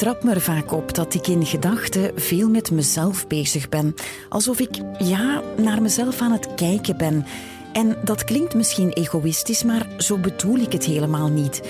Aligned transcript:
Betrap 0.00 0.22
me 0.22 0.34
er 0.34 0.40
vaak 0.40 0.72
op 0.72 0.94
dat 0.94 1.14
ik 1.14 1.26
in 1.26 1.46
gedachten 1.46 2.12
veel 2.16 2.48
met 2.48 2.70
mezelf 2.70 3.26
bezig 3.26 3.68
ben. 3.68 3.94
Alsof 4.28 4.60
ik, 4.60 4.80
ja, 4.98 5.42
naar 5.56 5.82
mezelf 5.82 6.20
aan 6.20 6.32
het 6.32 6.54
kijken 6.54 6.96
ben. 6.96 7.26
En 7.72 7.96
dat 8.04 8.24
klinkt 8.24 8.54
misschien 8.54 8.92
egoïstisch, 8.92 9.62
maar 9.62 9.88
zo 9.98 10.18
bedoel 10.18 10.56
ik 10.56 10.72
het 10.72 10.84
helemaal 10.84 11.28
niet. 11.28 11.62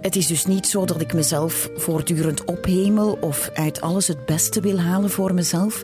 Het 0.00 0.16
is 0.16 0.26
dus 0.26 0.46
niet 0.46 0.66
zo 0.66 0.84
dat 0.84 1.00
ik 1.00 1.12
mezelf 1.12 1.70
voortdurend 1.76 2.44
ophemel 2.44 3.18
of 3.20 3.50
uit 3.54 3.80
alles 3.80 4.08
het 4.08 4.26
beste 4.26 4.60
wil 4.60 4.78
halen 4.78 5.10
voor 5.10 5.34
mezelf. 5.34 5.82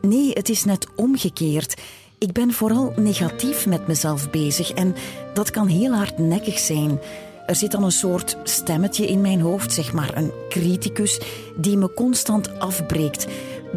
Nee, 0.00 0.30
het 0.30 0.48
is 0.48 0.64
net 0.64 0.86
omgekeerd. 0.96 1.80
Ik 2.18 2.32
ben 2.32 2.52
vooral 2.52 2.92
negatief 2.96 3.66
met 3.66 3.86
mezelf 3.86 4.30
bezig 4.30 4.72
en 4.72 4.94
dat 5.34 5.50
kan 5.50 5.66
heel 5.66 5.92
hardnekkig 5.92 6.58
zijn. 6.58 7.00
Er 7.52 7.58
zit 7.58 7.70
dan 7.70 7.84
een 7.84 7.92
soort 7.92 8.36
stemmetje 8.44 9.06
in 9.06 9.20
mijn 9.20 9.40
hoofd, 9.40 9.72
zeg 9.72 9.92
maar 9.92 10.16
een 10.16 10.32
criticus, 10.48 11.20
die 11.56 11.76
me 11.76 11.94
constant 11.94 12.58
afbreekt. 12.58 13.26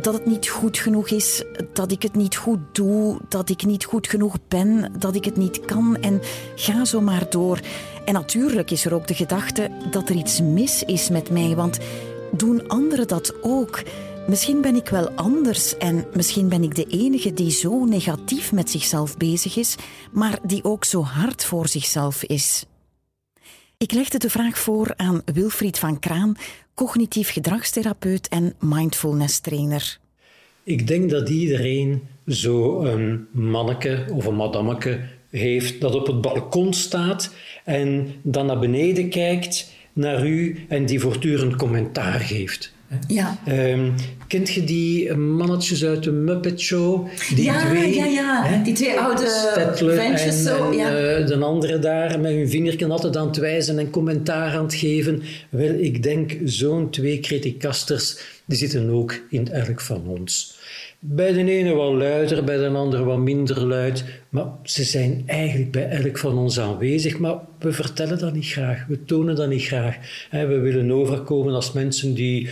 Dat 0.01 0.13
het 0.13 0.25
niet 0.25 0.47
goed 0.47 0.77
genoeg 0.77 1.09
is, 1.09 1.43
dat 1.73 1.91
ik 1.91 2.01
het 2.01 2.15
niet 2.15 2.35
goed 2.35 2.59
doe, 2.71 3.19
dat 3.29 3.49
ik 3.49 3.65
niet 3.65 3.85
goed 3.85 4.07
genoeg 4.07 4.37
ben, 4.47 4.91
dat 4.99 5.15
ik 5.15 5.25
het 5.25 5.37
niet 5.37 5.59
kan 5.59 5.97
en 5.97 6.21
ga 6.55 6.85
zo 6.85 7.01
maar 7.01 7.29
door. 7.29 7.59
En 8.05 8.13
natuurlijk 8.13 8.71
is 8.71 8.85
er 8.85 8.93
ook 8.93 9.07
de 9.07 9.13
gedachte 9.13 9.71
dat 9.91 10.09
er 10.09 10.15
iets 10.15 10.41
mis 10.41 10.83
is 10.83 11.09
met 11.09 11.29
mij, 11.29 11.55
want 11.55 11.79
doen 12.31 12.67
anderen 12.67 13.07
dat 13.07 13.33
ook? 13.41 13.83
Misschien 14.27 14.61
ben 14.61 14.75
ik 14.75 14.89
wel 14.89 15.09
anders 15.09 15.77
en 15.77 16.05
misschien 16.13 16.49
ben 16.49 16.63
ik 16.63 16.75
de 16.75 16.85
enige 16.85 17.33
die 17.33 17.51
zo 17.51 17.85
negatief 17.85 18.51
met 18.51 18.69
zichzelf 18.69 19.17
bezig 19.17 19.57
is, 19.57 19.75
maar 20.11 20.39
die 20.43 20.63
ook 20.63 20.83
zo 20.83 21.03
hard 21.03 21.45
voor 21.45 21.67
zichzelf 21.67 22.23
is. 22.23 22.65
Ik 23.77 23.91
legde 23.91 24.17
de 24.17 24.29
vraag 24.29 24.57
voor 24.57 24.93
aan 24.95 25.21
Wilfried 25.33 25.79
van 25.79 25.99
Kraan, 25.99 26.37
cognitief 26.73 27.29
gedragstherapeut 27.29 28.27
en 28.27 28.53
mindfulness 28.59 29.39
trainer. 29.39 29.97
Ik 30.63 30.87
denk 30.87 31.09
dat 31.09 31.29
iedereen 31.29 32.07
zo 32.27 32.81
een 32.81 33.27
manneke 33.31 34.05
of 34.13 34.25
een 34.25 34.35
madammeke 34.35 34.99
heeft 35.29 35.81
dat 35.81 35.95
op 35.95 36.07
het 36.07 36.21
balkon 36.21 36.73
staat 36.73 37.33
en 37.63 38.13
dan 38.21 38.45
naar 38.45 38.59
beneden 38.59 39.09
kijkt 39.09 39.71
naar 39.93 40.27
u 40.27 40.65
en 40.67 40.85
die 40.85 40.99
voortdurend 40.99 41.55
commentaar 41.55 42.19
geeft. 42.19 42.74
Ja. 43.07 43.37
Um, 43.47 43.93
kent 44.27 44.49
je 44.49 44.63
die 44.63 45.13
mannetjes 45.13 45.85
uit 45.85 46.03
de 46.03 46.11
Muppet 46.11 46.61
Show? 46.61 47.07
Die 47.35 47.43
ja, 47.43 47.59
twee, 47.59 47.95
ja, 47.95 48.05
ja. 48.05 48.43
Hè? 48.45 48.63
Die 48.63 48.73
twee 48.73 48.99
oude 48.99 49.27
Stettler 49.27 49.95
ventjes 49.95 50.35
en, 50.37 50.43
zo, 50.43 50.71
en, 50.71 50.77
ja. 50.77 50.97
eh, 50.97 51.27
de 51.27 51.37
andere 51.37 51.79
daar 51.79 52.19
met 52.19 52.31
hun 52.31 52.49
vingerken 52.49 52.91
altijd 52.91 53.17
aan 53.17 53.27
het 53.27 53.37
wijzen 53.37 53.79
en 53.79 53.89
commentaar 53.89 54.55
aan 54.55 54.63
het 54.63 54.73
geven. 54.73 55.21
Wel, 55.49 55.73
ik 55.73 56.03
denk, 56.03 56.37
zo'n 56.43 56.89
twee 56.89 57.19
criticasters, 57.19 58.17
die 58.45 58.57
zitten 58.57 58.89
ook 58.89 59.21
in 59.29 59.51
elk 59.51 59.81
van 59.81 60.07
ons. 60.07 60.57
Bij 60.99 61.33
de 61.33 61.51
ene 61.51 61.73
wat 61.73 61.93
luider, 61.93 62.43
bij 62.43 62.57
de 62.57 62.67
andere 62.67 63.03
wat 63.03 63.17
minder 63.17 63.65
luid. 63.65 64.05
Maar 64.29 64.45
ze 64.63 64.83
zijn 64.83 65.23
eigenlijk 65.25 65.71
bij 65.71 65.89
elk 65.89 66.17
van 66.17 66.37
ons 66.37 66.59
aanwezig. 66.59 67.17
Maar 67.19 67.35
we 67.59 67.71
vertellen 67.73 68.19
dat 68.19 68.33
niet 68.33 68.45
graag. 68.45 68.85
We 68.87 69.05
tonen 69.05 69.35
dat 69.35 69.49
niet 69.49 69.65
graag. 69.65 69.97
We 70.31 70.59
willen 70.59 70.91
overkomen 70.91 71.53
als 71.53 71.71
mensen 71.71 72.13
die 72.13 72.49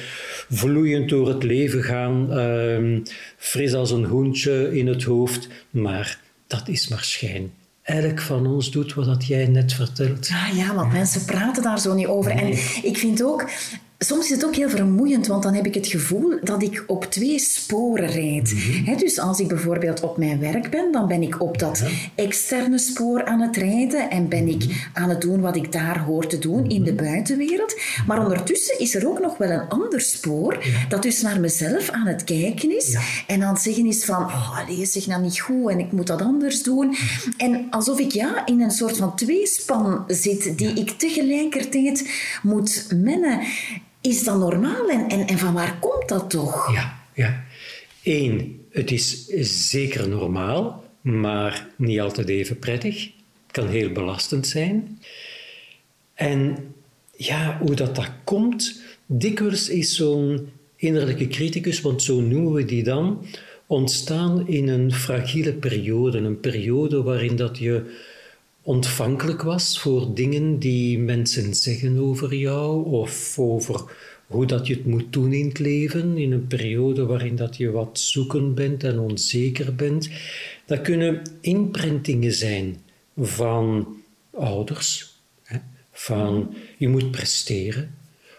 vloeiend 0.50 1.10
door 1.10 1.28
het 1.28 1.44
leven 1.44 1.84
gaan. 1.84 2.32
ehm, 2.32 3.00
fris 3.38 3.74
als 3.74 3.92
een 3.92 4.06
hoentje 4.06 4.78
in 4.78 4.88
het 4.88 5.04
hoofd. 5.04 5.48
Maar 5.70 6.20
dat 6.48 6.68
is 6.68 6.88
maar 6.88 7.04
schijn. 7.04 7.52
Elk 7.84 8.22
van 8.22 8.48
ons 8.48 8.72
doet 8.72 8.94
wat 8.94 9.06
dat 9.06 9.26
jij 9.26 9.48
net 9.48 9.74
vertelt. 9.74 10.30
Ah 10.32 10.58
ja, 10.58 10.76
want 10.76 10.92
mensen 10.92 11.26
praten 11.26 11.64
daar 11.64 11.80
zo 11.80 11.94
niet 11.94 12.08
over. 12.08 12.32
En 12.32 12.48
ik 12.84 12.98
vind 12.98 13.24
ook, 13.24 13.50
soms 14.04 14.26
is 14.26 14.30
het 14.30 14.46
ook 14.46 14.56
heel 14.56 14.70
vermoeiend, 14.70 15.28
want 15.28 15.44
dan 15.44 15.54
heb 15.54 15.66
ik 15.66 15.74
het 15.74 15.88
gevoel 15.88 16.40
dat 16.42 16.64
ik 16.64 16.84
op 16.88 17.06
twee 17.06 17.40
sporen 17.40 18.08
rijd. 18.08 18.54
Hè, 18.86 18.96
dus 18.96 19.20
als 19.20 19.40
ik 19.40 19.48
bijvoorbeeld 19.48 20.02
op 20.02 20.18
mijn 20.18 20.40
werk 20.40 20.70
ben, 20.70 20.92
dan 20.92 21.08
ben 21.08 21.22
ik 21.22 21.42
op 21.42 21.60
dat 21.60 21.84
externe 22.16 22.78
spoor 22.78 23.26
aan 23.26 23.42
het 23.42 23.58
rijden 23.58 24.10
en 24.10 24.30
ben 24.30 24.48
ik 24.48 24.90
aan 24.94 25.10
het 25.10 25.22
doen 25.22 25.42
wat 25.42 25.56
ik 25.56 25.72
daar 25.72 26.00
hoor 26.00 26.28
te 26.28 26.40
doen 26.40 26.70
in 26.70 26.84
de 26.84 26.94
buitenwereld. 26.94 27.80
Maar 28.08 28.24
ondertussen 28.24 28.80
is 28.80 28.96
er 28.96 29.08
ook 29.08 29.20
nog 29.20 29.38
wel 29.38 29.50
een 29.50 29.70
ander 29.70 30.02
spoor 30.02 30.64
dat 30.90 31.02
dus 31.02 31.22
naar 31.22 31.40
mezelf 31.40 31.90
aan 31.90 32.08
het 32.08 32.24
kijken 32.24 32.76
is 32.76 32.98
en 33.28 33.44
aan 33.44 33.54
het 33.54 33.64
zeggen 33.64 33.86
is 33.86 34.06
van, 34.06 34.24
oh, 34.24 34.60
allee, 34.60 34.86
zeg 34.86 35.08
nou 35.08 35.22
niet 35.22 35.40
goed 35.40 35.70
en 35.70 35.80
ik 35.80 35.92
moet 35.92 36.08
dat 36.08 36.22
anders 36.22 36.64
doen. 36.64 36.96
En 37.38 37.68
alsof 37.70 38.00
ik 38.00 38.12
ja, 38.12 38.46
in 38.46 38.62
een 38.62 38.72
soort 38.72 38.98
van 38.98 39.16
tweespan 39.16 40.04
zit 40.08 40.58
die 40.58 40.74
ik 40.74 40.90
tegelijkertijd 40.90 42.10
moet 42.42 42.88
mennen. 42.96 43.40
Is 44.04 44.24
dat 44.24 44.38
normaal 44.38 44.90
en, 44.90 45.10
en, 45.10 45.28
en 45.28 45.38
van 45.38 45.54
waar 45.54 45.80
komt 45.80 46.10
dat 46.10 46.30
toch? 46.30 46.74
Ja, 46.74 47.00
ja. 47.14 47.44
Eén, 48.04 48.66
het 48.72 48.92
is 48.92 49.26
zeker 49.70 50.10
normaal, 50.10 50.84
maar 51.02 51.68
niet 51.76 52.00
altijd 52.00 52.30
even 52.30 52.60
prettig. 52.60 53.04
Het 53.04 53.52
kan 53.52 53.68
heel 53.68 53.92
belastend 53.92 54.48
zijn. 54.48 55.00
En 56.14 56.58
ja, 57.16 57.58
hoe 57.62 57.76
dat, 57.76 57.96
dat 57.96 58.10
komt, 58.24 58.82
dikwijls 59.06 59.70
is 59.70 59.96
zo'n 59.96 60.50
innerlijke 60.76 61.28
criticus, 61.28 61.82
want 61.82 62.02
zo 62.02 62.22
noemen 62.22 62.54
we 62.54 62.66
die 62.66 62.84
dan, 62.84 63.26
ontstaan 63.68 64.48
in 64.48 64.68
een 64.68 64.94
fragiele 64.94 65.54
periode. 65.54 66.18
Een 66.18 66.40
periode 66.40 67.04
waarin 67.04 67.36
dat 67.36 67.58
je 67.58 68.00
ontvankelijk 68.64 69.42
was 69.42 69.80
voor 69.80 70.14
dingen 70.14 70.60
die 70.60 71.00
mensen 71.00 71.56
zeggen 71.56 71.98
over 71.98 72.36
jou 72.36 72.86
of 72.86 73.40
over 73.40 73.84
hoe 74.28 74.46
dat 74.46 74.68
je 74.68 74.74
het 74.74 74.86
moet 74.86 75.14
doen 75.14 75.34
in 75.34 75.48
het 75.48 75.60
leven, 75.60 76.18
in 76.18 76.32
een 76.32 76.48
periode 76.48 77.06
waarin 77.06 77.36
dat 77.36 77.58
je 77.58 77.72
wat 77.72 78.00
zoekend 78.00 78.56
bent 78.56 78.84
en 78.84 79.00
onzeker 79.00 79.76
bent. 79.76 80.10
Dat 80.66 80.82
kunnen 80.82 81.22
imprintingen 81.42 82.34
zijn 82.34 82.78
van 83.18 83.88
ouders, 84.32 85.20
hè, 85.44 85.58
van 85.92 86.56
je 86.78 86.88
moet 86.88 87.12
presteren. 87.12 87.96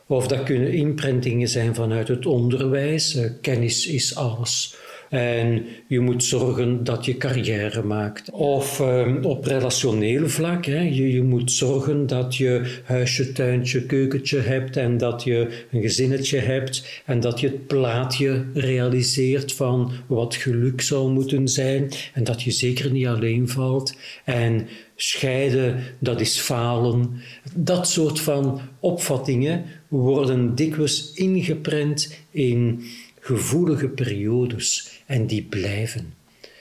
Of 0.06 0.26
dat 0.26 0.42
kunnen 0.42 0.72
imprintingen 0.72 1.48
zijn 1.48 1.74
vanuit 1.74 2.08
het 2.08 2.26
onderwijs, 2.26 3.14
eh, 3.14 3.30
kennis 3.40 3.86
is 3.86 4.14
alles. 4.14 4.76
En 5.10 5.66
je 5.86 6.00
moet 6.00 6.24
zorgen 6.24 6.84
dat 6.84 7.04
je 7.04 7.16
carrière 7.16 7.82
maakt. 7.82 8.30
Of 8.30 8.80
eh, 8.80 9.14
op 9.22 9.44
relationeel 9.44 10.28
vlak. 10.28 10.66
Hè. 10.66 10.80
Je, 10.80 11.12
je 11.12 11.22
moet 11.22 11.52
zorgen 11.52 12.06
dat 12.06 12.36
je 12.36 12.80
huisje, 12.84 13.32
tuintje, 13.32 13.86
keukentje 13.86 14.38
hebt. 14.38 14.76
En 14.76 14.98
dat 14.98 15.22
je 15.22 15.64
een 15.70 15.80
gezinnetje 15.80 16.38
hebt. 16.38 17.02
En 17.04 17.20
dat 17.20 17.40
je 17.40 17.46
het 17.46 17.66
plaatje 17.66 18.44
realiseert 18.54 19.52
van 19.52 19.92
wat 20.06 20.34
geluk 20.34 20.80
zou 20.80 21.10
moeten 21.10 21.48
zijn. 21.48 21.90
En 22.12 22.24
dat 22.24 22.42
je 22.42 22.50
zeker 22.50 22.90
niet 22.90 23.06
alleen 23.06 23.48
valt. 23.48 23.96
En 24.24 24.66
scheiden, 24.96 25.82
dat 25.98 26.20
is 26.20 26.38
falen. 26.38 27.20
Dat 27.54 27.88
soort 27.88 28.20
van 28.20 28.60
opvattingen 28.80 29.64
worden 29.88 30.54
dikwijls 30.54 31.12
ingeprent 31.14 32.18
in 32.30 32.84
gevoelige 33.20 33.88
periodes 33.88 34.93
en 35.06 35.26
die 35.26 35.42
blijven. 35.42 36.14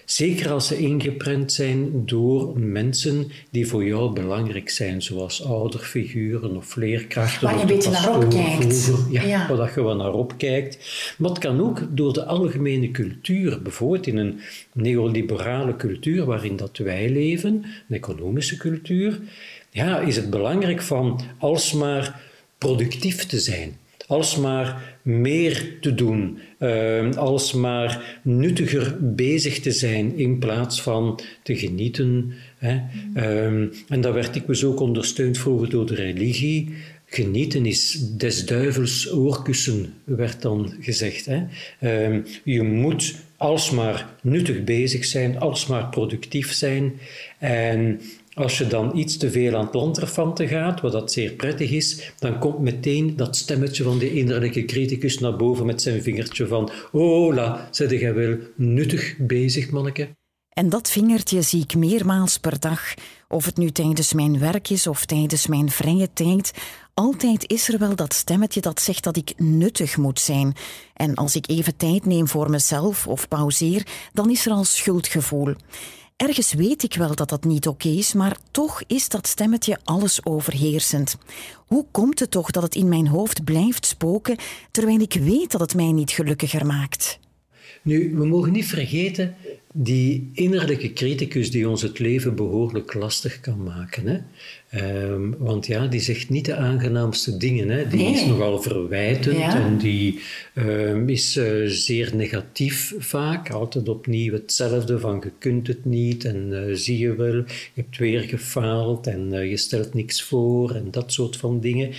Zeker 0.06 0.52
als 0.52 0.68
ze 0.68 0.78
ingeprent 0.78 1.52
zijn 1.52 2.06
door 2.06 2.60
mensen 2.60 3.32
die 3.52 3.68
voor 3.68 3.86
jou 3.86 4.14
belangrijk 4.14 4.70
zijn, 4.70 5.02
zoals 5.02 5.44
ouderfiguren 5.46 6.56
of 6.58 6.76
leerkrachten. 6.76 7.48
Waar 7.48 7.56
je 7.56 7.62
een 7.62 7.68
beetje 7.68 7.90
naar 7.90 8.16
opkijkt. 8.16 8.92
Ja, 9.10 9.22
Ja. 9.24 9.56
waar 9.56 9.72
je 9.76 9.84
wel 9.84 9.96
naar 9.96 10.14
opkijkt. 10.14 10.78
Maar 11.18 11.30
het 11.30 11.40
kan 11.40 11.62
ook 11.62 11.82
door 11.90 12.14
de 12.14 12.26
algemene 12.26 12.92
cultuur, 12.92 13.62
bijvoorbeeld 13.62 14.08
in 14.08 14.18
een 14.18 14.40
neoliberale 14.74 15.76
cultuur 15.76 16.26
waarin 16.26 16.56
dat 16.56 16.78
wij 16.78 17.10
leven, 17.10 17.54
een 17.90 17.96
economische 17.96 18.58
cultuur, 18.58 19.20
ja, 19.70 20.00
is 20.00 20.16
het 20.16 20.30
belangrijk 20.30 20.82
van 20.82 21.22
alsmaar 21.38 22.22
productief 22.58 23.26
te 23.26 23.40
zijn. 23.40 23.78
Alsmaar 24.14 24.98
meer 25.02 25.78
te 25.82 25.96
doen, 25.96 26.38
uh, 26.60 27.16
alsmaar 27.16 28.20
nuttiger 28.22 29.16
bezig 29.16 29.60
te 29.60 29.72
zijn 29.72 30.18
in 30.18 30.40
plaats 30.40 30.82
van 30.82 31.20
te 31.44 31.56
genieten. 31.56 32.34
Hè. 32.58 32.82
Ehm, 33.14 33.68
en 33.88 34.02
dat 34.02 34.14
werd 34.14 34.36
ik 34.36 34.48
dus 34.48 34.64
ook 34.64 34.80
ondersteund 34.80 35.38
vroeger 35.38 35.70
door 35.70 35.86
de 35.86 35.96
religie. 35.96 36.74
Genieten 37.06 37.66
is 37.66 38.00
des 38.18 38.46
duivels 38.46 39.14
oorkussen, 39.14 39.94
werd 40.04 40.42
dan 40.42 40.74
gezegd. 40.80 41.26
Hè? 41.26 41.44
Ehm, 41.80 42.22
je 42.44 42.64
moet 42.64 43.16
alsmaar 43.38 44.10
nuttig 44.22 44.64
bezig 44.64 45.06
zijn, 45.06 45.40
alsmaar 45.40 45.90
productief 45.90 46.54
zijn. 46.54 46.94
En 47.40 48.02
als 48.34 48.58
je 48.58 48.68
dan 48.68 48.98
iets 48.98 49.18
te 49.18 49.32
veel 49.32 49.56
aan 49.56 49.66
het 49.66 49.74
lanterfanten 49.74 50.48
gaat, 50.48 50.82
wat 50.82 50.92
dat 50.92 51.12
zeer 51.12 51.32
prettig 51.32 51.72
is, 51.72 52.12
dan 52.20 52.40
komt 52.40 52.60
meteen 52.60 53.16
dat 53.16 53.36
stemmetje 53.36 53.84
van 53.84 53.98
de 53.98 54.14
innerlijke 54.14 54.66
criticus 54.66 55.20
naar 55.20 55.36
boven 55.36 55.66
met 55.66 55.82
zijn 55.82 56.02
vingertje 56.02 56.48
van 56.48 56.70
oh 56.92 57.34
la, 57.34 57.68
zit 57.72 57.90
jij 57.90 58.14
wel 58.14 58.38
nuttig 58.56 59.18
bezig, 59.18 59.72
manneke? 59.72 60.10
En 60.50 60.70
dat 60.70 60.90
vingertje 60.90 61.42
zie 61.42 61.62
ik 61.62 61.76
meermaals 61.76 62.38
per 62.38 62.60
dag, 62.60 62.94
of 63.28 63.46
het 63.46 63.58
nu 63.58 63.72
tijdens 63.72 64.14
mijn 64.14 64.40
werk 64.40 64.70
is 64.70 64.88
of 64.88 65.06
tijdens 65.06 65.48
mijn 65.48 65.70
vrije 65.70 66.10
tijd. 66.14 66.54
Altijd 66.94 67.52
is 67.52 67.70
er 67.70 67.80
wel 67.80 67.96
dat 67.96 68.14
stemmetje 68.14 68.62
dat 68.62 68.82
zegt 68.82 69.04
dat 69.04 69.18
ik 69.18 69.34
nuttig 69.38 69.98
moet 69.98 70.20
zijn. 70.20 70.54
En 70.94 71.16
als 71.16 71.36
ik 71.36 71.50
even 71.50 71.76
tijd 71.76 72.06
neem 72.06 72.28
voor 72.28 72.50
mezelf 72.50 73.08
of 73.08 73.28
pauzeer, 73.28 73.88
dan 74.14 74.30
is 74.30 74.46
er 74.46 74.52
al 74.52 74.64
schuldgevoel. 74.64 75.54
Ergens 76.28 76.54
weet 76.54 76.84
ik 76.84 76.94
wel 76.94 77.16
dat 77.16 77.30
dat 77.30 77.44
niet 77.44 77.68
oké 77.68 77.88
is, 77.88 78.14
maar 78.14 78.38
toch 78.52 78.84
is 78.88 79.10
dat 79.10 79.28
stemmetje 79.28 79.78
alles 79.84 80.26
overheersend. 80.26 81.18
Hoe 81.56 81.86
komt 81.92 82.20
het 82.20 82.32
toch 82.32 82.52
dat 82.52 82.64
het 82.64 82.76
in 82.76 82.88
mijn 82.88 83.08
hoofd 83.08 83.44
blijft 83.44 83.86
spoken 83.86 84.38
terwijl 84.72 85.00
ik 85.00 85.14
weet 85.14 85.52
dat 85.52 85.62
het 85.62 85.76
mij 85.76 85.92
niet 85.92 86.12
gelukkiger 86.12 86.66
maakt? 86.66 87.20
Nu, 87.82 88.16
we 88.16 88.26
mogen 88.26 88.52
niet 88.52 88.66
vergeten 88.66 89.36
die 89.74 90.30
innerlijke 90.34 90.94
criticus 90.94 91.52
die 91.52 91.70
ons 91.70 91.82
het 91.82 92.00
leven 92.00 92.36
behoorlijk 92.36 92.94
lastig 92.94 93.40
kan 93.40 93.64
maken. 93.64 94.08
Hè? 94.08 94.20
Ehm, 94.74 95.30
want 95.38 95.66
ja, 95.66 95.88
die 95.88 96.00
zegt 96.00 96.30
niet 96.30 96.46
de 96.46 96.56
aangenaamste 96.56 97.38
dingen. 97.38 97.70
Hè? 97.70 97.88
Die 97.88 98.06
is 98.06 98.26
nogal 98.26 98.62
verwijtend 98.62 99.38
en 99.38 99.78
die 99.78 100.20
ehm, 100.54 101.10
is 101.10 101.36
eh, 101.36 101.52
zeer 101.66 102.16
negatief 102.16 102.94
vaak. 102.98 103.52
Altijd 103.52 103.90
opnieuw 103.90 104.34
hetzelfde 104.34 105.00
van 105.00 105.22
je 105.24 105.32
kunt 105.40 105.68
het 105.68 105.86
niet 105.86 106.26
en 106.26 106.50
uh, 106.52 106.76
zie 106.76 106.98
je 106.98 107.16
wel, 107.16 107.36
je 107.36 107.46
hebt 107.74 107.98
weer 107.98 108.22
gefaald 108.22 109.08
en 109.08 109.34
uh, 109.34 109.50
je 109.50 109.58
stelt 109.58 109.94
niks 109.94 110.24
voor 110.24 110.72
en 110.72 110.88
dat 110.92 111.14
soort 111.14 111.38
van 111.38 111.60
dingen 111.60 111.92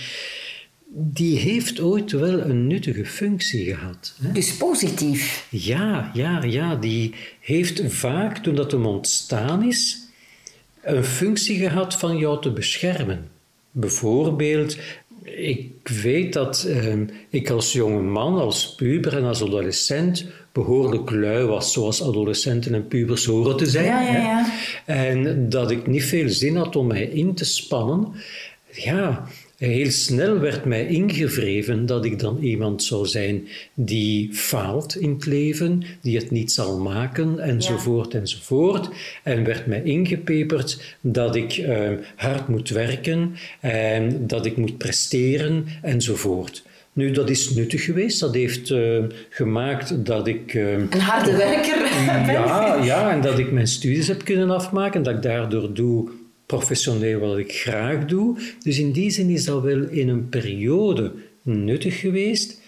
die 0.97 1.37
heeft 1.37 1.79
ooit 1.79 2.11
wel 2.11 2.39
een 2.41 2.67
nuttige 2.67 3.05
functie 3.05 3.65
gehad. 3.65 4.15
Hè? 4.21 4.31
Dus 4.31 4.57
positief? 4.57 5.47
Ja, 5.49 6.11
ja, 6.13 6.43
ja. 6.43 6.75
Die 6.75 7.13
heeft 7.39 7.81
vaak, 7.87 8.37
toen 8.37 8.55
dat 8.55 8.71
hem 8.71 8.85
ontstaan 8.85 9.63
is, 9.63 10.04
een 10.85 11.03
functie 11.03 11.59
gehad 11.59 11.95
van 11.95 12.17
jou 12.17 12.41
te 12.41 12.51
beschermen. 12.51 13.27
Bijvoorbeeld, 13.71 14.77
ik 15.23 15.71
weet 15.83 16.33
dat 16.33 16.63
eh, 16.63 16.93
ik 17.29 17.49
als 17.49 17.73
jonge 17.73 18.01
man, 18.01 18.39
als 18.39 18.75
puber 18.75 19.17
en 19.17 19.23
als 19.23 19.43
adolescent 19.43 20.25
behoorlijk 20.51 21.11
lui 21.11 21.45
was, 21.45 21.73
zoals 21.73 22.03
adolescenten 22.03 22.73
en 22.73 22.87
pubers 22.87 23.25
horen 23.25 23.57
te 23.57 23.65
zijn. 23.65 23.85
Ja, 23.85 24.01
ja, 24.01 24.17
ja. 24.17 24.51
En 24.85 25.49
dat 25.49 25.71
ik 25.71 25.87
niet 25.87 26.03
veel 26.03 26.29
zin 26.29 26.55
had 26.55 26.75
om 26.75 26.87
mij 26.87 27.03
in 27.03 27.33
te 27.33 27.45
spannen. 27.45 28.11
Ja, 28.71 29.27
Heel 29.57 29.91
snel 29.91 30.39
werd 30.39 30.65
mij 30.65 30.87
ingevreven 30.87 31.85
dat 31.85 32.05
ik 32.05 32.19
dan 32.19 32.37
iemand 32.37 32.83
zou 32.83 33.05
zijn 33.05 33.47
die 33.73 34.33
faalt 34.33 34.97
in 34.97 35.13
het 35.13 35.25
leven, 35.25 35.83
die 36.01 36.17
het 36.17 36.31
niet 36.31 36.51
zal 36.51 36.79
maken, 36.79 37.39
enzovoort, 37.39 38.11
ja. 38.11 38.19
enzovoort. 38.19 38.89
En 39.23 39.43
werd 39.43 39.65
mij 39.65 39.81
ingepeperd 39.83 40.97
dat 41.01 41.35
ik 41.35 41.57
uh, 41.57 41.89
hard 42.15 42.47
moet 42.47 42.69
werken 42.69 43.35
en 43.59 44.27
dat 44.27 44.45
ik 44.45 44.57
moet 44.57 44.77
presteren, 44.77 45.65
enzovoort. 45.81 46.63
Nu, 46.93 47.11
dat 47.11 47.29
is 47.29 47.49
nuttig 47.49 47.83
geweest. 47.83 48.19
Dat 48.19 48.33
heeft 48.33 48.69
uh, 48.69 49.03
gemaakt 49.29 50.05
dat 50.05 50.27
ik... 50.27 50.53
Uh, 50.53 50.71
een 50.71 50.99
harde 50.99 51.35
werker 51.35 51.77
ja, 52.31 52.75
ja, 52.83 53.11
en 53.11 53.21
dat 53.21 53.39
ik 53.39 53.51
mijn 53.51 53.67
studies 53.67 54.07
heb 54.07 54.23
kunnen 54.23 54.49
afmaken. 54.49 55.03
Dat 55.03 55.15
ik 55.15 55.21
daardoor 55.21 55.73
doe 55.73 56.09
professioneel 56.45 57.19
wat 57.19 57.37
ik 57.37 57.51
graag 57.51 58.05
doe. 58.05 58.37
Dus 58.63 58.79
in 58.79 58.91
die 58.91 59.09
zin 59.09 59.29
is 59.29 59.45
dat 59.45 59.61
wel 59.61 59.87
in 59.89 60.09
een 60.09 60.29
periode 60.29 61.13
nuttig 61.41 61.99
geweest. 61.99 62.63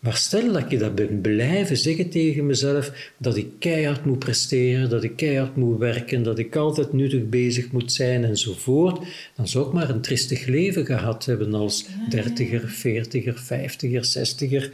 Maar 0.00 0.16
stel 0.16 0.52
dat 0.52 0.70
je 0.70 0.78
dat 0.78 0.94
ben 0.94 1.20
blijven 1.20 1.76
zeggen 1.76 2.10
tegen 2.10 2.46
mezelf, 2.46 3.12
dat 3.18 3.36
ik 3.36 3.46
keihard 3.58 4.04
moet 4.04 4.18
presteren, 4.18 4.90
dat 4.90 5.04
ik 5.04 5.16
keihard 5.16 5.56
moet 5.56 5.78
werken, 5.78 6.22
dat 6.22 6.38
ik 6.38 6.56
altijd 6.56 6.92
nuttig 6.92 7.28
bezig 7.28 7.72
moet 7.72 7.92
zijn 7.92 8.24
enzovoort, 8.24 9.06
dan 9.36 9.48
zou 9.48 9.66
ik 9.66 9.72
maar 9.72 9.90
een 9.90 10.00
tristig 10.00 10.46
leven 10.46 10.86
gehad 10.86 11.24
hebben 11.24 11.54
als 11.54 11.86
dertiger, 12.08 12.68
veertiger, 12.68 13.38
vijftiger, 13.38 14.04
zestiger. 14.04 14.70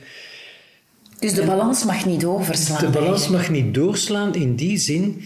Dus 1.19 1.35
de 1.35 1.45
balans 1.45 1.85
mag 1.85 2.07
niet 2.07 2.21
doorslaan. 2.21 2.85
De 2.85 2.99
balans 2.99 3.29
mag 3.29 3.51
niet 3.51 3.75
doorslaan 3.75 4.35
in 4.35 4.57
die 4.57 4.79
zin, 4.79 5.23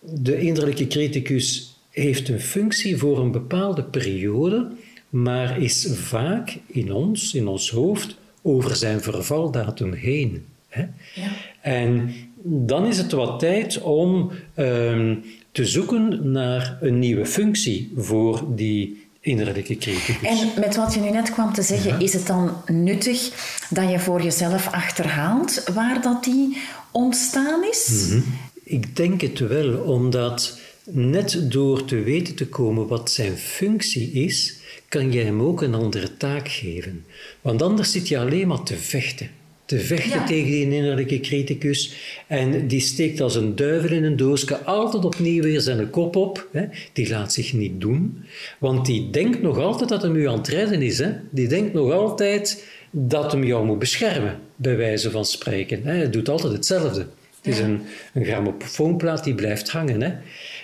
de 0.00 0.38
innerlijke 0.38 0.86
criticus 0.86 1.69
heeft 1.90 2.28
een 2.28 2.40
functie 2.40 2.96
voor 2.96 3.18
een 3.18 3.30
bepaalde 3.30 3.82
periode, 3.82 4.66
maar 5.08 5.60
is 5.60 5.88
vaak 5.92 6.58
in 6.66 6.92
ons, 6.92 7.34
in 7.34 7.48
ons 7.48 7.70
hoofd, 7.70 8.16
over 8.42 8.76
zijn 8.76 9.00
vervaldatum 9.00 9.92
heen. 9.92 10.46
Hè? 10.68 10.84
Ja. 11.14 11.30
En 11.60 12.14
dan 12.42 12.86
is 12.86 12.98
het 12.98 13.12
wat 13.12 13.38
tijd 13.38 13.80
om 13.80 14.30
um, 14.56 15.24
te 15.52 15.66
zoeken 15.66 16.30
naar 16.30 16.78
een 16.80 16.98
nieuwe 16.98 17.26
functie 17.26 17.92
voor 17.96 18.44
die 18.54 19.08
innerlijke 19.20 19.76
criticus. 19.76 20.28
En 20.28 20.60
met 20.60 20.76
wat 20.76 20.94
je 20.94 21.00
nu 21.00 21.10
net 21.10 21.30
kwam 21.30 21.52
te 21.52 21.62
zeggen, 21.62 21.90
ja. 21.90 21.98
is 21.98 22.12
het 22.12 22.26
dan 22.26 22.50
nuttig 22.66 23.30
dat 23.70 23.90
je 23.90 23.98
voor 23.98 24.22
jezelf 24.22 24.72
achterhaalt 24.72 25.64
waar 25.74 26.02
dat 26.02 26.24
die 26.24 26.56
ontstaan 26.90 27.64
is? 27.70 28.06
Mm 28.08 28.10
-hmm. 28.10 28.24
Ik 28.64 28.96
denk 28.96 29.20
het 29.20 29.38
wel, 29.38 29.78
omdat 29.78 30.58
Net 30.92 31.50
door 31.50 31.84
te 31.84 32.02
weten 32.02 32.34
te 32.34 32.46
komen 32.46 32.86
wat 32.86 33.10
zijn 33.10 33.36
functie 33.36 34.10
is, 34.12 34.56
kan 34.88 35.12
jij 35.12 35.24
hem 35.24 35.42
ook 35.42 35.62
een 35.62 35.74
andere 35.74 36.16
taak 36.16 36.48
geven. 36.48 37.04
Want 37.40 37.62
anders 37.62 37.92
zit 37.92 38.08
je 38.08 38.18
alleen 38.18 38.48
maar 38.48 38.62
te 38.62 38.76
vechten. 38.76 39.30
Te 39.64 39.80
vechten 39.80 40.26
tegen 40.26 40.50
die 40.50 40.70
innerlijke 40.70 41.20
criticus. 41.20 41.94
En 42.26 42.68
die 42.68 42.80
steekt 42.80 43.20
als 43.20 43.34
een 43.34 43.56
duivel 43.56 43.90
in 43.90 44.04
een 44.04 44.16
doosje 44.16 44.64
altijd 44.64 45.04
opnieuw 45.04 45.42
weer 45.42 45.60
zijn 45.60 45.90
kop 45.90 46.16
op. 46.16 46.48
Hè. 46.52 46.64
Die 46.92 47.08
laat 47.08 47.32
zich 47.32 47.52
niet 47.52 47.80
doen. 47.80 48.24
Want 48.58 48.86
die 48.86 49.10
denkt 49.10 49.42
nog 49.42 49.58
altijd 49.58 49.88
dat 49.88 50.02
hem 50.02 50.16
u 50.16 50.28
aan 50.28 50.38
het 50.38 50.48
redden 50.48 50.82
is. 50.82 50.98
Hè. 50.98 51.12
Die 51.30 51.48
denkt 51.48 51.72
nog 51.72 51.92
altijd 51.92 52.64
dat 52.90 53.32
hem 53.32 53.44
jou 53.44 53.66
moet 53.66 53.78
beschermen, 53.78 54.38
bij 54.56 54.76
wijze 54.76 55.10
van 55.10 55.24
spreken. 55.24 55.80
Hij 55.84 56.10
doet 56.10 56.28
altijd 56.28 56.52
hetzelfde. 56.52 57.06
Het 57.42 57.54
is 57.54 57.58
een, 57.58 57.82
een 58.14 58.24
grammofoonplaat 58.24 59.24
die 59.24 59.34
blijft 59.34 59.70
hangen. 59.70 60.02
Hè. 60.02 60.12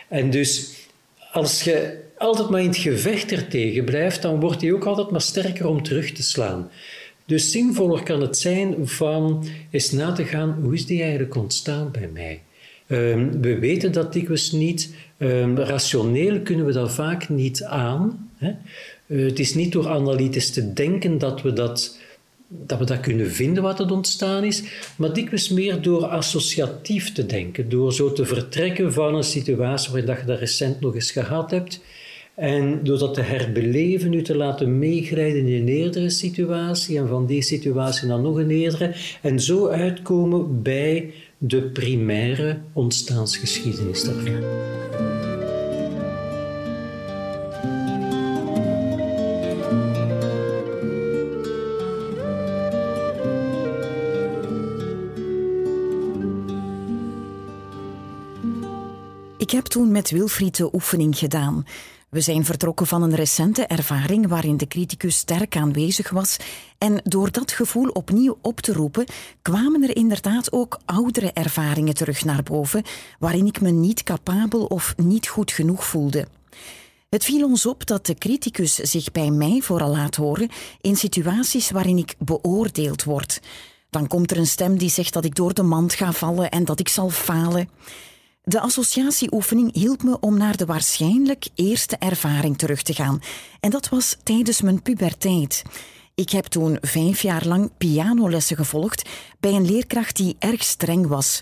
En 0.08 0.30
dus 0.30 0.72
als 1.32 1.62
je 1.62 2.04
altijd 2.18 2.48
maar 2.48 2.60
in 2.60 2.68
het 2.68 2.76
gevecht 2.76 3.32
ertegen 3.32 3.84
blijft, 3.84 4.22
dan 4.22 4.40
wordt 4.40 4.60
hij 4.60 4.72
ook 4.72 4.84
altijd 4.84 5.10
maar 5.10 5.20
sterker 5.20 5.66
om 5.66 5.82
terug 5.82 6.12
te 6.12 6.22
slaan. 6.22 6.70
Dus 7.24 7.50
zinvoller 7.50 8.02
kan 8.02 8.20
het 8.20 8.38
zijn 8.38 8.88
van 8.88 9.46
eens 9.70 9.90
na 9.90 10.12
te 10.12 10.24
gaan, 10.24 10.58
hoe 10.62 10.74
is 10.74 10.86
die 10.86 11.02
eigenlijk 11.02 11.34
ontstaan 11.34 11.90
bij 11.90 12.08
mij? 12.12 12.40
Um, 12.88 13.40
we 13.40 13.58
weten 13.58 13.92
dat 13.92 14.12
dikwijls 14.12 14.52
niet. 14.52 14.94
Um, 15.18 15.58
rationeel 15.58 16.40
kunnen 16.40 16.66
we 16.66 16.72
dat 16.72 16.92
vaak 16.92 17.28
niet 17.28 17.62
aan. 17.62 18.30
Hè? 18.36 18.52
Uh, 19.06 19.26
het 19.26 19.38
is 19.38 19.54
niet 19.54 19.72
door 19.72 19.88
analytisch 19.88 20.50
te 20.50 20.72
denken 20.72 21.18
dat 21.18 21.42
we 21.42 21.52
dat 21.52 21.98
dat 22.48 22.78
we 22.78 22.84
dat 22.84 23.00
kunnen 23.00 23.30
vinden 23.30 23.62
wat 23.62 23.78
het 23.78 23.90
ontstaan 23.90 24.44
is, 24.44 24.62
maar 24.96 25.12
dikwijls 25.12 25.48
meer 25.48 25.82
door 25.82 26.06
associatief 26.06 27.12
te 27.12 27.26
denken, 27.26 27.68
door 27.68 27.92
zo 27.92 28.12
te 28.12 28.26
vertrekken 28.26 28.92
van 28.92 29.14
een 29.14 29.24
situatie 29.24 29.92
waarin 29.92 30.16
je 30.16 30.24
dat 30.26 30.38
recent 30.38 30.80
nog 30.80 30.94
eens 30.94 31.10
gehad 31.10 31.50
hebt 31.50 31.80
en 32.36 32.80
door 32.82 32.98
dat 32.98 33.14
te 33.14 33.20
herbeleven, 33.20 34.12
u 34.12 34.22
te 34.22 34.36
laten 34.36 34.78
meegrijden 34.78 35.46
in 35.46 35.62
een 35.62 35.68
eerdere 35.68 36.10
situatie 36.10 36.98
en 36.98 37.08
van 37.08 37.26
die 37.26 37.42
situatie 37.42 38.08
naar 38.08 38.20
nog 38.20 38.36
een 38.36 38.50
eerdere 38.50 38.94
en 39.22 39.40
zo 39.40 39.68
uitkomen 39.68 40.62
bij 40.62 41.12
de 41.38 41.62
primaire 41.62 42.58
ontstaansgeschiedenis 42.72 44.04
daarvan. 44.04 45.15
Ik 59.46 59.52
heb 59.52 59.64
toen 59.64 59.90
met 59.90 60.10
Wilfried 60.10 60.56
de 60.56 60.74
oefening 60.74 61.18
gedaan. 61.18 61.66
We 62.08 62.20
zijn 62.20 62.44
vertrokken 62.44 62.86
van 62.86 63.02
een 63.02 63.14
recente 63.14 63.66
ervaring 63.66 64.28
waarin 64.28 64.56
de 64.56 64.66
criticus 64.66 65.16
sterk 65.16 65.56
aanwezig 65.56 66.10
was. 66.10 66.36
En 66.78 67.00
door 67.04 67.30
dat 67.30 67.52
gevoel 67.52 67.88
opnieuw 67.88 68.38
op 68.42 68.60
te 68.60 68.72
roepen, 68.72 69.06
kwamen 69.42 69.82
er 69.82 69.96
inderdaad 69.96 70.52
ook 70.52 70.80
oudere 70.84 71.32
ervaringen 71.32 71.94
terug 71.94 72.24
naar 72.24 72.42
boven, 72.42 72.82
waarin 73.18 73.46
ik 73.46 73.60
me 73.60 73.70
niet 73.70 74.02
capabel 74.02 74.64
of 74.64 74.94
niet 74.96 75.28
goed 75.28 75.52
genoeg 75.52 75.86
voelde. 75.86 76.26
Het 77.08 77.24
viel 77.24 77.44
ons 77.44 77.66
op 77.66 77.86
dat 77.86 78.06
de 78.06 78.14
criticus 78.14 78.74
zich 78.74 79.12
bij 79.12 79.30
mij 79.30 79.60
vooral 79.62 79.90
laat 79.90 80.16
horen 80.16 80.50
in 80.80 80.96
situaties 80.96 81.70
waarin 81.70 81.98
ik 81.98 82.14
beoordeeld 82.18 83.04
word. 83.04 83.40
Dan 83.90 84.06
komt 84.06 84.30
er 84.30 84.36
een 84.36 84.46
stem 84.46 84.78
die 84.78 84.90
zegt 84.90 85.12
dat 85.12 85.24
ik 85.24 85.34
door 85.34 85.54
de 85.54 85.62
mand 85.62 85.94
ga 85.94 86.12
vallen 86.12 86.50
en 86.50 86.64
dat 86.64 86.80
ik 86.80 86.88
zal 86.88 87.10
falen. 87.10 87.68
De 88.48 88.60
associatieoefening 88.60 89.74
hielp 89.74 90.02
me 90.02 90.20
om 90.20 90.36
naar 90.36 90.56
de 90.56 90.64
waarschijnlijk 90.64 91.46
eerste 91.54 91.96
ervaring 91.96 92.58
terug 92.58 92.82
te 92.82 92.94
gaan. 92.94 93.20
En 93.60 93.70
dat 93.70 93.88
was 93.88 94.16
tijdens 94.22 94.60
mijn 94.60 94.82
puberteit. 94.82 95.62
Ik 96.14 96.30
heb 96.30 96.44
toen 96.44 96.78
vijf 96.80 97.22
jaar 97.22 97.46
lang 97.46 97.70
pianolessen 97.78 98.56
gevolgd 98.56 99.08
bij 99.40 99.52
een 99.52 99.66
leerkracht 99.66 100.16
die 100.16 100.36
erg 100.38 100.64
streng 100.64 101.06
was. 101.06 101.40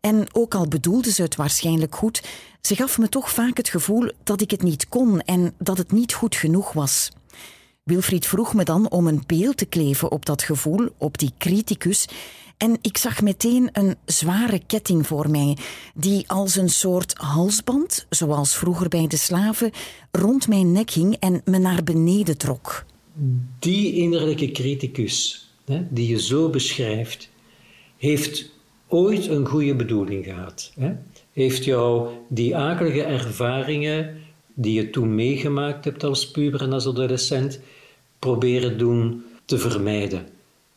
En 0.00 0.26
ook 0.32 0.54
al 0.54 0.68
bedoelde 0.68 1.12
ze 1.12 1.22
het 1.22 1.36
waarschijnlijk 1.36 1.94
goed, 1.94 2.22
ze 2.60 2.76
gaf 2.76 2.98
me 2.98 3.08
toch 3.08 3.30
vaak 3.30 3.56
het 3.56 3.68
gevoel 3.68 4.10
dat 4.24 4.40
ik 4.40 4.50
het 4.50 4.62
niet 4.62 4.88
kon 4.88 5.20
en 5.20 5.54
dat 5.58 5.78
het 5.78 5.92
niet 5.92 6.14
goed 6.14 6.36
genoeg 6.36 6.72
was. 6.72 7.10
Wilfried 7.82 8.26
vroeg 8.26 8.54
me 8.54 8.64
dan 8.64 8.90
om 8.90 9.06
een 9.06 9.22
beeld 9.26 9.56
te 9.56 9.66
kleven 9.66 10.10
op 10.10 10.26
dat 10.26 10.42
gevoel, 10.42 10.88
op 10.98 11.18
die 11.18 11.32
criticus, 11.38 12.06
en 12.56 12.78
ik 12.80 12.96
zag 12.96 13.22
meteen 13.22 13.68
een 13.72 13.96
zware 14.04 14.60
ketting 14.66 15.06
voor 15.06 15.30
mij, 15.30 15.56
die 15.94 16.24
als 16.26 16.56
een 16.56 16.68
soort 16.68 17.14
halsband, 17.16 18.06
zoals 18.10 18.56
vroeger 18.56 18.88
bij 18.88 19.06
de 19.06 19.16
slaven, 19.16 19.70
rond 20.10 20.48
mijn 20.48 20.72
nek 20.72 20.90
hing 20.90 21.16
en 21.20 21.42
me 21.44 21.58
naar 21.58 21.84
beneden 21.84 22.38
trok. 22.38 22.84
Die 23.58 23.92
innerlijke 23.92 24.50
criticus, 24.50 25.48
hè, 25.64 25.82
die 25.90 26.08
je 26.08 26.20
zo 26.20 26.50
beschrijft, 26.50 27.30
heeft 27.96 28.50
ooit 28.88 29.26
een 29.26 29.46
goede 29.46 29.74
bedoeling 29.74 30.24
gehad. 30.24 30.72
Hè? 30.78 30.92
Heeft 31.32 31.64
jou 31.64 32.08
die 32.28 32.56
akelige 32.56 33.02
ervaringen 33.02 34.16
die 34.54 34.72
je 34.72 34.90
toen 34.90 35.14
meegemaakt 35.14 35.84
hebt 35.84 36.04
als 36.04 36.30
puber 36.30 36.62
en 36.62 36.72
als 36.72 36.86
adolescent 36.86 37.60
proberen 38.18 38.78
doen 38.78 39.24
te 39.44 39.58
vermijden. 39.58 40.28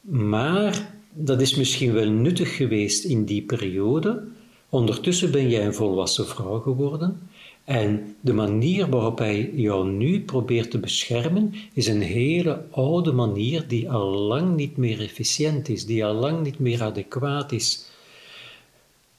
Maar 0.01 0.98
dat 1.21 1.41
is 1.41 1.55
misschien 1.55 1.93
wel 1.93 2.09
nuttig 2.09 2.55
geweest 2.55 3.03
in 3.03 3.25
die 3.25 3.41
periode. 3.41 4.23
Ondertussen 4.69 5.31
ben 5.31 5.49
jij 5.49 5.65
een 5.65 5.73
volwassen 5.73 6.27
vrouw 6.27 6.59
geworden. 6.59 7.19
En 7.63 8.15
de 8.21 8.33
manier 8.33 8.89
waarop 8.89 9.17
hij 9.17 9.51
jou 9.55 9.89
nu 9.89 10.21
probeert 10.21 10.71
te 10.71 10.79
beschermen, 10.79 11.53
is 11.73 11.88
een 11.88 12.01
hele 12.01 12.63
oude 12.71 13.11
manier 13.11 13.67
die 13.67 13.89
al 13.89 14.17
lang 14.17 14.55
niet 14.55 14.77
meer 14.77 15.01
efficiënt 15.01 15.69
is, 15.69 15.85
die 15.85 16.05
al 16.05 16.13
lang 16.13 16.43
niet 16.43 16.59
meer 16.59 16.83
adequaat 16.83 17.51
is. 17.51 17.85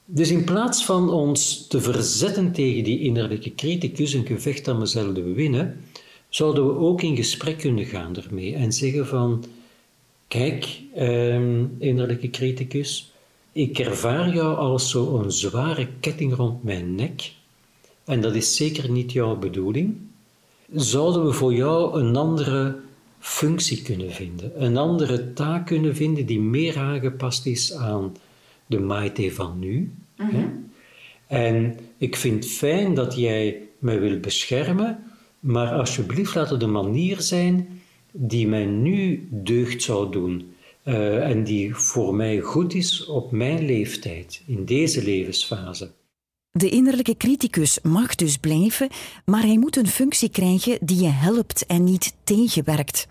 Dus 0.05 0.31
in 0.31 0.43
plaats 0.43 0.85
van 0.85 1.09
ons 1.09 1.67
te 1.67 1.81
verzetten 1.81 2.51
tegen 2.51 2.83
die 2.83 2.99
innerlijke 2.99 3.55
criticus, 3.55 4.13
een 4.13 4.25
gevecht 4.25 4.65
dat 4.65 4.77
we 4.77 4.85
zelden 4.85 5.33
winnen, 5.33 5.81
zouden 6.29 6.67
we 6.67 6.73
ook 6.73 7.01
in 7.01 7.15
gesprek 7.15 7.57
kunnen 7.57 7.85
gaan 7.85 8.15
ermee 8.15 8.55
en 8.55 8.71
zeggen 8.71 9.07
van, 9.07 9.43
kijk, 10.31 10.81
ehm, 10.95 11.65
innerlijke 11.77 12.29
criticus, 12.29 13.13
ik 13.51 13.79
ervaar 13.79 14.33
jou 14.33 14.55
als 14.55 14.89
zo'n 14.89 15.31
zware 15.31 15.87
ketting 15.99 16.35
rond 16.35 16.63
mijn 16.63 16.95
nek 16.95 17.31
en 18.05 18.21
dat 18.21 18.35
is 18.35 18.55
zeker 18.55 18.91
niet 18.91 19.11
jouw 19.11 19.35
bedoeling. 19.35 19.97
Zouden 20.73 21.25
we 21.25 21.31
voor 21.31 21.53
jou 21.53 21.99
een 21.99 22.15
andere 22.15 22.75
functie 23.19 23.81
kunnen 23.81 24.11
vinden, 24.11 24.63
een 24.63 24.77
andere 24.77 25.33
taak 25.33 25.65
kunnen 25.65 25.95
vinden 25.95 26.25
die 26.25 26.39
meer 26.39 26.77
aangepast 26.77 27.45
is 27.45 27.73
aan 27.73 28.15
de 28.65 28.79
Maite 28.79 29.31
van 29.33 29.59
nu? 29.59 29.91
Mhm. 30.17 30.45
En 31.27 31.77
ik 31.97 32.15
vind 32.15 32.43
het 32.43 32.53
fijn 32.53 32.93
dat 32.93 33.15
jij 33.15 33.61
mij 33.79 33.99
wil 33.99 34.19
beschermen, 34.19 35.03
maar 35.39 35.71
alsjeblieft 35.71 36.35
laat 36.35 36.49
het 36.49 36.59
de 36.59 36.67
manier 36.67 37.21
zijn 37.21 37.80
die 38.11 38.47
mij 38.47 38.65
nu 38.65 39.27
deugd 39.31 39.83
zou 39.83 40.11
doen 40.11 40.53
uh, 40.85 41.29
en 41.29 41.43
die 41.43 41.75
voor 41.75 42.15
mij 42.15 42.39
goed 42.39 42.73
is 42.73 43.05
op 43.05 43.31
mijn 43.31 43.65
leeftijd, 43.65 44.43
in 44.47 44.65
deze 44.65 45.03
levensfase. 45.03 45.91
De 46.51 46.69
innerlijke 46.69 47.17
criticus 47.17 47.79
mag 47.81 48.15
dus 48.15 48.37
blijven, 48.37 48.89
maar 49.25 49.41
hij 49.41 49.57
moet 49.57 49.77
een 49.77 49.87
functie 49.87 50.29
krijgen 50.29 50.77
die 50.81 51.01
je 51.01 51.09
helpt 51.09 51.65
en 51.65 51.83
niet 51.83 52.15
tegenwerkt. 52.23 53.07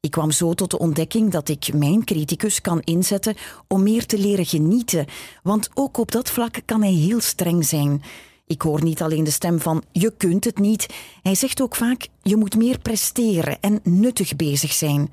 Ik 0.00 0.10
kwam 0.10 0.30
zo 0.30 0.54
tot 0.54 0.70
de 0.70 0.78
ontdekking 0.78 1.30
dat 1.30 1.48
ik 1.48 1.72
mijn 1.74 2.04
criticus 2.04 2.60
kan 2.60 2.80
inzetten 2.80 3.34
om 3.68 3.82
meer 3.82 4.06
te 4.06 4.18
leren 4.18 4.46
genieten, 4.46 5.06
want 5.42 5.70
ook 5.74 5.96
op 5.98 6.12
dat 6.12 6.30
vlak 6.30 6.60
kan 6.64 6.82
hij 6.82 6.92
heel 6.92 7.20
streng 7.20 7.64
zijn. 7.64 8.02
Ik 8.46 8.62
hoor 8.62 8.82
niet 8.82 9.02
alleen 9.02 9.24
de 9.24 9.30
stem 9.30 9.60
van 9.60 9.82
je 9.92 10.12
kunt 10.16 10.44
het 10.44 10.58
niet, 10.58 10.86
hij 11.22 11.34
zegt 11.34 11.60
ook 11.60 11.76
vaak 11.76 12.08
je 12.22 12.36
moet 12.36 12.56
meer 12.56 12.78
presteren 12.78 13.60
en 13.60 13.80
nuttig 13.82 14.36
bezig 14.36 14.72
zijn. 14.72 15.12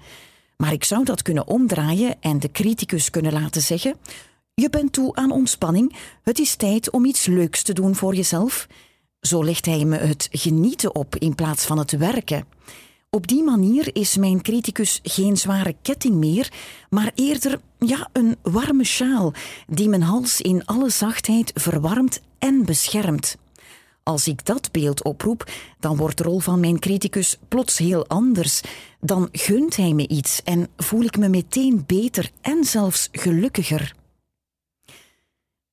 Maar 0.57 0.73
ik 0.73 0.83
zou 0.83 1.03
dat 1.03 1.21
kunnen 1.21 1.47
omdraaien 1.47 2.15
en 2.19 2.39
de 2.39 2.51
criticus 2.51 3.09
kunnen 3.09 3.33
laten 3.33 3.61
zeggen: 3.61 3.95
Je 4.53 4.69
bent 4.69 4.93
toe 4.93 5.15
aan 5.15 5.31
ontspanning, 5.31 5.95
het 6.23 6.39
is 6.39 6.55
tijd 6.55 6.91
om 6.91 7.05
iets 7.05 7.25
leuks 7.25 7.63
te 7.63 7.73
doen 7.73 7.95
voor 7.95 8.15
jezelf. 8.15 8.67
Zo 9.19 9.43
legt 9.43 9.65
hij 9.65 9.85
me 9.85 9.97
het 9.97 10.27
genieten 10.31 10.95
op 10.95 11.15
in 11.15 11.35
plaats 11.35 11.65
van 11.65 11.77
het 11.77 11.91
werken. 11.91 12.45
Op 13.09 13.27
die 13.27 13.43
manier 13.43 13.95
is 13.95 14.17
mijn 14.17 14.41
criticus 14.41 14.99
geen 15.03 15.37
zware 15.37 15.75
ketting 15.81 16.15
meer, 16.15 16.51
maar 16.89 17.11
eerder 17.15 17.59
ja, 17.79 18.09
een 18.11 18.35
warme 18.41 18.83
sjaal 18.83 19.33
die 19.67 19.89
mijn 19.89 20.01
hals 20.01 20.41
in 20.41 20.65
alle 20.65 20.89
zachtheid 20.89 21.51
verwarmt 21.55 22.21
en 22.43 22.65
beschermt. 22.65 23.37
Als 24.03 24.27
ik 24.27 24.45
dat 24.45 24.71
beeld 24.71 25.03
oproep, 25.03 25.51
dan 25.79 25.97
wordt 25.97 26.17
de 26.17 26.23
rol 26.23 26.39
van 26.39 26.59
mijn 26.59 26.79
criticus 26.79 27.37
plots 27.47 27.77
heel 27.77 28.07
anders. 28.07 28.61
Dan 28.99 29.29
gunt 29.31 29.75
hij 29.75 29.93
me 29.93 30.07
iets 30.07 30.41
en 30.43 30.67
voel 30.77 31.03
ik 31.03 31.17
me 31.17 31.29
meteen 31.29 31.83
beter 31.85 32.31
en 32.41 32.63
zelfs 32.63 33.09
gelukkiger. 33.11 33.95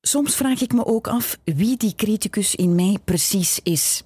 Soms 0.00 0.34
vraag 0.34 0.60
ik 0.60 0.72
me 0.72 0.86
ook 0.86 1.08
af 1.08 1.38
wie 1.44 1.76
die 1.76 1.94
criticus 1.94 2.54
in 2.54 2.74
mij 2.74 2.96
precies 3.04 3.60
is. 3.62 4.02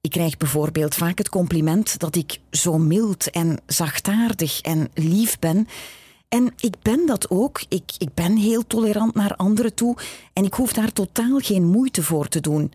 Ik 0.00 0.10
krijg 0.10 0.36
bijvoorbeeld 0.36 0.94
vaak 0.94 1.18
het 1.18 1.28
compliment 1.28 1.98
dat 1.98 2.16
ik 2.16 2.40
zo 2.50 2.78
mild 2.78 3.30
en 3.30 3.60
zachtaardig 3.66 4.60
en 4.60 4.90
lief 4.94 5.38
ben. 5.38 5.68
En 6.30 6.52
ik 6.60 6.74
ben 6.82 7.06
dat 7.06 7.30
ook. 7.30 7.62
Ik, 7.68 7.82
ik 7.98 8.14
ben 8.14 8.36
heel 8.36 8.66
tolerant 8.66 9.14
naar 9.14 9.36
anderen 9.36 9.74
toe 9.74 9.96
en 10.32 10.44
ik 10.44 10.54
hoef 10.54 10.72
daar 10.72 10.92
totaal 10.92 11.38
geen 11.38 11.66
moeite 11.66 12.02
voor 12.02 12.28
te 12.28 12.40
doen. 12.40 12.72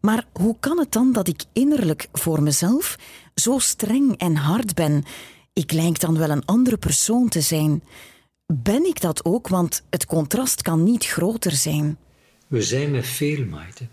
Maar 0.00 0.26
hoe 0.32 0.56
kan 0.60 0.78
het 0.78 0.92
dan 0.92 1.12
dat 1.12 1.28
ik 1.28 1.42
innerlijk 1.52 2.08
voor 2.12 2.42
mezelf 2.42 2.98
zo 3.34 3.58
streng 3.58 4.18
en 4.18 4.36
hard 4.36 4.74
ben? 4.74 5.04
Ik 5.52 5.72
lijk 5.72 6.00
dan 6.00 6.18
wel 6.18 6.30
een 6.30 6.44
andere 6.44 6.76
persoon 6.76 7.28
te 7.28 7.40
zijn. 7.40 7.82
Ben 8.46 8.86
ik 8.86 9.00
dat 9.00 9.24
ook, 9.24 9.48
want 9.48 9.82
het 9.90 10.06
contrast 10.06 10.62
kan 10.62 10.82
niet 10.82 11.04
groter 11.04 11.52
zijn? 11.52 11.98
We 12.46 12.62
zijn 12.62 12.90
met 12.90 13.06
veel, 13.06 13.44
Maite. 13.44 13.86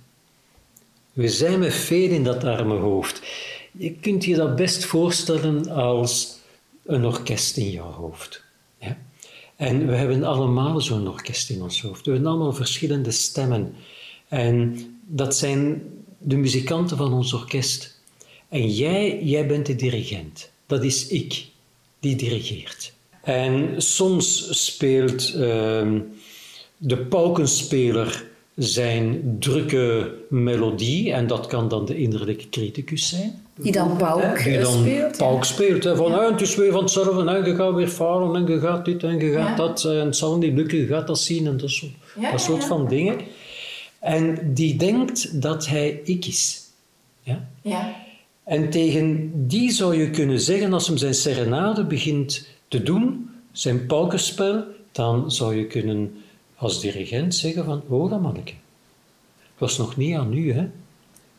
We 1.13 1.29
zijn 1.29 1.59
met 1.59 1.73
veel 1.73 2.09
in 2.09 2.23
dat 2.23 2.43
arme 2.43 2.77
hoofd. 2.77 3.21
Je 3.71 3.91
kunt 3.93 4.25
je 4.25 4.35
dat 4.35 4.55
best 4.55 4.85
voorstellen 4.85 5.69
als 5.69 6.39
een 6.85 7.05
orkest 7.05 7.57
in 7.57 7.71
jouw 7.71 7.91
hoofd. 7.91 8.44
En 9.55 9.87
we 9.87 9.95
hebben 9.95 10.23
allemaal 10.23 10.81
zo'n 10.81 11.07
orkest 11.07 11.49
in 11.49 11.61
ons 11.61 11.81
hoofd. 11.81 12.05
We 12.05 12.11
hebben 12.11 12.29
allemaal 12.29 12.53
verschillende 12.53 13.11
stemmen. 13.11 13.73
En 14.27 14.77
dat 15.07 15.35
zijn 15.35 15.81
de 16.17 16.35
muzikanten 16.35 16.97
van 16.97 17.13
ons 17.13 17.33
orkest. 17.33 17.99
En 18.49 18.69
jij, 18.69 19.23
jij 19.23 19.47
bent 19.47 19.65
de 19.65 19.75
dirigent. 19.75 20.51
Dat 20.65 20.83
is 20.83 21.07
ik, 21.07 21.45
die 21.99 22.15
dirigeert. 22.15 22.93
En 23.21 23.81
soms 23.81 24.47
speelt 24.65 25.33
uh, 25.33 25.39
de 26.77 26.97
paukenspeler 27.09 28.25
zijn 28.55 29.35
drukke 29.39 30.13
melodie, 30.29 31.11
en 31.13 31.27
dat 31.27 31.47
kan 31.47 31.67
dan 31.67 31.85
de 31.85 31.97
innerlijke 31.97 32.49
criticus 32.49 33.09
zijn. 33.09 33.43
Die 33.55 33.71
dan 33.71 33.97
pauk 33.97 34.43
Die 34.43 34.59
dan 34.59 34.73
speelt. 34.73 35.17
Pauk 35.17 35.43
speelt. 35.43 35.83
Hè, 35.83 35.95
van, 35.95 36.11
ja. 36.11 36.31
het 36.31 36.41
is 36.41 36.55
weer 36.55 36.71
van 36.71 36.81
hetzelfde, 36.81 37.31
en 37.31 37.45
je 37.45 37.55
gaat 37.55 37.73
weer 37.73 37.87
falen, 37.87 38.35
en 38.35 38.53
je 38.53 38.59
gaat 38.59 38.85
dit, 38.85 39.03
en 39.03 39.19
je 39.19 39.33
gaat 39.33 39.57
dat, 39.57 39.83
en 39.83 40.05
het 40.05 40.15
zal 40.15 40.37
niet 40.37 40.53
lukken, 40.53 40.77
je 40.77 40.87
gaat 40.87 41.07
dat 41.07 41.19
zien, 41.19 41.47
en 41.47 41.57
dat, 41.57 41.69
soort, 41.69 41.91
dat 42.31 42.41
soort 42.41 42.63
van 42.63 42.87
dingen. 42.87 43.17
En 43.99 44.53
die 44.53 44.75
denkt 44.75 45.41
dat 45.41 45.67
hij 45.67 46.01
ik 46.03 46.25
is. 46.25 46.61
Ja? 47.23 47.47
Ja. 47.61 47.95
En 48.43 48.69
tegen 48.69 49.31
die 49.47 49.71
zou 49.71 49.97
je 49.97 50.09
kunnen 50.09 50.39
zeggen, 50.39 50.73
als 50.73 50.87
hem 50.87 50.97
zijn 50.97 51.13
serenade 51.13 51.85
begint 51.85 52.47
te 52.67 52.83
doen, 52.83 53.29
zijn 53.51 53.85
paukerspel, 53.85 54.63
dan 54.91 55.31
zou 55.31 55.55
je 55.55 55.67
kunnen 55.67 56.23
als 56.55 56.81
dirigent 56.81 57.35
zeggen 57.35 57.65
van, 57.65 57.83
oh 57.87 58.09
dat 58.09 58.21
manneke, 58.21 58.53
het 59.37 59.57
was 59.57 59.77
nog 59.77 59.97
niet 59.97 60.15
aan 60.15 60.33
u, 60.33 60.53
hè. 60.53 60.67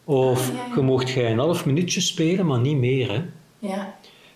Of 0.04 0.50
ah, 0.50 0.75
je 0.75 0.80
mocht 0.80 1.11
jij 1.11 1.30
een 1.30 1.38
half 1.38 1.66
minuutje 1.66 2.00
spelen, 2.00 2.46
maar 2.46 2.61
niet 2.61 2.76
meer, 2.76 3.12
hè. 3.12 3.23
Ja. 3.58 3.94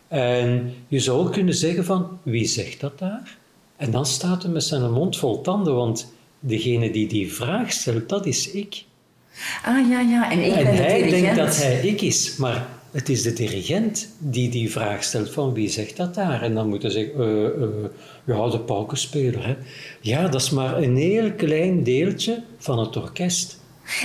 En 0.09 0.75
je 0.89 0.99
zou 0.99 1.19
ook 1.19 1.33
kunnen 1.33 1.55
zeggen 1.55 1.85
van, 1.85 2.19
wie 2.23 2.47
zegt 2.47 2.81
dat 2.81 2.99
daar? 2.99 3.39
En 3.77 3.91
dan 3.91 4.07
staat 4.07 4.43
hij 4.43 4.53
met 4.53 4.65
zijn 4.65 4.93
mond 4.93 5.17
vol 5.17 5.41
tanden, 5.41 5.75
want 5.75 6.13
degene 6.41 6.91
die 6.91 7.09
die 7.09 7.33
vraag 7.33 7.73
stelt, 7.73 8.09
dat 8.09 8.27
is 8.27 8.51
ik. 8.51 8.85
Ah, 9.65 9.89
ja, 9.91 10.01
ja. 10.01 10.31
En, 10.31 10.45
ik 10.45 10.53
en 10.53 10.65
ben 10.65 10.75
hij 10.75 11.11
denkt 11.11 11.37
dat 11.37 11.57
hij 11.57 11.81
ik 11.81 12.01
is, 12.01 12.37
maar 12.37 12.69
het 12.91 13.09
is 13.09 13.23
de 13.23 13.33
dirigent 13.33 14.09
die 14.19 14.51
die 14.51 14.71
vraag 14.71 15.05
stelt 15.05 15.31
van 15.31 15.53
wie 15.53 15.69
zegt 15.69 15.97
dat 15.97 16.15
daar? 16.15 16.43
En 16.43 16.55
dan 16.55 16.69
moeten 16.69 16.91
ze 16.91 16.99
zeggen, 16.99 17.21
uh, 17.21 17.69
uh, 17.69 17.85
ja, 18.25 18.51
de 18.51 18.61
paukenspeler. 18.61 19.47
Hè. 19.47 19.57
Ja, 20.01 20.29
dat 20.29 20.41
is 20.41 20.51
maar 20.51 20.83
een 20.83 20.97
heel 20.97 21.33
klein 21.33 21.83
deeltje 21.83 22.43
van 22.59 22.79
het 22.79 22.97
orkest. 22.97 23.60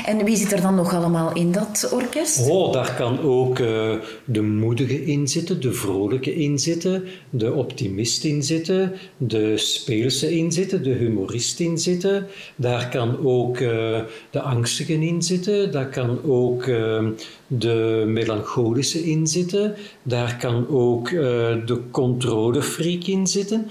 En 0.05 0.25
wie 0.25 0.35
zit 0.37 0.51
er 0.51 0.61
dan 0.61 0.75
nog 0.75 0.93
allemaal 0.93 1.33
in 1.33 1.51
dat 1.51 1.89
orkest? 1.91 2.49
Oh, 2.49 2.73
daar 2.73 2.93
kan 2.95 3.19
ook 3.19 3.59
uh, 3.59 3.93
de 4.25 4.41
moedige 4.41 5.05
in 5.05 5.27
zitten, 5.27 5.61
de 5.61 5.73
vrolijke 5.73 6.35
in 6.35 6.59
zitten, 6.59 7.03
de 7.29 7.53
optimist 7.53 8.23
in 8.23 8.43
zitten, 8.43 8.93
de 9.17 9.57
speelse 9.57 10.37
in 10.37 10.51
zitten, 10.51 10.83
de 10.83 10.93
humorist 10.93 11.59
in 11.59 11.77
zitten. 11.77 12.27
Daar 12.55 12.89
kan 12.89 13.25
ook 13.25 13.59
uh, 13.59 13.99
de 14.29 14.41
angstige 14.41 14.93
in 14.93 15.21
zitten, 15.21 15.71
daar 15.71 15.89
kan 15.89 16.23
ook 16.23 16.65
uh, 16.65 17.07
de 17.47 18.03
melancholische 18.07 19.03
in 19.09 19.27
zitten, 19.27 19.75
daar 20.03 20.37
kan 20.37 20.67
ook 20.69 21.09
de 21.09 21.81
controlefreak 21.91 23.03
in 23.03 23.27
zitten. 23.27 23.67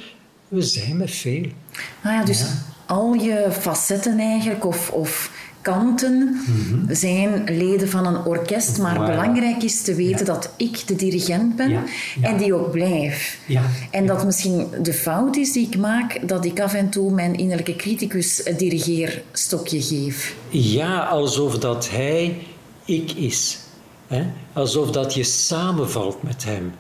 We 0.49 0.63
zijn 0.63 0.97
met 0.97 1.11
veel. 1.11 1.45
Ah 2.03 2.13
ja, 2.13 2.25
dus 2.25 2.41
ja. 2.41 2.47
al 2.87 3.13
je 3.15 3.49
facetten 3.51 4.19
eigenlijk, 4.19 4.67
of, 4.67 4.91
of 4.91 5.34
kanten 5.65 6.41
mhm. 6.47 6.95
zijn 6.95 7.45
leden 7.45 7.89
van 7.89 8.07
een 8.07 8.25
orkest, 8.25 8.79
maar 8.79 8.99
belangrijk 8.99 9.63
is 9.63 9.83
te 9.83 9.95
weten 9.95 10.27
dat 10.27 10.51
ik 10.57 10.87
de 10.87 10.97
dirigent 10.97 11.57
ben 11.57 11.83
en 12.21 12.37
die 12.37 12.55
ook 12.55 12.71
blijf. 12.71 13.39
En 13.91 14.07
dat 14.07 14.25
misschien 14.25 14.67
de 14.83 14.93
fout 14.93 15.37
is 15.37 15.53
die 15.53 15.67
ik 15.67 15.77
maak, 15.77 16.29
dat 16.29 16.45
ik 16.45 16.61
af 16.61 16.75
en 16.75 16.91
toe 16.91 17.13
mijn 17.13 17.35
innerlijke 17.35 17.77
criticus 17.77 18.41
het 18.45 18.59
dirigeerstokje 18.59 19.83
geef. 19.83 20.35
Ja, 20.49 20.99
alsof 20.99 21.59
dat 21.59 21.91
hij 21.91 22.37
ik 22.85 23.13
is. 23.13 23.59
Hè? 24.07 24.25
Alsof 24.53 24.91
dat 24.91 25.15
je 25.15 25.25
samenvalt 25.25 26.23
met 26.23 26.45
hem. 26.45 26.73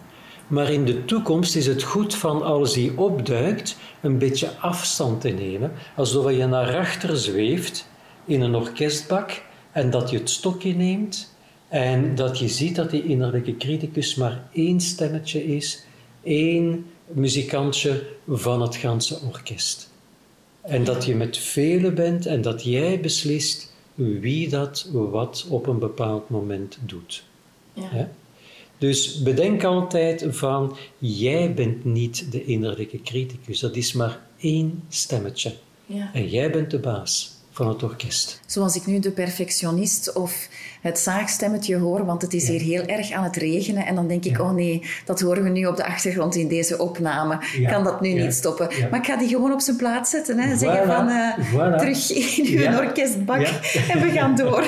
Maar 0.47 0.73
in 0.73 0.85
de 0.85 1.05
toekomst 1.05 1.57
is 1.57 1.67
het 1.67 1.83
goed 1.83 2.15
van 2.15 2.43
als 2.43 2.75
hij 2.75 2.93
opduikt 2.97 3.77
een 4.01 4.19
beetje 4.19 4.51
afstand 4.61 5.21
te 5.21 5.29
nemen, 5.29 5.73
alsof 5.97 6.31
je 6.31 6.47
naar 6.47 6.77
achter 6.77 7.17
zweeft 7.17 7.87
in 8.27 8.41
een 8.41 8.55
orkestbak 8.55 9.43
en 9.73 9.91
dat 9.91 10.11
je 10.11 10.19
het 10.19 10.31
stokje 10.31 10.75
neemt 10.75 11.35
en 11.69 12.15
dat 12.15 12.39
je 12.39 12.49
ziet 12.49 12.77
dat 12.77 12.91
die 12.91 13.05
innerlijke 13.05 13.57
criticus 13.57 14.15
maar 14.15 14.49
één 14.53 14.81
stemmetje 14.81 15.57
is, 15.57 15.85
één 16.23 16.87
muzikantje 17.07 18.07
van 18.29 18.63
het 18.63 18.77
ganse 18.77 19.21
orkest. 19.21 19.91
En 20.61 20.85
dat 20.85 21.05
je 21.05 21.15
met 21.15 21.39
velen 21.39 21.95
bent 21.95 22.27
en 22.27 22.43
dat 22.43 22.65
jij 22.65 23.01
beslist 23.01 23.73
wie 23.95 24.49
dat 24.49 24.89
wat 24.93 25.47
op 25.49 25.67
een 25.67 25.79
bepaald 25.79 26.31
moment 26.31 26.79
doet. 26.81 27.25
Ja. 27.73 28.11
Dus 28.79 29.23
bedenk 29.23 29.65
altijd 29.65 30.27
van, 30.29 30.77
jij 30.99 31.55
bent 31.55 31.85
niet 31.85 32.33
de 32.33 32.45
innerlijke 32.45 33.03
criticus, 33.03 33.61
dat 33.61 33.77
is 33.77 33.93
maar 33.93 34.21
één 34.39 34.83
stemmetje. 34.89 35.53
Ja. 35.87 36.11
En 36.13 36.29
jij 36.29 36.51
bent 36.51 36.71
de 36.71 36.79
baas 36.79 37.34
van 37.55 37.69
het 37.69 37.83
orkest. 37.83 38.41
Zoals 38.47 38.77
ik 38.77 38.87
nu 38.87 38.99
de 38.99 39.11
perfectionist 39.11 40.13
of 40.13 40.49
het 40.85 40.99
zaagstemmetje 40.99 41.77
hoor, 41.77 42.05
want 42.05 42.23
het 42.23 42.35
is 42.35 42.49
hier 42.49 42.61
heel 42.61 42.83
erg 42.83 43.11
aan 43.11 43.25
het 43.25 43.37
regenen. 43.37 43.87
En 43.87 43.95
dan 43.95 44.09
denk 44.09 44.25
ik, 44.25 44.41
oh 44.41 44.53
nee, 44.53 44.83
dat 45.05 45.21
horen 45.21 45.43
we 45.43 45.49
nu 45.49 45.67
op 45.67 45.77
de 45.77 45.85
achtergrond 45.85 46.37
in 46.37 46.49
deze 46.49 46.79
opname. 46.79 47.39
Kan 47.71 47.85
dat 47.85 48.01
nu 48.01 48.13
niet 48.13 48.33
stoppen? 48.35 48.69
Maar 48.91 49.01
ik 49.01 49.07
ga 49.07 49.17
die 49.17 49.29
gewoon 49.29 49.53
op 49.53 49.61
zijn 49.61 49.77
plaats 49.77 50.11
zetten. 50.11 50.39
Hè. 50.39 50.57
Zeggen 50.57 50.87
van, 50.87 51.09
uh, 51.09 51.77
terug 51.77 52.11
in 52.11 52.59
uw 52.59 52.77
orkestbak. 52.77 53.43
En 53.93 54.01
we 54.01 54.11
gaan 54.11 54.37
door 54.37 54.65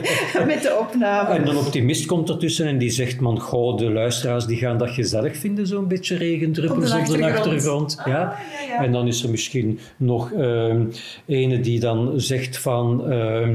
met 0.46 0.62
de 0.62 0.76
opname. 0.80 1.34
En 1.34 1.48
een 1.48 1.56
optimist 1.56 2.06
komt 2.06 2.28
ertussen 2.28 2.66
en 2.66 2.78
die 2.78 2.90
zegt, 2.90 3.20
man, 3.20 3.40
goh, 3.40 3.78
de 3.78 3.90
luisteraars 3.90 4.46
die 4.46 4.56
gaan 4.56 4.78
dat 4.78 4.90
gezellig 4.90 5.36
vinden, 5.36 5.66
zo'n 5.66 5.88
beetje 5.88 6.16
regendruppels 6.16 6.92
op 6.92 7.06
de 7.06 7.24
achtergrond. 7.24 7.96
Ah, 7.98 8.06
ja. 8.06 8.36
En 8.78 8.92
dan 8.92 9.06
is 9.06 9.22
er 9.22 9.30
misschien 9.30 9.78
nog 9.96 10.32
uh, 10.32 10.74
ene 11.26 11.60
die 11.60 11.80
dan 11.80 12.20
zegt 12.20 12.58
van, 12.58 13.12
uh, 13.12 13.48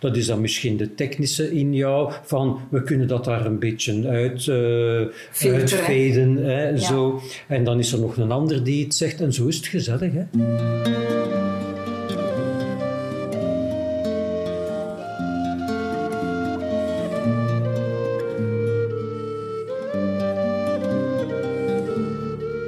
dat 0.00 0.16
is 0.16 0.26
dan 0.26 0.40
misschien 0.40 0.76
de 0.76 0.94
technische 0.94 1.50
in 1.56 1.74
jou, 1.74 2.12
van 2.22 2.60
we 2.70 2.82
kunnen 2.82 3.08
dat 3.08 3.24
daar 3.24 3.46
een 3.46 3.58
beetje 3.58 4.08
uit, 4.08 4.46
uh, 4.46 5.52
uitveden. 5.52 6.36
Hè, 6.36 6.78
zo. 6.78 7.20
En 7.48 7.64
dan 7.64 7.78
is 7.78 7.92
er 7.92 8.00
nog 8.00 8.16
een 8.16 8.32
ander 8.32 8.64
die 8.64 8.84
het 8.84 8.94
zegt 8.94 9.20
en 9.20 9.32
zo 9.32 9.46
is 9.46 9.56
het 9.56 9.66
gezellig. 9.66 10.12
Hè? 10.12 10.24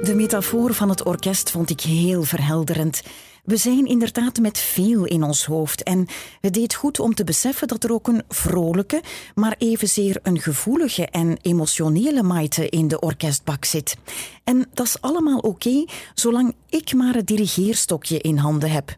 De 0.03 0.15
metafoor 0.15 0.73
van 0.73 0.89
het 0.89 1.03
orkest 1.03 1.51
vond 1.51 1.69
ik 1.69 1.81
heel 1.81 2.23
verhelderend. 2.23 3.01
We 3.43 3.57
zijn 3.57 3.85
inderdaad 3.85 4.39
met 4.39 4.57
veel 4.57 5.05
in 5.05 5.23
ons 5.23 5.45
hoofd 5.45 5.83
en 5.83 6.07
het 6.41 6.53
deed 6.53 6.73
goed 6.73 6.99
om 6.99 7.15
te 7.15 7.23
beseffen 7.23 7.67
dat 7.67 7.83
er 7.83 7.93
ook 7.93 8.07
een 8.07 8.23
vrolijke, 8.27 9.01
maar 9.35 9.55
evenzeer 9.57 10.19
een 10.23 10.39
gevoelige 10.39 11.05
en 11.07 11.37
emotionele 11.41 12.23
maite 12.23 12.69
in 12.69 12.87
de 12.87 12.99
orkestbak 12.99 13.65
zit. 13.65 13.97
En 14.43 14.69
dat 14.73 14.85
is 14.85 15.01
allemaal 15.01 15.39
oké, 15.39 15.85
zolang 16.13 16.55
ik 16.69 16.93
maar 16.93 17.13
het 17.13 17.27
dirigeerstokje 17.27 18.19
in 18.19 18.37
handen 18.37 18.71
heb. 18.71 18.97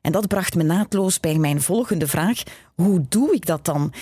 En 0.00 0.12
dat 0.12 0.28
bracht 0.28 0.54
me 0.54 0.62
naadloos 0.62 1.20
bij 1.20 1.38
mijn 1.38 1.62
volgende 1.62 2.06
vraag: 2.06 2.42
hoe 2.74 3.04
doe 3.08 3.34
ik 3.34 3.46
dat 3.46 3.64
dan? 3.64 3.92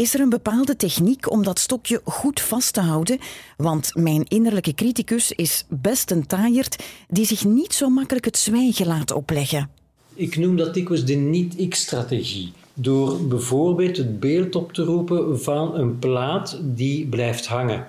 Is 0.00 0.14
er 0.14 0.20
een 0.20 0.28
bepaalde 0.28 0.76
techniek 0.76 1.30
om 1.30 1.42
dat 1.42 1.58
stokje 1.58 2.00
goed 2.04 2.40
vast 2.40 2.72
te 2.72 2.80
houden? 2.80 3.18
Want 3.56 3.90
mijn 3.94 4.24
innerlijke 4.28 4.74
criticus 4.74 5.32
is 5.32 5.64
best 5.68 6.10
een 6.10 6.26
taaierd 6.26 6.84
die 7.08 7.24
zich 7.24 7.44
niet 7.44 7.74
zo 7.74 7.88
makkelijk 7.88 8.24
het 8.24 8.38
zwijgen 8.38 8.86
laat 8.86 9.10
opleggen. 9.10 9.70
Ik 10.14 10.36
noem 10.36 10.56
dat 10.56 10.74
dikwijls 10.74 11.04
de 11.04 11.14
niet-ik-strategie. 11.14 12.52
Door 12.74 13.26
bijvoorbeeld 13.26 13.96
het 13.96 14.20
beeld 14.20 14.54
op 14.54 14.72
te 14.72 14.82
roepen 14.82 15.40
van 15.40 15.74
een 15.74 15.98
plaat 15.98 16.60
die 16.62 17.06
blijft 17.06 17.46
hangen. 17.46 17.86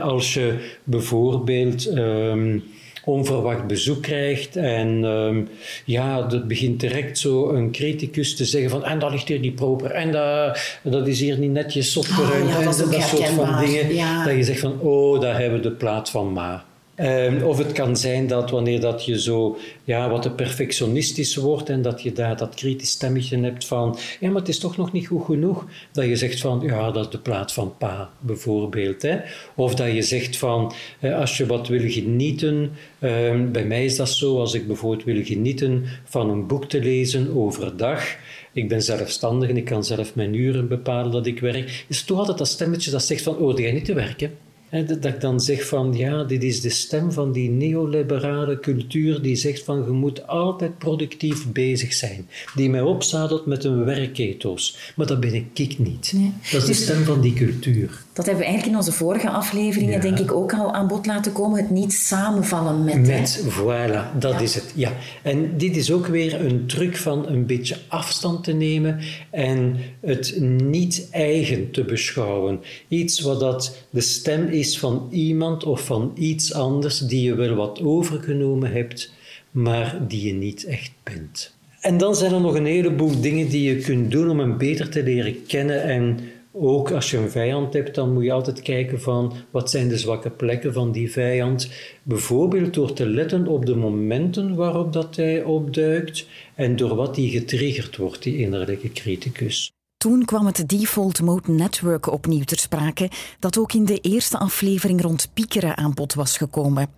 Als 0.00 0.34
je 0.34 0.76
bijvoorbeeld. 0.84 1.86
Ehm, 1.86 2.58
onverwacht 3.04 3.66
bezoek 3.66 4.02
krijgt. 4.02 4.56
En 4.56 5.04
um, 5.04 5.48
ja, 5.84 6.22
dat 6.22 6.48
begint 6.48 6.80
direct 6.80 7.18
zo 7.18 7.48
een 7.48 7.70
criticus 7.70 8.36
te 8.36 8.44
zeggen 8.44 8.70
van 8.70 8.84
en 8.84 8.98
dat 8.98 9.10
ligt 9.10 9.28
hier 9.28 9.38
niet 9.38 9.54
proper 9.54 9.90
en 9.90 10.12
dat, 10.12 10.78
dat 10.82 11.06
is 11.06 11.20
hier 11.20 11.38
niet 11.38 11.50
netjes 11.50 11.96
opgeruimd. 11.96 12.44
Oh, 12.44 12.50
ja, 12.50 12.64
dat, 12.64 12.92
dat 12.92 13.02
soort 13.02 13.28
van 13.28 13.58
dingen. 13.64 13.94
Ja. 13.94 14.24
Dat 14.24 14.36
je 14.36 14.44
zegt 14.44 14.60
van 14.60 14.80
oh, 14.80 15.20
daar 15.20 15.40
hebben 15.40 15.62
we 15.62 15.68
de 15.68 15.74
plaat 15.74 16.10
van 16.10 16.32
Ma. 16.32 16.64
Um, 17.00 17.42
of 17.42 17.58
het 17.58 17.72
kan 17.72 17.96
zijn 17.96 18.26
dat 18.26 18.50
wanneer 18.50 18.80
dat 18.80 19.04
je 19.04 19.20
zo 19.20 19.56
ja, 19.84 20.10
wat 20.10 20.36
perfectionistisch 20.36 21.36
wordt 21.36 21.68
en 21.68 21.82
dat 21.82 22.02
je 22.02 22.12
daar 22.12 22.36
dat 22.36 22.54
kritisch 22.54 22.90
stemmetje 22.90 23.38
hebt 23.38 23.64
van 23.64 23.98
ja, 24.20 24.28
maar 24.28 24.40
het 24.40 24.48
is 24.48 24.58
toch 24.58 24.76
nog 24.76 24.92
niet 24.92 25.06
goed 25.06 25.24
genoeg. 25.24 25.66
Dat 25.92 26.04
je 26.04 26.16
zegt 26.16 26.40
van 26.40 26.60
ja, 26.64 26.90
dat 26.90 27.04
is 27.04 27.10
de 27.10 27.18
plaat 27.18 27.52
van 27.52 27.74
pa 27.78 28.10
bijvoorbeeld. 28.20 29.02
Hè. 29.02 29.18
Of 29.54 29.74
dat 29.74 29.92
je 29.92 30.02
zegt 30.02 30.36
van 30.36 30.72
als 31.00 31.36
je 31.36 31.46
wat 31.46 31.68
wil 31.68 31.90
genieten, 31.90 32.70
um, 33.00 33.52
bij 33.52 33.64
mij 33.64 33.84
is 33.84 33.96
dat 33.96 34.08
zo, 34.08 34.38
als 34.38 34.54
ik 34.54 34.66
bijvoorbeeld 34.66 35.04
wil 35.04 35.24
genieten 35.24 35.84
van 36.04 36.30
een 36.30 36.46
boek 36.46 36.64
te 36.64 36.80
lezen 36.80 37.36
overdag. 37.36 38.04
Ik 38.52 38.68
ben 38.68 38.82
zelfstandig 38.82 39.48
en 39.48 39.56
ik 39.56 39.64
kan 39.64 39.84
zelf 39.84 40.14
mijn 40.14 40.34
uren 40.34 40.68
bepalen 40.68 41.12
dat 41.12 41.26
ik 41.26 41.40
werk. 41.40 41.84
Is 41.88 42.04
toch 42.04 42.18
altijd 42.18 42.38
dat 42.38 42.48
stemmetje 42.48 42.90
dat 42.90 43.04
zegt 43.04 43.22
van 43.22 43.36
oh, 43.36 43.56
ga 43.56 43.70
niet 43.70 43.84
te 43.84 43.94
werken 43.94 44.50
dat 44.72 45.04
ik 45.04 45.20
dan 45.20 45.40
zeg 45.40 45.66
van 45.66 45.94
ja, 45.96 46.24
dit 46.24 46.42
is 46.42 46.60
de 46.60 46.70
stem 46.70 47.12
van 47.12 47.32
die 47.32 47.50
neoliberale 47.50 48.60
cultuur 48.60 49.22
die 49.22 49.36
zegt 49.36 49.62
van 49.62 49.84
je 49.84 49.90
moet 49.90 50.26
altijd 50.26 50.78
productief 50.78 51.52
bezig 51.52 51.92
zijn. 51.92 52.28
Die 52.54 52.70
mij 52.70 52.80
opzadelt 52.80 53.46
met 53.46 53.64
een 53.64 53.84
werkethos. 53.84 54.92
Maar 54.96 55.06
dat 55.06 55.20
ben 55.20 55.34
ik 55.34 55.78
niet. 55.78 56.12
Dat 56.12 56.52
is 56.52 56.60
de 56.60 56.66
dus 56.66 56.82
stem 56.82 57.04
van 57.04 57.20
die 57.20 57.32
cultuur. 57.32 58.04
Dat 58.12 58.26
hebben 58.26 58.44
we 58.44 58.50
eigenlijk 58.50 58.78
in 58.78 58.86
onze 58.86 58.98
vorige 58.98 59.28
afleveringen 59.28 60.00
denk 60.00 60.18
ik 60.18 60.32
ook 60.32 60.54
al 60.54 60.72
aan 60.72 60.86
bod 60.86 61.06
laten 61.06 61.32
komen. 61.32 61.60
Het 61.60 61.70
niet 61.70 61.92
samenvallen 61.92 62.84
met. 62.84 63.06
Met, 63.06 63.44
voilà, 63.48 64.18
dat 64.18 64.40
is 64.40 64.54
het. 64.54 64.72
Ja. 64.74 64.92
En 65.22 65.56
dit 65.56 65.76
is 65.76 65.92
ook 65.92 66.06
weer 66.06 66.44
een 66.44 66.66
truc 66.66 66.96
van 66.96 67.28
een 67.28 67.46
beetje 67.46 67.76
afstand 67.88 68.44
te 68.44 68.52
nemen 68.52 69.00
en 69.30 69.76
het 70.00 70.40
niet 70.40 71.08
eigen 71.10 71.70
te 71.70 71.84
beschouwen. 71.84 72.60
Iets 72.88 73.20
wat 73.20 73.40
dat 73.40 73.76
de 73.90 74.00
stem 74.00 74.46
is 74.46 74.78
van 74.78 75.08
iemand 75.10 75.64
of 75.64 75.84
van 75.84 76.12
iets 76.14 76.54
anders 76.54 76.98
die 76.98 77.22
je 77.22 77.34
wel 77.34 77.54
wat 77.54 77.82
overgenomen 77.82 78.72
hebt, 78.72 79.12
maar 79.50 79.98
die 80.08 80.26
je 80.26 80.32
niet 80.32 80.64
echt 80.64 80.92
bent. 81.02 81.54
En 81.80 81.98
dan 81.98 82.16
zijn 82.16 82.32
er 82.32 82.40
nog 82.40 82.54
een 82.54 82.66
heleboel 82.66 83.20
dingen 83.20 83.48
die 83.48 83.74
je 83.74 83.80
kunt 83.80 84.10
doen 84.10 84.30
om 84.30 84.38
hem 84.38 84.58
beter 84.58 84.88
te 84.88 85.02
leren 85.02 85.46
kennen 85.46 85.82
en 85.82 86.18
ook 86.52 86.90
als 86.90 87.10
je 87.10 87.16
een 87.16 87.30
vijand 87.30 87.72
hebt, 87.72 87.94
dan 87.94 88.12
moet 88.12 88.24
je 88.24 88.32
altijd 88.32 88.62
kijken 88.62 89.00
van 89.00 89.32
wat 89.50 89.70
zijn 89.70 89.88
de 89.88 89.98
zwakke 89.98 90.30
plekken 90.30 90.72
van 90.72 90.92
die 90.92 91.12
vijand. 91.12 91.70
Bijvoorbeeld 92.02 92.74
door 92.74 92.92
te 92.92 93.06
letten 93.06 93.46
op 93.46 93.66
de 93.66 93.76
momenten 93.76 94.54
waarop 94.54 94.92
dat 94.92 95.16
hij 95.16 95.42
opduikt 95.42 96.26
en 96.54 96.76
door 96.76 96.94
wat 96.94 97.14
die 97.14 97.30
getriggerd 97.30 97.96
wordt, 97.96 98.22
die 98.22 98.38
innerlijke 98.38 98.92
criticus. 98.92 99.72
Toen 99.96 100.24
kwam 100.24 100.46
het 100.46 100.68
Default 100.68 101.20
Mode 101.20 101.52
Network 101.52 102.12
opnieuw 102.12 102.44
ter 102.44 102.58
sprake, 102.58 103.10
dat 103.38 103.58
ook 103.58 103.72
in 103.72 103.84
de 103.84 103.98
eerste 103.98 104.38
aflevering 104.38 105.02
rond 105.02 105.30
piekeren 105.34 105.76
aan 105.76 105.94
bod 105.94 106.14
was 106.14 106.36
gekomen. 106.36 106.88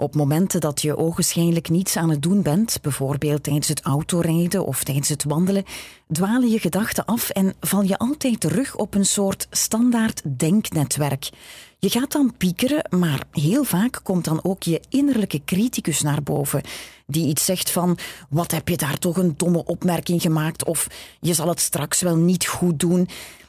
Op 0.00 0.14
momenten 0.14 0.60
dat 0.60 0.82
je 0.82 0.96
ogenschijnlijk 0.96 1.68
niets 1.68 1.96
aan 1.96 2.10
het 2.10 2.22
doen 2.22 2.42
bent, 2.42 2.78
bijvoorbeeld 2.82 3.42
tijdens 3.42 3.68
het 3.68 3.82
autorijden 3.82 4.64
of 4.66 4.84
tijdens 4.84 5.08
het 5.08 5.24
wandelen, 5.24 5.64
dwalen 6.12 6.50
je 6.50 6.58
gedachten 6.58 7.04
af 7.04 7.30
en 7.30 7.54
val 7.60 7.82
je 7.82 7.98
altijd 7.98 8.40
terug 8.40 8.76
op 8.76 8.94
een 8.94 9.06
soort 9.06 9.46
standaard 9.50 10.22
denknetwerk. 10.24 11.30
Je 11.78 11.90
gaat 11.90 12.12
dan 12.12 12.34
piekeren, 12.36 12.98
maar 12.98 13.22
heel 13.30 13.64
vaak 13.64 14.00
komt 14.02 14.24
dan 14.24 14.44
ook 14.44 14.62
je 14.62 14.80
innerlijke 14.88 15.40
criticus 15.44 16.00
naar 16.02 16.22
boven, 16.22 16.62
die 17.06 17.26
iets 17.26 17.44
zegt 17.44 17.70
van: 17.70 17.98
Wat 18.28 18.50
heb 18.50 18.68
je 18.68 18.76
daar 18.76 18.98
toch 18.98 19.16
een 19.16 19.34
domme 19.36 19.64
opmerking 19.64 20.22
gemaakt? 20.22 20.64
Of 20.64 20.86
je 21.20 21.34
zal 21.34 21.48
het 21.48 21.60
straks 21.60 22.00
wel 22.00 22.16
niet 22.16 22.46
goed 22.46 22.80
doen. 22.80 23.08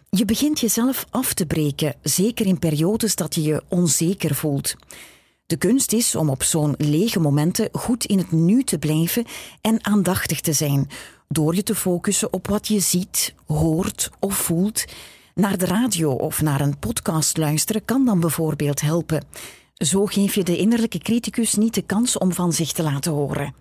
Je 0.09 0.25
begint 0.25 0.59
jezelf 0.59 1.05
af 1.09 1.33
te 1.33 1.45
breken, 1.45 1.95
zeker 2.01 2.45
in 2.45 2.59
periodes 2.59 3.15
dat 3.15 3.35
je 3.35 3.41
je 3.41 3.63
onzeker 3.67 4.35
voelt. 4.35 4.75
De 5.49 5.57
kunst 5.57 5.93
is 5.93 6.15
om 6.15 6.29
op 6.29 6.43
zo'n 6.43 6.75
lege 6.77 7.19
momenten 7.19 7.69
goed 7.71 8.05
in 8.05 8.17
het 8.17 8.31
nu 8.31 8.63
te 8.63 8.79
blijven 8.79 9.25
en 9.61 9.85
aandachtig 9.85 10.41
te 10.41 10.53
zijn, 10.53 10.87
door 11.27 11.55
je 11.55 11.63
te 11.63 11.75
focussen 11.75 12.33
op 12.33 12.47
wat 12.47 12.67
je 12.67 12.79
ziet, 12.79 13.33
hoort 13.47 14.09
of 14.19 14.35
voelt. 14.35 14.85
Naar 15.35 15.57
de 15.57 15.65
radio 15.65 16.11
of 16.11 16.41
naar 16.41 16.61
een 16.61 16.79
podcast 16.79 17.37
luisteren 17.37 17.85
kan 17.85 18.05
dan 18.05 18.19
bijvoorbeeld 18.19 18.81
helpen. 18.81 19.25
Zo 19.73 20.05
geef 20.05 20.35
je 20.35 20.43
de 20.43 20.57
innerlijke 20.57 20.97
criticus 20.97 21.53
niet 21.53 21.73
de 21.73 21.81
kans 21.81 22.17
om 22.17 22.33
van 22.33 22.53
zich 22.53 22.71
te 22.71 22.83
laten 22.83 23.11
horen. 23.11 23.53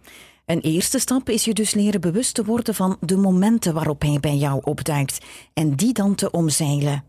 Een 0.47 0.61
eerste 0.61 0.99
stap 0.99 1.29
is 1.29 1.45
je 1.45 1.55
dus 1.55 1.75
leren 1.75 2.01
bewust 2.01 2.35
te 2.35 2.45
worden 2.45 2.75
van 2.75 2.97
de 3.01 3.17
momenten 3.17 3.75
waarop 3.75 4.03
hij 4.03 4.21
bij 4.21 4.37
jou 4.37 4.61
opduikt 4.65 5.25
en 5.53 5.75
die 5.75 5.93
dan 5.93 6.15
te 6.15 6.31
omzeilen. 6.31 7.05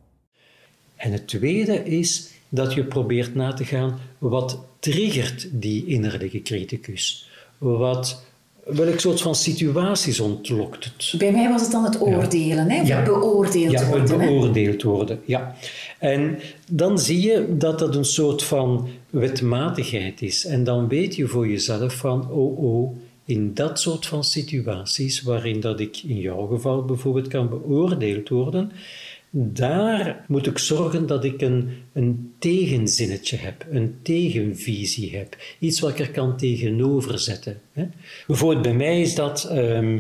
En 0.96 1.12
het 1.12 1.28
tweede 1.28 1.84
is 1.84 2.38
dat 2.50 2.74
je 2.74 2.84
probeert 2.84 3.36
na 3.36 3.54
te 3.54 3.66
gaan 3.66 4.00
wat 4.18 4.60
triggert 4.80 5.48
die 5.52 5.86
innerlijke 5.86 6.42
criticus. 6.42 7.30
Wat, 7.58 8.24
welk 8.66 9.00
soort 9.00 9.22
van 9.22 9.36
situaties 9.36 10.20
ontlokt 10.20 10.84
het? 10.84 11.14
Bij 11.18 11.32
mij 11.32 11.50
was 11.50 11.62
het 11.62 11.72
dan 11.72 11.84
het 11.84 12.02
oordelen, 12.02 12.70
hè? 12.70 12.82
Ja. 12.82 13.04
beoordeeld 13.04 13.72
ja, 13.72 13.88
worden. 13.88 14.18
beoordeeld 14.18 14.84
worden, 14.84 15.20
ja. 15.26 15.56
En 16.00 16.40
dan 16.72 17.00
zie 17.00 17.22
je 17.22 17.58
dat 17.58 17.80
dat 17.80 17.96
een 17.96 18.06
soort 18.06 18.44
van 18.44 18.88
wetmatigheid 19.10 20.22
is. 20.22 20.46
En 20.46 20.64
dan 20.64 20.88
weet 20.88 21.16
je 21.16 21.28
voor 21.28 21.48
jezelf 21.48 21.94
van, 21.94 22.30
oh 22.32 22.64
oh, 22.64 22.98
in 23.26 23.54
dat 23.54 23.80
soort 23.80 24.06
van 24.06 24.24
situaties, 24.24 25.22
waarin 25.22 25.60
dat 25.60 25.80
ik 25.80 25.98
in 25.98 26.20
jouw 26.20 26.48
geval 26.48 26.86
bijvoorbeeld 26.86 27.28
kan 27.28 27.50
beoordeeld 27.50 28.30
worden, 28.30 28.72
daar 29.30 30.26
moet 30.28 30.48
ik 30.48 30.58
zorgen 30.58 31.08
dat 31.08 31.24
ik 31.24 31.42
een, 31.42 31.70
een 31.94 32.34
tegenzinnetje 32.40 33.38
heb, 33.38 33.66
een 33.72 33.96
tegenvisie 34.02 35.18
heb, 35.18 35.38
iets 35.60 35.80
wat 35.80 35.90
ik 35.90 36.00
er 36.00 36.12
kan 36.12 36.38
tegenover 36.38 37.20
zetten. 37.20 37.62
Hè. 37.74 37.88
Bijvoorbeeld 38.28 38.62
bij 38.62 38.74
mij 38.74 39.02
is 39.02 39.16
dat 39.16 39.44
ehm, 39.44 40.00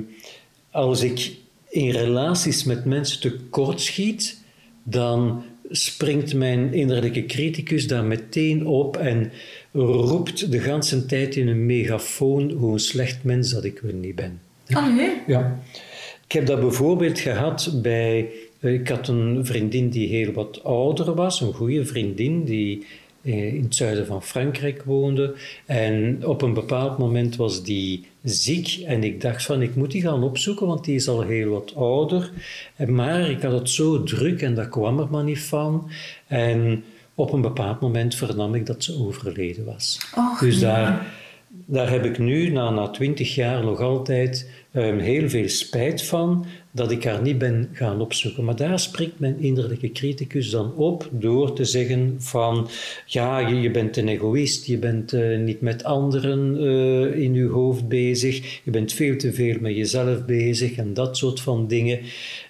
als 0.71 1.01
ik 1.01 1.31
in 1.69 1.89
relaties 1.89 2.63
met 2.63 2.85
mensen 2.85 3.19
tekort 3.19 3.81
schiet, 3.81 4.41
dan 4.83 5.43
springt 5.69 6.33
mijn 6.33 6.73
innerlijke 6.73 7.25
criticus 7.25 7.87
daar 7.87 8.03
meteen 8.03 8.67
op 8.67 8.97
en 8.97 9.31
roept 9.73 10.51
de 10.51 10.59
ganse 10.59 11.05
tijd 11.05 11.35
in 11.35 11.47
een 11.47 11.65
megafoon 11.65 12.51
hoe 12.51 12.73
een 12.73 12.79
slecht 12.79 13.23
mens 13.23 13.51
dat 13.51 13.63
ik 13.63 13.79
wel 13.79 13.93
niet 13.93 14.15
ben. 14.15 14.41
Ah, 14.69 14.95
nee? 14.95 15.11
Ja. 15.27 15.59
Ik 16.25 16.31
heb 16.31 16.45
dat 16.45 16.59
bijvoorbeeld 16.59 17.19
gehad 17.19 17.79
bij 17.81 18.29
ik 18.59 18.87
had 18.87 19.07
een 19.07 19.45
vriendin 19.45 19.89
die 19.89 20.07
heel 20.07 20.31
wat 20.31 20.63
ouder 20.63 21.15
was, 21.15 21.41
een 21.41 21.53
goede 21.53 21.85
vriendin 21.85 22.43
die 22.43 22.85
eh, 23.21 23.53
in 23.53 23.63
het 23.63 23.75
zuiden 23.75 24.05
van 24.05 24.23
Frankrijk 24.23 24.83
woonde. 24.83 25.35
En 25.65 26.25
op 26.25 26.41
een 26.41 26.53
bepaald 26.53 26.97
moment 26.97 27.35
was 27.35 27.63
die 27.63 28.05
ziek 28.23 28.83
en 28.85 29.03
ik 29.03 29.21
dacht 29.21 29.43
van 29.45 29.61
ik 29.61 29.75
moet 29.75 29.91
die 29.91 30.01
gaan 30.01 30.23
opzoeken, 30.23 30.67
want 30.67 30.85
die 30.85 30.95
is 30.95 31.07
al 31.07 31.21
heel 31.21 31.49
wat 31.49 31.75
ouder. 31.75 32.31
Maar 32.87 33.29
ik 33.29 33.41
had 33.41 33.51
het 33.51 33.69
zo 33.69 34.03
druk 34.03 34.41
en 34.41 34.55
dat 34.55 34.69
kwam 34.69 34.99
er 34.99 35.07
maar 35.09 35.23
niet 35.23 35.41
van. 35.41 35.89
En 36.27 36.83
op 37.15 37.33
een 37.33 37.41
bepaald 37.41 37.79
moment 37.79 38.15
vernam 38.15 38.55
ik 38.55 38.65
dat 38.65 38.83
ze 38.83 38.99
overleden 38.99 39.65
was. 39.65 39.99
dus 40.39 40.59
daar, 40.59 41.05
daar 41.65 41.89
heb 41.89 42.05
ik 42.05 42.19
nu, 42.19 42.49
na 42.49 42.87
twintig 42.87 43.35
jaar, 43.35 43.63
nog 43.63 43.79
altijd 43.79 44.49
um, 44.73 44.99
heel 44.99 45.29
veel 45.29 45.49
spijt 45.49 46.03
van 46.03 46.45
dat 46.71 46.91
ik 46.91 47.03
haar 47.03 47.21
niet 47.21 47.37
ben 47.37 47.69
gaan 47.71 48.01
opzoeken. 48.01 48.43
Maar 48.43 48.55
daar 48.55 48.79
spreekt 48.79 49.19
mijn 49.19 49.39
innerlijke 49.39 49.91
criticus 49.91 50.49
dan 50.49 50.75
op 50.75 51.09
door 51.11 51.53
te 51.53 51.65
zeggen 51.65 52.15
van 52.17 52.69
ja, 53.05 53.39
je, 53.39 53.55
je 53.55 53.71
bent 53.71 53.97
een 53.97 54.07
egoïst, 54.07 54.65
je 54.65 54.77
bent 54.77 55.13
uh, 55.13 55.39
niet 55.39 55.61
met 55.61 55.83
anderen 55.83 56.63
uh, 56.63 57.23
in 57.23 57.33
je 57.33 57.47
hoofd 57.47 57.87
bezig, 57.87 58.61
je 58.63 58.71
bent 58.71 58.93
veel 58.93 59.17
te 59.17 59.33
veel 59.33 59.57
met 59.59 59.75
jezelf 59.75 60.25
bezig 60.25 60.75
en 60.75 60.93
dat 60.93 61.17
soort 61.17 61.41
van 61.41 61.67
dingen. 61.67 61.99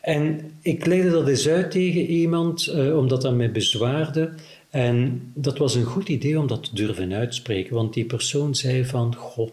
En 0.01 0.51
ik 0.61 0.85
legde 0.85 1.09
dat 1.09 1.27
eens 1.27 1.47
uit 1.47 1.71
tegen 1.71 2.05
iemand, 2.05 2.73
uh, 2.75 2.97
omdat 2.97 3.21
dat 3.21 3.35
mij 3.35 3.51
bezwaarde. 3.51 4.29
En 4.69 5.21
dat 5.33 5.57
was 5.57 5.75
een 5.75 5.83
goed 5.83 6.09
idee 6.09 6.39
om 6.39 6.47
dat 6.47 6.63
te 6.63 6.75
durven 6.75 7.13
uitspreken, 7.13 7.75
want 7.75 7.93
die 7.93 8.05
persoon 8.05 8.55
zei 8.55 8.85
van, 8.85 9.15
god, 9.15 9.51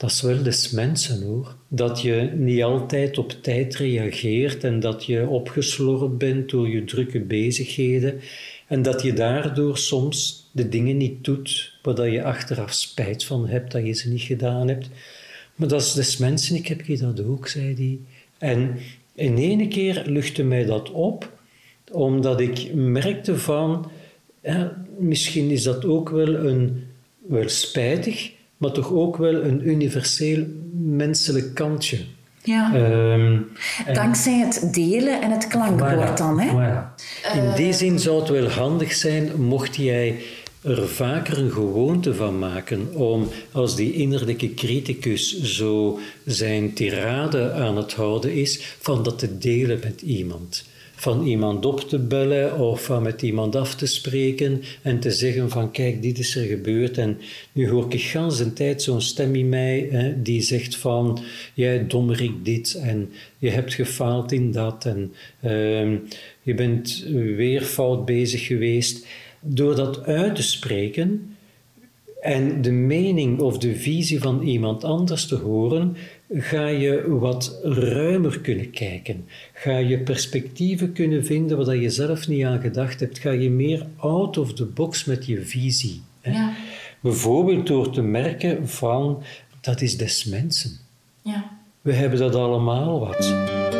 dat 0.00 0.10
is 0.10 0.20
wel 0.20 0.42
des 0.42 0.70
mensen 0.70 1.22
hoor. 1.22 1.56
Dat 1.68 2.02
je 2.02 2.32
niet 2.36 2.62
altijd 2.62 3.18
op 3.18 3.32
tijd 3.42 3.76
reageert 3.76 4.64
en 4.64 4.80
dat 4.80 5.04
je 5.04 5.28
opgeslorpt 5.28 6.18
bent 6.18 6.50
door 6.50 6.68
je 6.68 6.84
drukke 6.84 7.20
bezigheden 7.20 8.20
en 8.66 8.82
dat 8.82 9.02
je 9.02 9.12
daardoor 9.12 9.78
soms 9.78 10.48
de 10.52 10.68
dingen 10.68 10.96
niet 10.96 11.24
doet 11.24 11.78
waar 11.82 12.08
je 12.08 12.22
achteraf 12.22 12.72
spijt 12.72 13.24
van 13.24 13.48
hebt 13.48 13.72
dat 13.72 13.86
je 13.86 13.92
ze 13.92 14.08
niet 14.08 14.20
gedaan 14.20 14.68
hebt. 14.68 14.88
Maar 15.54 15.68
dat 15.68 15.80
is 15.80 15.92
des 15.92 16.16
mensen, 16.16 16.56
ik 16.56 16.66
heb 16.66 16.80
je 16.80 16.98
dat 16.98 17.24
ook, 17.24 17.48
zei 17.48 17.74
hij. 17.74 17.98
En 18.38 18.76
in 19.14 19.36
ene 19.36 19.68
keer 19.68 20.02
luchtte 20.06 20.42
mij 20.42 20.64
dat 20.64 20.90
op, 20.90 21.32
omdat 21.92 22.40
ik 22.40 22.74
merkte 22.74 23.38
van, 23.38 23.90
misschien 24.98 25.50
is 25.50 25.62
dat 25.62 25.84
ook 25.84 26.10
wel 26.10 26.34
een, 26.34 26.84
wel 27.28 27.48
spijtig, 27.48 28.38
maar 28.60 28.72
toch 28.72 28.92
ook 28.92 29.16
wel 29.16 29.34
een 29.34 29.68
universeel 29.68 30.46
menselijk 30.72 31.54
kantje. 31.54 31.98
Ja. 32.42 32.74
Um, 32.74 33.48
Dankzij 33.92 34.38
het 34.38 34.68
delen 34.74 35.22
en 35.22 35.30
het 35.30 35.46
klankwoord 35.46 36.18
dan. 36.18 36.40
Hè? 36.40 36.80
In 37.34 37.54
die 37.56 37.72
zin 37.72 37.98
zou 37.98 38.20
het 38.20 38.28
wel 38.28 38.48
handig 38.48 38.92
zijn 38.92 39.42
mocht 39.42 39.76
jij 39.76 40.18
er 40.62 40.88
vaker 40.88 41.38
een 41.38 41.50
gewoonte 41.50 42.14
van 42.14 42.38
maken 42.38 42.94
om, 42.94 43.28
als 43.52 43.76
die 43.76 43.92
innerlijke 43.92 44.54
criticus 44.54 45.42
zo 45.42 45.98
zijn 46.24 46.74
tirade 46.74 47.52
aan 47.52 47.76
het 47.76 47.92
houden 47.92 48.34
is, 48.34 48.76
van 48.80 49.02
dat 49.02 49.18
te 49.18 49.38
delen 49.38 49.80
met 49.82 50.02
iemand 50.02 50.64
van 51.00 51.26
iemand 51.26 51.66
op 51.66 51.80
te 51.80 51.98
bellen 51.98 52.58
of 52.58 52.84
van 52.84 53.02
met 53.02 53.22
iemand 53.22 53.56
af 53.56 53.74
te 53.74 53.86
spreken 53.86 54.62
en 54.82 55.00
te 55.00 55.10
zeggen 55.10 55.50
van 55.50 55.70
kijk, 55.70 56.02
dit 56.02 56.18
is 56.18 56.36
er 56.36 56.46
gebeurd 56.46 56.98
en 56.98 57.18
nu 57.52 57.68
hoor 57.68 57.92
ik 57.92 58.00
gans 58.00 58.38
een 58.40 58.52
tijd 58.52 58.82
zo'n 58.82 59.00
stem 59.00 59.34
in 59.34 59.48
mij 59.48 59.88
hè, 59.90 60.22
die 60.22 60.42
zegt 60.42 60.76
van 60.76 61.18
jij 61.54 61.86
dommerik 61.86 62.44
dit 62.44 62.74
en 62.74 63.10
je 63.38 63.50
hebt 63.50 63.74
gefaald 63.74 64.32
in 64.32 64.52
dat 64.52 64.84
en 64.84 65.12
uh, 65.44 65.98
je 66.42 66.54
bent 66.54 67.04
weer 67.36 67.62
fout 67.62 68.04
bezig 68.04 68.46
geweest. 68.46 69.06
Door 69.40 69.74
dat 69.74 70.04
uit 70.04 70.34
te 70.34 70.42
spreken 70.42 71.36
en 72.20 72.62
de 72.62 72.72
mening 72.72 73.40
of 73.40 73.58
de 73.58 73.74
visie 73.74 74.20
van 74.20 74.42
iemand 74.42 74.84
anders 74.84 75.26
te 75.26 75.36
horen, 75.36 75.96
ga 76.32 76.66
je 76.66 77.18
wat 77.18 77.58
ruimer 77.62 78.40
kunnen 78.40 78.70
kijken. 78.70 79.24
Ga 79.52 79.76
je 79.76 79.98
perspectieven 79.98 80.92
kunnen 80.92 81.24
vinden 81.24 81.64
waar 81.64 81.76
je 81.76 81.90
zelf 81.90 82.28
niet 82.28 82.44
aan 82.44 82.60
gedacht 82.60 83.00
hebt. 83.00 83.18
Ga 83.18 83.30
je 83.30 83.50
meer 83.50 83.86
out 83.96 84.38
of 84.38 84.54
the 84.54 84.64
box 84.64 85.04
met 85.04 85.26
je 85.26 85.40
visie. 85.40 86.02
Ja. 86.22 86.52
Bijvoorbeeld 87.00 87.66
door 87.66 87.90
te 87.90 88.02
merken 88.02 88.68
van, 88.68 89.22
dat 89.60 89.80
is 89.80 89.96
des 89.96 90.24
mensen. 90.24 90.70
Ja. 91.22 91.58
We 91.80 91.92
hebben 91.92 92.18
dat 92.18 92.34
allemaal 92.34 93.00
wat. 93.00 93.79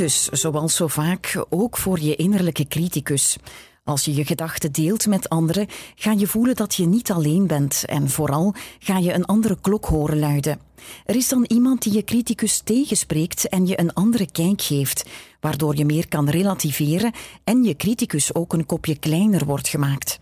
Dus, 0.00 0.28
zoals 0.28 0.74
zo 0.74 0.86
vaak, 0.86 1.44
ook 1.48 1.76
voor 1.76 2.00
je 2.00 2.16
innerlijke 2.16 2.68
criticus. 2.68 3.36
Als 3.84 4.04
je 4.04 4.14
je 4.14 4.24
gedachten 4.24 4.72
deelt 4.72 5.06
met 5.06 5.28
anderen, 5.28 5.66
ga 5.94 6.12
je 6.12 6.26
voelen 6.26 6.56
dat 6.56 6.74
je 6.74 6.86
niet 6.86 7.10
alleen 7.10 7.46
bent 7.46 7.84
en 7.86 8.10
vooral 8.10 8.54
ga 8.78 8.98
je 8.98 9.12
een 9.12 9.24
andere 9.24 9.56
klok 9.60 9.84
horen 9.84 10.18
luiden. 10.18 10.60
Er 11.04 11.16
is 11.16 11.28
dan 11.28 11.44
iemand 11.48 11.82
die 11.82 11.92
je 11.92 12.04
criticus 12.04 12.60
tegenspreekt 12.64 13.48
en 13.48 13.66
je 13.66 13.80
een 13.80 13.92
andere 13.92 14.30
kijk 14.30 14.62
geeft, 14.62 15.08
waardoor 15.40 15.76
je 15.76 15.84
meer 15.84 16.08
kan 16.08 16.28
relativeren 16.28 17.12
en 17.44 17.62
je 17.62 17.76
criticus 17.76 18.34
ook 18.34 18.52
een 18.52 18.66
kopje 18.66 18.98
kleiner 18.98 19.44
wordt 19.44 19.68
gemaakt. 19.68 20.18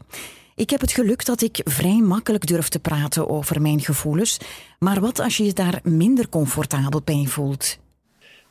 Ik 0.54 0.70
heb 0.70 0.80
het 0.80 0.92
geluk 0.92 1.24
dat 1.24 1.42
ik 1.42 1.60
vrij 1.64 2.00
makkelijk 2.00 2.46
durf 2.46 2.68
te 2.68 2.78
praten 2.78 3.28
over 3.28 3.62
mijn 3.62 3.80
gevoelens, 3.80 4.38
maar 4.78 5.00
wat 5.00 5.18
als 5.18 5.36
je 5.36 5.44
je 5.44 5.52
daar 5.52 5.80
minder 5.82 6.28
comfortabel 6.28 7.02
bij 7.04 7.24
voelt? 7.28 7.78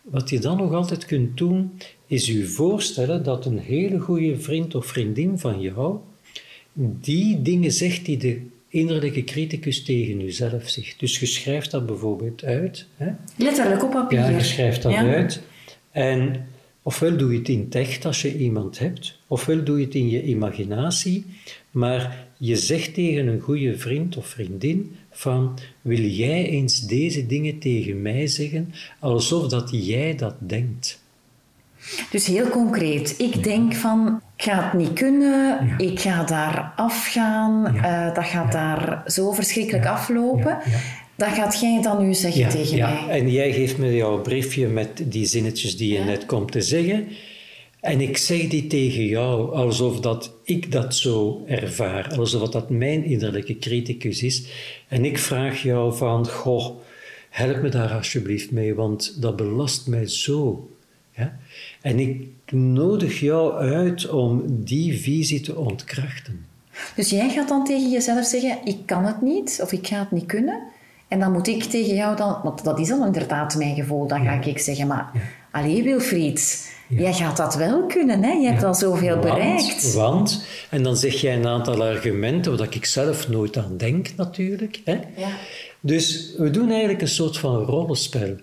Wat 0.10 0.30
je 0.30 0.40
dan 0.40 0.58
nog 0.58 0.74
altijd 0.74 1.06
kunt 1.06 1.38
doen, 1.38 1.72
is 2.06 2.26
je 2.26 2.46
voorstellen 2.46 3.24
dat 3.24 3.46
een 3.46 3.60
hele 3.60 4.00
goede 4.00 4.40
vriend 4.40 4.76
of 4.76 4.86
vriendin 4.86 5.40
van 5.40 5.62
jou 5.62 6.00
die 7.02 7.42
dingen 7.42 7.72
zegt 7.72 8.06
die 8.06 8.18
de 8.18 8.42
innerlijke 8.70 9.24
criticus 9.24 9.84
tegen 9.84 10.20
jezelf 10.20 10.70
zegt. 10.70 11.00
Dus 11.00 11.20
je 11.20 11.26
schrijft 11.26 11.72
dat 11.72 11.86
bijvoorbeeld 11.86 12.44
uit. 12.44 12.86
Hè? 12.96 13.12
Letterlijk 13.36 13.84
op 13.84 13.92
papier. 13.92 14.20
Ja, 14.20 14.30
je 14.30 14.44
schrijft 14.44 14.82
dat 14.82 14.94
uit. 14.94 15.42
En 15.92 16.48
ofwel 16.88 17.18
doe 17.18 17.32
je 17.32 17.38
het 17.38 17.50
in 17.50 17.68
echt 17.70 18.06
als 18.06 18.22
je 18.22 18.38
iemand 18.38 18.80
hebt, 18.80 19.20
ofwel 19.28 19.64
doe 19.64 19.80
je 19.80 19.86
het 19.86 19.96
in 19.96 20.10
je 20.10 20.24
imaginatie, 20.24 21.26
maar 21.72 22.28
je 22.38 22.56
zegt 22.56 22.94
tegen 22.94 23.28
een 23.28 23.40
goede 23.40 23.78
vriend 23.78 24.18
of 24.18 24.28
vriendin 24.28 24.96
van 25.12 25.60
wil 25.82 26.00
jij 26.00 26.50
eens 26.50 26.80
deze 26.80 27.26
dingen 27.26 27.60
tegen 27.60 28.02
mij 28.02 28.28
zeggen 28.28 28.74
alsof 29.00 29.48
dat 29.48 29.70
jij 29.72 30.16
dat 30.16 30.36
denkt. 30.40 31.02
Dus 32.12 32.26
heel 32.26 32.50
concreet, 32.50 33.16
ik 33.18 33.44
denk 33.44 33.74
van 33.76 34.22
ik 34.36 34.44
ga 34.44 34.64
het 34.64 34.74
niet 34.74 34.94
kunnen, 34.94 35.74
ik 35.78 36.00
ga 36.00 36.24
daar 36.24 36.74
afgaan, 36.76 37.76
uh, 37.76 38.14
dat 38.14 38.26
gaat 38.26 38.52
daar 38.52 39.04
zo 39.06 39.32
verschrikkelijk 39.32 39.86
aflopen. 39.86 40.58
Dat 41.18 41.30
gaat 41.30 41.60
jij 41.60 41.82
dan 41.82 42.06
nu 42.06 42.14
zeggen 42.14 42.50
tegen 42.50 42.80
mij. 42.80 43.08
En 43.10 43.32
jij 43.32 43.54
geeft 43.54 43.78
me 43.78 43.96
jouw 43.96 44.22
briefje 44.22 44.68
met 44.68 44.90
die 45.04 45.26
zinnetjes 45.26 45.78
die 45.78 45.94
je 45.94 46.00
net 46.00 46.26
komt 46.26 46.52
te 46.52 46.62
zeggen. 46.62 47.08
En 47.80 48.02
ik 48.02 48.18
zeg 48.18 48.48
die 48.48 48.68
tegen 48.68 49.06
jou 49.06 49.56
alsof 49.56 50.00
dat 50.00 50.34
ik 50.44 50.72
dat 50.72 50.96
zo 50.96 51.44
ervaar, 51.48 52.16
alsof 52.18 52.50
dat 52.50 52.70
mijn 52.70 53.04
innerlijke 53.04 53.60
criticus 53.60 54.24
is. 54.24 54.48
En 54.88 55.06
ik 55.06 55.18
vraag 55.18 55.62
jou 55.62 55.96
van, 55.96 56.28
goh, 56.28 56.78
help 57.30 57.62
me 57.62 57.70
daar 57.70 57.92
alsjeblieft 57.92 58.52
mee, 58.52 58.76
want 58.76 59.22
dat 59.22 59.36
belast 59.36 59.88
mij 59.88 60.08
zo. 60.08 60.70
Ja? 61.16 61.38
En 61.82 62.00
ik 62.00 62.28
nodig 62.52 63.20
jou 63.20 63.54
uit 63.54 64.10
om 64.10 64.44
die 64.48 65.00
visie 65.00 65.40
te 65.40 65.56
ontkrachten. 65.56 66.46
Dus 66.96 67.10
jij 67.10 67.30
gaat 67.30 67.48
dan 67.48 67.66
tegen 67.66 67.92
jezelf 67.92 68.26
zeggen, 68.26 68.58
ik 68.64 68.78
kan 68.86 69.06
het 69.06 69.22
niet, 69.22 69.60
of 69.62 69.72
ik 69.72 69.88
ga 69.88 70.00
het 70.00 70.12
niet 70.12 70.26
kunnen. 70.26 70.76
En 71.08 71.20
dan 71.20 71.32
moet 71.32 71.48
ik 71.48 71.64
tegen 71.64 71.96
jou 71.96 72.16
dan, 72.16 72.40
want 72.44 72.64
dat 72.64 72.80
is 72.80 72.88
dan 72.88 73.06
inderdaad 73.06 73.56
mijn 73.56 73.76
gevoel, 73.76 74.08
dan 74.08 74.24
ga 74.24 74.42
ik 74.42 74.60
zeggen, 74.60 74.88
maar 74.88 75.10
ja. 75.14 75.20
allee 75.52 75.84
Wilfried, 75.84 76.76
Jij 76.90 77.14
gaat 77.14 77.38
dat 77.38 77.56
wel 77.56 77.86
kunnen, 77.86 78.24
hè? 78.24 78.32
Je 78.32 78.48
hebt 78.48 78.64
al 78.64 78.76
zoveel 78.76 79.20
bereikt. 79.20 79.94
Want, 79.94 80.46
en 80.70 80.84
dan 80.84 80.98
zeg 80.98 81.22
jij 81.22 81.36
een 81.36 81.48
aantal 81.48 81.84
argumenten 81.84 82.58
waar 82.58 82.76
ik 82.76 82.86
zelf 82.86 83.30
nooit 83.30 83.58
aan 83.58 83.78
denk, 83.78 84.16
natuurlijk. 84.16 84.82
Hè? 84.84 85.00
Ja. 85.16 85.38
Dus 85.80 86.34
we 86.38 86.52
doen 86.52 86.70
eigenlijk 86.70 87.02
een 87.02 87.08
soort 87.08 87.38
van 87.38 87.56
rollenspel. 87.56 88.36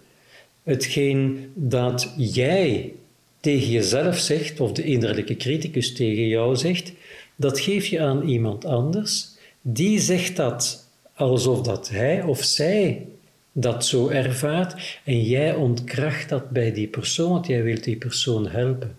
Hetgeen 0.62 1.50
dat 1.54 2.12
jij 2.16 2.92
tegen 3.40 3.70
jezelf 3.70 4.18
zegt, 4.18 4.60
of 4.60 4.72
de 4.72 4.84
innerlijke 4.84 5.36
criticus 5.36 5.94
tegen 5.94 6.26
jou 6.28 6.56
zegt, 6.56 6.92
dat 7.36 7.60
geef 7.60 7.86
je 7.86 8.00
aan 8.00 8.22
iemand 8.22 8.64
anders. 8.64 9.28
Die 9.60 10.00
zegt 10.00 10.36
dat 10.36 10.83
alsof 11.14 11.62
dat 11.62 11.88
hij 11.88 12.22
of 12.22 12.44
zij 12.44 13.06
dat 13.52 13.86
zo 13.86 14.08
ervaart 14.08 15.00
en 15.04 15.22
jij 15.22 15.54
ontkracht 15.54 16.28
dat 16.28 16.50
bij 16.50 16.72
die 16.72 16.88
persoon, 16.88 17.30
want 17.30 17.46
jij 17.46 17.62
wilt 17.62 17.84
die 17.84 17.96
persoon 17.96 18.48
helpen. 18.48 18.96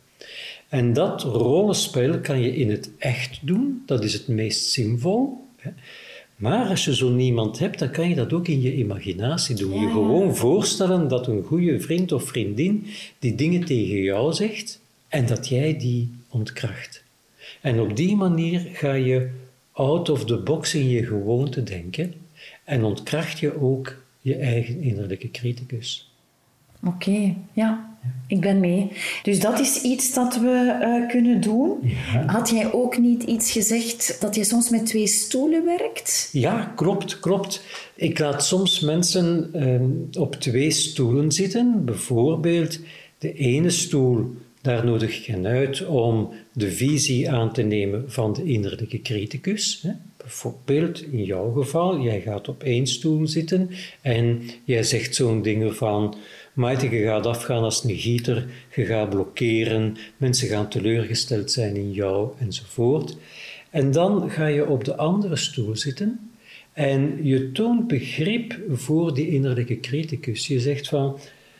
En 0.69 0.93
dat 0.93 1.23
rollenspel 1.23 2.19
kan 2.19 2.41
je 2.41 2.55
in 2.55 2.71
het 2.71 2.89
echt 2.97 3.39
doen, 3.41 3.83
dat 3.85 4.03
is 4.03 4.13
het 4.13 4.27
meest 4.27 4.69
zinvol. 4.69 5.43
Maar 6.35 6.69
als 6.69 6.85
je 6.85 6.95
zo 6.95 7.09
niemand 7.09 7.59
hebt, 7.59 7.79
dan 7.79 7.91
kan 7.91 8.09
je 8.09 8.15
dat 8.15 8.33
ook 8.33 8.47
in 8.47 8.61
je 8.61 8.75
imaginatie 8.75 9.55
doen. 9.55 9.79
Je 9.79 9.89
gewoon 9.89 10.35
voorstellen 10.35 11.07
dat 11.07 11.27
een 11.27 11.43
goede 11.43 11.79
vriend 11.79 12.11
of 12.11 12.23
vriendin 12.23 12.87
die 13.19 13.35
dingen 13.35 13.65
tegen 13.65 14.01
jou 14.01 14.33
zegt 14.33 14.81
en 15.07 15.25
dat 15.25 15.47
jij 15.47 15.77
die 15.77 16.11
ontkracht. 16.29 17.03
En 17.61 17.79
op 17.79 17.95
die 17.95 18.15
manier 18.15 18.67
ga 18.73 18.93
je 18.93 19.29
out 19.75 20.09
of 20.09 20.25
the 20.25 20.37
box 20.37 20.75
in 20.75 20.89
je 20.89 21.05
gewoonte 21.05 21.63
denken 21.63 22.13
en 22.63 22.83
ontkracht 22.83 23.39
je 23.39 23.61
ook 23.61 23.95
je 24.19 24.35
eigen 24.35 24.81
innerlijke 24.81 25.31
criticus. 25.31 26.13
Oké, 26.83 27.35
ja. 27.53 27.93
Ik 28.27 28.41
ben 28.41 28.59
mee. 28.59 28.91
Dus 29.23 29.39
dat 29.39 29.59
is 29.59 29.81
iets 29.81 30.13
dat 30.13 30.39
we 30.39 30.77
uh, 30.81 31.09
kunnen 31.09 31.41
doen. 31.41 31.91
Had 32.25 32.49
jij 32.49 32.73
ook 32.73 32.97
niet 32.97 33.23
iets 33.23 33.51
gezegd 33.51 34.21
dat 34.21 34.35
je 34.35 34.43
soms 34.43 34.69
met 34.69 34.85
twee 34.85 35.07
stoelen 35.07 35.65
werkt? 35.65 36.29
Ja, 36.31 36.73
klopt, 36.75 37.19
klopt. 37.19 37.63
Ik 37.95 38.19
laat 38.19 38.45
soms 38.45 38.79
mensen 38.79 39.49
uh, 39.53 40.21
op 40.21 40.35
twee 40.35 40.71
stoelen 40.71 41.31
zitten. 41.31 41.85
Bijvoorbeeld 41.85 42.79
de 43.17 43.33
ene 43.33 43.69
stoel, 43.69 44.35
daar 44.61 44.85
nodig 44.85 45.17
ik 45.17 45.25
hen 45.25 45.45
uit 45.45 45.85
om 45.85 46.29
de 46.55 46.71
visie 46.71 47.31
aan 47.31 47.53
te 47.53 47.61
nemen 47.61 48.11
van 48.11 48.33
de 48.33 48.43
innerlijke 48.43 49.01
criticus. 49.01 49.79
Hè. 49.81 49.91
Bijvoorbeeld 50.17 51.01
in 51.01 51.23
jouw 51.23 51.51
geval, 51.51 52.01
jij 52.01 52.21
gaat 52.21 52.47
op 52.47 52.63
één 52.63 52.87
stoel 52.87 53.27
zitten 53.27 53.69
en 54.01 54.41
jij 54.63 54.83
zegt 54.83 55.15
zo'n 55.15 55.41
dingen 55.41 55.75
van 55.75 56.15
Maite, 56.53 56.89
je 56.89 57.03
gaat 57.03 57.25
afgaan 57.25 57.63
als 57.63 57.83
een 57.83 57.95
gieter, 57.95 58.45
je 58.75 58.85
gaat 58.85 59.09
blokkeren, 59.09 59.97
mensen 60.17 60.47
gaan 60.47 60.69
teleurgesteld 60.69 61.51
zijn 61.51 61.75
in 61.75 61.91
jou 61.91 62.29
enzovoort. 62.39 63.17
En 63.69 63.91
dan 63.91 64.29
ga 64.29 64.47
je 64.47 64.67
op 64.67 64.83
de 64.83 64.95
andere 64.95 65.35
stoel 65.35 65.75
zitten 65.75 66.29
en 66.73 67.19
je 67.23 67.51
toont 67.51 67.87
begrip 67.87 68.59
voor 68.69 69.13
die 69.13 69.29
innerlijke 69.29 69.79
criticus. 69.79 70.47
Je 70.47 70.59
zegt 70.59 70.87
van, 70.87 71.19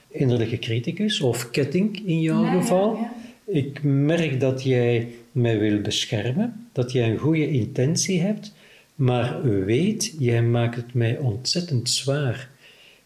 innerlijke 0.10 0.60
criticus 0.60 1.22
of 1.22 1.50
ketting 1.52 2.02
in 2.06 2.22
jouw 2.22 2.60
geval, 2.60 2.98
ik 3.46 3.84
merk 3.84 4.40
dat 4.40 4.64
jij 4.64 5.08
mij 5.32 5.60
wil 5.60 5.82
beschermen, 5.82 6.68
dat 6.72 6.92
jij 6.92 7.10
een 7.10 7.18
goede 7.18 7.50
intentie 7.50 8.22
hebt, 8.22 8.54
maar 8.96 9.44
weet, 9.66 10.16
jij 10.20 10.44
maakt 10.44 10.76
het 10.76 10.94
mij 10.94 11.18
ontzettend 11.18 11.90
zwaar. 11.90 12.50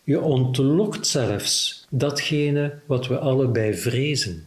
Je 0.04 0.22
ontlokt 0.22 1.08
zelfs 1.08 1.86
datgene 1.90 2.74
wat 2.86 3.08
we 3.08 3.18
allebei 3.18 3.74
vrezen. 3.74 4.44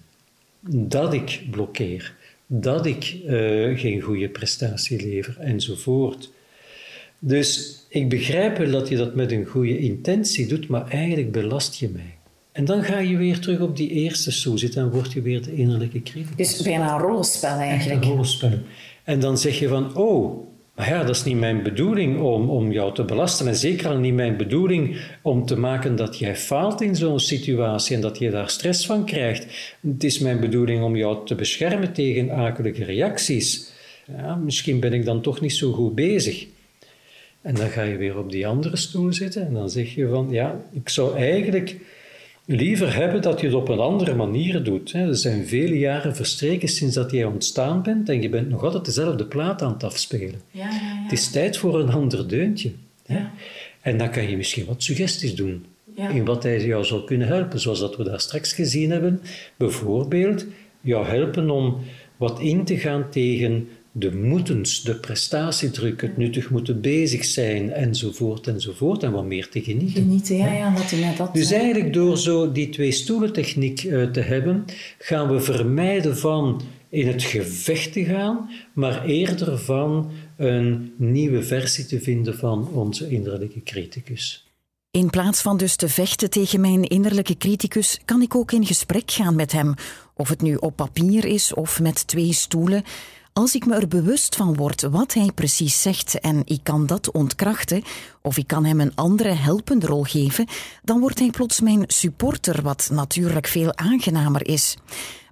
Dat 0.68 1.12
ik 1.12 1.42
blokkeer, 1.50 2.14
dat 2.46 2.86
ik 2.86 3.16
uh, 3.24 3.78
geen 3.78 4.00
goede 4.00 4.28
prestatie 4.28 5.02
lever, 5.02 5.36
enzovoort. 5.38 6.30
Dus 7.18 7.80
ik 7.88 8.08
begrijp 8.08 8.56
wel 8.56 8.70
dat 8.70 8.88
je 8.88 8.96
dat 8.96 9.14
met 9.14 9.32
een 9.32 9.46
goede 9.46 9.78
intentie 9.78 10.46
doet, 10.46 10.68
maar 10.68 10.88
eigenlijk 10.88 11.32
belast 11.32 11.74
je 11.74 11.88
mij. 11.88 12.14
En 12.52 12.64
dan 12.64 12.82
ga 12.82 12.98
je 12.98 13.16
weer 13.16 13.38
terug 13.38 13.60
op 13.60 13.76
die 13.76 13.90
eerste 13.90 14.30
stoel 14.30 14.58
zitten 14.58 14.82
en 14.82 14.90
word 14.90 15.12
je 15.12 15.22
weer 15.22 15.42
de 15.42 15.54
innerlijke 15.54 16.02
criticus. 16.02 16.56
Dus 16.56 16.62
bijna 16.62 16.94
een 16.94 17.00
rollenspel 17.00 17.58
eigenlijk. 17.58 18.04
een 18.04 18.08
rollenspel. 18.08 18.58
En 19.04 19.20
dan 19.20 19.38
zeg 19.38 19.58
je 19.58 19.68
van, 19.68 19.96
oh, 19.96 20.46
maar 20.74 20.88
ja, 20.88 21.04
dat 21.04 21.16
is 21.16 21.24
niet 21.24 21.38
mijn 21.38 21.62
bedoeling 21.62 22.20
om, 22.20 22.50
om 22.50 22.72
jou 22.72 22.94
te 22.94 23.04
belasten. 23.04 23.46
En 23.46 23.56
zeker 23.56 23.88
al 23.88 23.98
niet 23.98 24.14
mijn 24.14 24.36
bedoeling 24.36 25.00
om 25.22 25.46
te 25.46 25.56
maken 25.56 25.96
dat 25.96 26.18
jij 26.18 26.36
faalt 26.36 26.80
in 26.80 26.96
zo'n 26.96 27.20
situatie 27.20 27.94
en 27.94 28.02
dat 28.02 28.18
je 28.18 28.30
daar 28.30 28.50
stress 28.50 28.86
van 28.86 29.04
krijgt. 29.04 29.76
Het 29.80 30.04
is 30.04 30.18
mijn 30.18 30.40
bedoeling 30.40 30.82
om 30.82 30.96
jou 30.96 31.26
te 31.26 31.34
beschermen 31.34 31.92
tegen 31.92 32.30
akelige 32.30 32.84
reacties. 32.84 33.70
Ja, 34.16 34.34
misschien 34.34 34.80
ben 34.80 34.92
ik 34.92 35.04
dan 35.04 35.20
toch 35.20 35.40
niet 35.40 35.54
zo 35.54 35.72
goed 35.72 35.94
bezig. 35.94 36.46
En 37.42 37.54
dan 37.54 37.68
ga 37.68 37.82
je 37.82 37.96
weer 37.96 38.18
op 38.18 38.30
die 38.30 38.46
andere 38.46 38.76
stoel 38.76 39.12
zitten 39.12 39.46
en 39.46 39.52
dan 39.52 39.70
zeg 39.70 39.94
je 39.94 40.08
van, 40.08 40.28
ja, 40.30 40.60
ik 40.72 40.88
zou 40.88 41.16
eigenlijk 41.16 41.76
liever 42.44 42.94
hebben 42.94 43.22
dat 43.22 43.40
je 43.40 43.46
het 43.46 43.56
op 43.56 43.68
een 43.68 43.78
andere 43.78 44.14
manier 44.14 44.62
doet. 44.62 44.92
Er 44.92 45.16
zijn 45.16 45.46
vele 45.46 45.78
jaren 45.78 46.16
verstreken 46.16 46.68
sinds 46.68 46.94
dat 46.94 47.10
jij 47.10 47.24
ontstaan 47.24 47.82
bent 47.82 48.08
en 48.08 48.22
je 48.22 48.28
bent 48.28 48.48
nog 48.48 48.64
altijd 48.64 48.84
dezelfde 48.84 49.24
plaat 49.24 49.62
aan 49.62 49.72
het 49.72 49.84
afspelen. 49.84 50.40
Ja, 50.50 50.64
ja, 50.64 50.70
ja. 50.70 51.02
Het 51.02 51.12
is 51.12 51.30
tijd 51.30 51.56
voor 51.56 51.80
een 51.80 51.90
ander 51.90 52.28
deuntje. 52.28 52.72
En 53.80 53.98
dan 53.98 54.10
kan 54.10 54.30
je 54.30 54.36
misschien 54.36 54.66
wat 54.66 54.82
suggesties 54.82 55.34
doen 55.34 55.64
in 55.94 56.24
wat 56.24 56.42
hij 56.42 56.64
jou 56.64 56.84
zou 56.84 57.04
kunnen 57.04 57.28
helpen, 57.28 57.60
zoals 57.60 57.80
dat 57.80 57.96
we 57.96 58.04
daar 58.04 58.20
straks 58.20 58.52
gezien 58.52 58.90
hebben. 58.90 59.20
Bijvoorbeeld 59.56 60.46
jou 60.80 61.06
helpen 61.06 61.50
om 61.50 61.78
wat 62.16 62.40
in 62.40 62.64
te 62.64 62.78
gaan 62.78 63.10
tegen 63.10 63.68
de 63.92 64.14
moetens, 64.14 64.82
de 64.82 64.94
prestatiedruk, 64.94 66.00
het 66.00 66.16
nuttig 66.16 66.50
moeten 66.50 66.80
bezig 66.80 67.24
zijn, 67.24 67.72
enzovoort, 67.72 68.46
enzovoort, 68.46 69.02
en 69.02 69.12
wat 69.12 69.24
meer 69.24 69.48
te 69.48 69.62
genieten. 69.62 70.02
Genieten, 70.02 70.36
ja, 70.36 70.52
ja, 70.52 70.74
dat 70.74 70.92
net 70.92 71.16
dat. 71.16 71.34
Dus 71.34 71.50
eigenlijk 71.50 71.92
door 71.92 72.18
zo 72.18 72.52
die 72.52 72.68
twee 72.68 72.92
stoelen 72.92 73.32
techniek 73.32 73.82
uh, 73.82 74.10
te 74.10 74.20
hebben, 74.20 74.64
gaan 74.98 75.28
we 75.28 75.40
vermijden 75.40 76.16
van 76.16 76.62
in 76.88 77.06
het 77.06 77.22
gevecht 77.22 77.92
te 77.92 78.04
gaan, 78.04 78.50
maar 78.72 79.04
eerder 79.04 79.58
van 79.58 80.10
een 80.36 80.92
nieuwe 80.96 81.42
versie 81.42 81.86
te 81.86 82.00
vinden 82.00 82.38
van 82.38 82.68
onze 82.68 83.08
innerlijke 83.08 83.62
criticus. 83.62 84.46
In 84.90 85.10
plaats 85.10 85.42
van 85.42 85.56
dus 85.56 85.76
te 85.76 85.88
vechten 85.88 86.30
tegen 86.30 86.60
mijn 86.60 86.82
innerlijke 86.82 87.36
criticus, 87.36 88.00
kan 88.04 88.22
ik 88.22 88.34
ook 88.34 88.52
in 88.52 88.66
gesprek 88.66 89.10
gaan 89.10 89.34
met 89.34 89.52
hem. 89.52 89.74
Of 90.14 90.28
het 90.28 90.42
nu 90.42 90.54
op 90.54 90.76
papier 90.76 91.24
is 91.24 91.54
of 91.54 91.80
met 91.80 92.06
twee 92.06 92.32
stoelen. 92.32 92.82
Als 93.34 93.54
ik 93.54 93.66
me 93.66 93.74
er 93.74 93.88
bewust 93.88 94.36
van 94.36 94.56
word 94.56 94.82
wat 94.82 95.14
hij 95.14 95.30
precies 95.34 95.82
zegt 95.82 96.20
en 96.20 96.42
ik 96.44 96.60
kan 96.62 96.86
dat 96.86 97.10
ontkrachten, 97.10 97.82
of 98.22 98.36
ik 98.36 98.46
kan 98.46 98.64
hem 98.64 98.80
een 98.80 98.94
andere 98.94 99.28
helpende 99.28 99.86
rol 99.86 100.02
geven, 100.02 100.46
dan 100.82 101.00
wordt 101.00 101.18
hij 101.18 101.30
plots 101.30 101.60
mijn 101.60 101.84
supporter, 101.86 102.62
wat 102.62 102.88
natuurlijk 102.92 103.46
veel 103.46 103.76
aangenamer 103.76 104.46
is. 104.48 104.76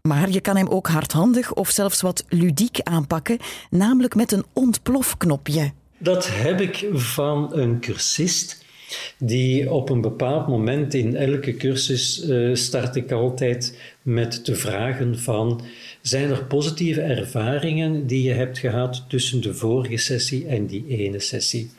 Maar 0.03 0.31
je 0.31 0.41
kan 0.41 0.57
hem 0.57 0.69
ook 0.69 0.89
hardhandig 0.89 1.53
of 1.53 1.71
zelfs 1.71 2.01
wat 2.01 2.25
ludiek 2.29 2.81
aanpakken, 2.81 3.39
namelijk 3.71 4.15
met 4.15 4.33
een 4.33 4.45
ontplofknopje. 4.53 5.73
Dat 5.99 6.29
heb 6.31 6.61
ik 6.61 6.89
van 6.93 7.49
een 7.53 7.81
cursist 7.81 8.65
die 9.18 9.70
op 9.70 9.90
een 9.90 10.00
bepaald 10.00 10.48
moment 10.48 10.94
in 10.94 11.16
elke 11.16 11.57
cursus 11.57 12.24
uh, 12.24 12.55
start 12.55 12.96
ik 12.96 13.12
altijd 13.12 13.79
met 14.03 14.44
te 14.44 14.55
vragen 14.55 15.18
van 15.18 15.61
zijn 16.03 16.31
er 16.31 16.44
positieve 16.44 17.00
ervaringen 17.00 18.07
die 18.07 18.22
je 18.22 18.33
hebt 18.33 18.59
gehad 18.59 19.05
tussen 19.09 19.42
de 19.42 19.55
vorige 19.55 19.96
sessie 19.96 20.46
en 20.46 20.66
die 20.66 20.85
ene 20.88 21.20
sessie? 21.20 21.70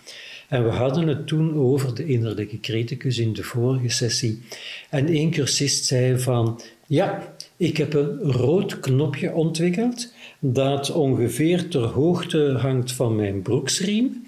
En 0.52 0.64
we 0.64 0.70
hadden 0.70 1.08
het 1.08 1.28
toen 1.28 1.56
over 1.56 1.96
de 1.96 2.06
innerlijke 2.06 2.60
criticus 2.60 3.18
in 3.18 3.34
de 3.34 3.44
vorige 3.44 3.90
sessie. 3.90 4.42
En 4.90 5.08
één 5.08 5.32
cursist 5.32 5.86
zei 5.86 6.20
van, 6.20 6.62
ja, 6.88 7.34
ik 7.58 7.78
heb 7.78 7.94
een 7.94 8.18
rood 8.22 8.80
knopje 8.80 9.34
ontwikkeld 9.34 10.14
dat 10.44 10.92
ongeveer 10.92 11.68
ter 11.68 11.84
hoogte 11.84 12.58
hangt 12.60 12.92
van 12.92 13.16
mijn 13.16 13.42
broeksriem. 13.42 14.24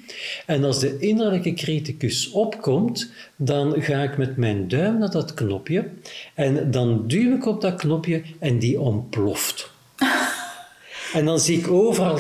En 0.46 0.64
als 0.64 0.80
de 0.80 1.00
innerlijke 1.00 1.54
criticus 1.54 2.32
opkomt, 2.32 3.12
dan 3.36 3.82
ga 3.82 4.04
ik 4.04 4.18
met 4.18 4.38
mijn 4.38 4.68
duim 4.68 4.98
naar 4.98 5.12
dat 5.12 5.34
knopje 5.34 5.86
en 6.34 6.72
dan 6.72 7.04
duw 7.08 7.36
ik 7.36 7.46
op 7.46 7.62
dat 7.62 7.76
knopje 7.76 8.22
en 8.40 8.60
die 8.60 8.80
ontploft. 8.80 9.72
En 11.14 11.26
dan 11.26 11.40
zie 11.40 11.58
ik 11.58 11.68
overal 11.68 12.20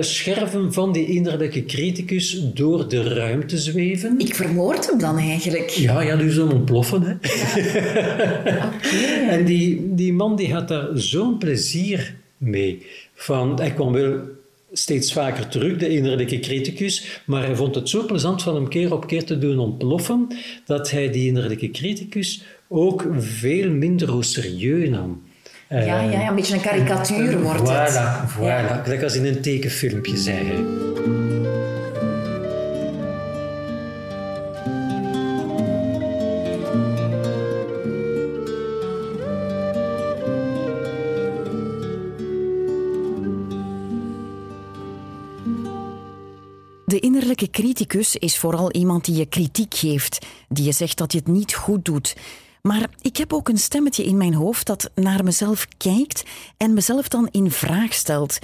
scherven 0.00 0.72
van 0.72 0.92
die 0.92 1.06
innerlijke 1.06 1.64
criticus 1.64 2.40
door 2.54 2.88
de 2.88 3.14
ruimte 3.14 3.58
zweven. 3.58 4.18
Ik 4.18 4.34
vermoord 4.34 4.90
hem 4.90 4.98
dan 4.98 5.18
eigenlijk. 5.18 5.68
Ja, 5.68 6.00
ja, 6.00 6.16
dus 6.16 6.36
een 6.36 6.52
ontploffen. 6.52 7.02
Hè. 7.02 7.14
En 9.36 9.44
die, 9.44 9.94
die 9.94 10.12
man 10.12 10.36
die 10.36 10.52
had 10.52 10.68
daar 10.68 10.88
zo'n 10.94 11.38
plezier 11.38 12.14
mee. 12.42 12.86
Van, 13.14 13.60
hij 13.60 13.70
kwam 13.70 13.92
wel 13.92 14.20
steeds 14.72 15.12
vaker 15.12 15.48
terug, 15.48 15.76
de 15.76 15.88
innerlijke 15.88 16.38
criticus, 16.38 17.22
maar 17.26 17.44
hij 17.44 17.56
vond 17.56 17.74
het 17.74 17.88
zo 17.88 18.04
plezant 18.04 18.42
van 18.42 18.54
hem 18.54 18.68
keer 18.68 18.92
op 18.92 19.06
keer 19.06 19.24
te 19.24 19.38
doen 19.38 19.58
ontploffen, 19.58 20.26
dat 20.66 20.90
hij 20.90 21.10
die 21.10 21.26
innerlijke 21.26 21.70
criticus 21.70 22.42
ook 22.68 23.06
veel 23.18 23.70
minder 23.70 24.24
serieus 24.24 24.88
nam. 24.88 25.22
Ja, 25.68 25.80
ja, 25.80 26.00
ja, 26.02 26.28
een 26.28 26.34
beetje 26.34 26.54
een 26.54 26.60
karikatuur 26.60 27.42
wordt 27.42 27.60
voilà, 27.60 27.72
het. 27.72 28.30
Voilà, 28.36 28.42
ja. 28.42 28.80
gelijk 28.82 29.02
als 29.02 29.16
in 29.16 29.24
een 29.24 29.40
tekenfilmpje, 29.40 30.16
zei 30.16 30.36
hij. 30.36 31.21
Criticus 47.72 48.16
is 48.16 48.38
vooral 48.38 48.72
iemand 48.72 49.04
die 49.04 49.14
je 49.14 49.26
kritiek 49.26 49.74
geeft, 49.74 50.26
die 50.48 50.64
je 50.64 50.72
zegt 50.72 50.98
dat 50.98 51.12
je 51.12 51.18
het 51.18 51.26
niet 51.26 51.54
goed 51.54 51.84
doet. 51.84 52.16
Maar 52.62 52.90
ik 53.00 53.16
heb 53.16 53.32
ook 53.32 53.48
een 53.48 53.58
stemmetje 53.58 54.04
in 54.04 54.16
mijn 54.16 54.34
hoofd 54.34 54.66
dat 54.66 54.90
naar 54.94 55.24
mezelf 55.24 55.66
kijkt 55.76 56.22
en 56.56 56.74
mezelf 56.74 57.08
dan 57.08 57.28
in 57.30 57.50
vraag 57.50 57.94
stelt. 57.94 58.38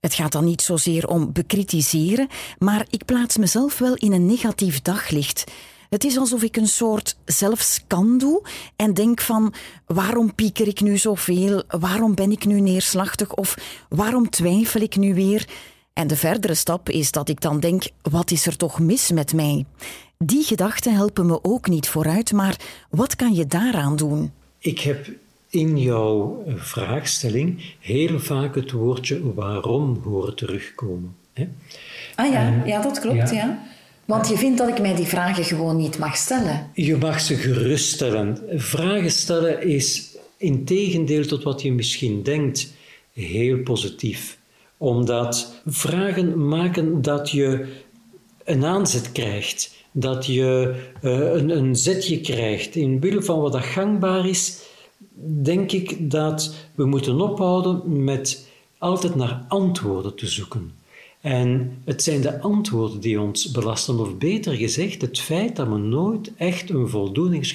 Het 0.00 0.14
gaat 0.14 0.32
dan 0.32 0.44
niet 0.44 0.62
zozeer 0.62 1.08
om 1.08 1.32
bekritiseren, 1.32 2.28
maar 2.58 2.86
ik 2.90 3.04
plaats 3.04 3.36
mezelf 3.36 3.78
wel 3.78 3.94
in 3.94 4.12
een 4.12 4.26
negatief 4.26 4.82
daglicht. 4.82 5.44
Het 5.88 6.04
is 6.04 6.16
alsof 6.18 6.42
ik 6.42 6.56
een 6.56 6.68
soort 6.68 7.16
zelfscan 7.24 8.18
doe 8.18 8.42
en 8.76 8.94
denk 8.94 9.20
van 9.20 9.54
waarom 9.86 10.34
pieker 10.34 10.68
ik 10.68 10.80
nu 10.80 10.98
zoveel, 10.98 11.62
waarom 11.68 12.14
ben 12.14 12.30
ik 12.30 12.44
nu 12.44 12.60
neerslachtig 12.60 13.34
of 13.34 13.54
waarom 13.88 14.30
twijfel 14.30 14.80
ik 14.80 14.96
nu 14.96 15.14
weer. 15.14 15.48
En 15.92 16.06
de 16.06 16.16
verdere 16.16 16.54
stap 16.54 16.88
is 16.88 17.10
dat 17.10 17.28
ik 17.28 17.40
dan 17.40 17.60
denk, 17.60 17.84
wat 18.02 18.30
is 18.30 18.46
er 18.46 18.56
toch 18.56 18.78
mis 18.78 19.10
met 19.10 19.34
mij? 19.34 19.64
Die 20.18 20.44
gedachten 20.44 20.94
helpen 20.94 21.26
me 21.26 21.44
ook 21.44 21.68
niet 21.68 21.88
vooruit, 21.88 22.32
maar 22.32 22.56
wat 22.90 23.16
kan 23.16 23.34
je 23.34 23.46
daaraan 23.46 23.96
doen? 23.96 24.32
Ik 24.58 24.80
heb 24.80 25.10
in 25.50 25.78
jouw 25.78 26.44
vraagstelling 26.56 27.62
heel 27.80 28.20
vaak 28.20 28.54
het 28.54 28.70
woordje 28.70 29.34
waarom 29.34 30.00
horen 30.04 30.36
terugkomen. 30.36 31.14
Hè? 31.32 31.48
Ah 32.14 32.32
ja, 32.32 32.62
ja 32.66 32.82
dat 32.82 33.00
klopt, 33.00 33.30
ja. 33.30 33.68
Want 34.04 34.28
je 34.28 34.36
vindt 34.36 34.58
dat 34.58 34.68
ik 34.68 34.80
mij 34.80 34.94
die 34.94 35.06
vragen 35.06 35.44
gewoon 35.44 35.76
niet 35.76 35.98
mag 35.98 36.16
stellen. 36.16 36.70
Je 36.74 36.96
mag 36.96 37.20
ze 37.20 37.34
geruststellen. 37.34 38.38
Vragen 38.54 39.10
stellen 39.10 39.62
is, 39.62 40.16
in 40.36 40.64
tegendeel 40.64 41.26
tot 41.26 41.42
wat 41.42 41.62
je 41.62 41.72
misschien 41.72 42.22
denkt, 42.22 42.72
heel 43.12 43.58
positief. 43.58 44.38
Omdat 44.80 45.62
vragen 45.66 46.48
maken 46.48 47.02
dat 47.02 47.30
je 47.30 47.66
een 48.44 48.64
aanzet 48.64 49.12
krijgt 49.12 49.78
dat 49.92 50.26
je 50.26 50.74
uh, 51.02 51.32
een, 51.32 51.48
een 51.56 51.76
zetje 51.76 52.20
krijgt. 52.20 52.76
In 52.76 53.00
wille 53.00 53.22
van 53.22 53.40
wat 53.40 53.52
dat 53.52 53.64
gangbaar 53.64 54.28
is, 54.28 54.58
denk 55.42 55.72
ik 55.72 56.10
dat 56.10 56.54
we 56.74 56.84
moeten 56.84 57.20
ophouden 57.20 58.04
met 58.04 58.48
altijd 58.78 59.14
naar 59.14 59.44
antwoorden 59.48 60.14
te 60.14 60.26
zoeken. 60.26 60.72
En 61.20 61.78
het 61.84 62.02
zijn 62.02 62.20
de 62.20 62.40
antwoorden 62.40 63.00
die 63.00 63.20
ons 63.20 63.50
belasten, 63.50 63.98
of 63.98 64.16
beter 64.18 64.54
gezegd, 64.54 65.00
het 65.00 65.20
feit 65.20 65.56
dat 65.56 65.68
we 65.68 65.78
nooit 65.78 66.32
echt 66.36 66.70
een 66.70 66.88
voldoening 66.88 67.46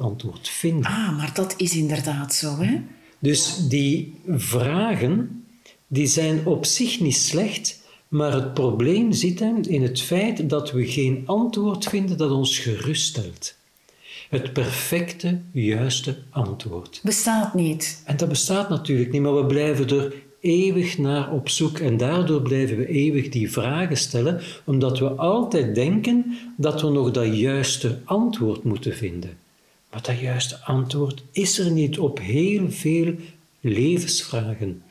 antwoord 0.00 0.48
vinden. 0.48 0.90
Ah, 0.90 1.16
maar 1.16 1.30
dat 1.34 1.54
is 1.56 1.76
inderdaad 1.76 2.34
zo, 2.34 2.56
hè? 2.58 2.80
Dus 3.18 3.68
die 3.68 4.14
vragen, 4.28 5.43
die 5.94 6.06
zijn 6.06 6.46
op 6.46 6.64
zich 6.64 7.00
niet 7.00 7.16
slecht, 7.16 7.82
maar 8.08 8.32
het 8.32 8.54
probleem 8.54 9.12
zit 9.12 9.40
hem 9.40 9.62
in 9.62 9.82
het 9.82 10.00
feit 10.00 10.48
dat 10.50 10.72
we 10.72 10.86
geen 10.86 11.22
antwoord 11.26 11.84
vinden 11.84 12.16
dat 12.16 12.30
ons 12.30 12.58
geruststelt. 12.58 13.54
Het 14.30 14.52
perfecte, 14.52 15.40
juiste 15.52 16.16
antwoord. 16.30 17.00
Bestaat 17.02 17.54
niet. 17.54 18.02
En 18.04 18.16
dat 18.16 18.28
bestaat 18.28 18.68
natuurlijk 18.68 19.12
niet, 19.12 19.22
maar 19.22 19.36
we 19.36 19.46
blijven 19.46 19.88
er 19.88 20.14
eeuwig 20.40 20.98
naar 20.98 21.32
op 21.32 21.48
zoek. 21.48 21.78
En 21.78 21.96
daardoor 21.96 22.42
blijven 22.42 22.76
we 22.76 22.88
eeuwig 22.88 23.28
die 23.28 23.52
vragen 23.52 23.96
stellen, 23.96 24.40
omdat 24.64 24.98
we 24.98 25.08
altijd 25.08 25.74
denken 25.74 26.36
dat 26.56 26.80
we 26.82 26.90
nog 26.90 27.10
dat 27.10 27.36
juiste 27.36 27.98
antwoord 28.04 28.64
moeten 28.64 28.94
vinden. 28.94 29.36
Maar 29.90 30.02
dat 30.02 30.18
juiste 30.18 30.64
antwoord 30.64 31.22
is 31.32 31.58
er 31.58 31.70
niet 31.70 31.98
op 31.98 32.18
heel 32.18 32.70
veel 32.70 33.14
levensvragen. 33.60 34.82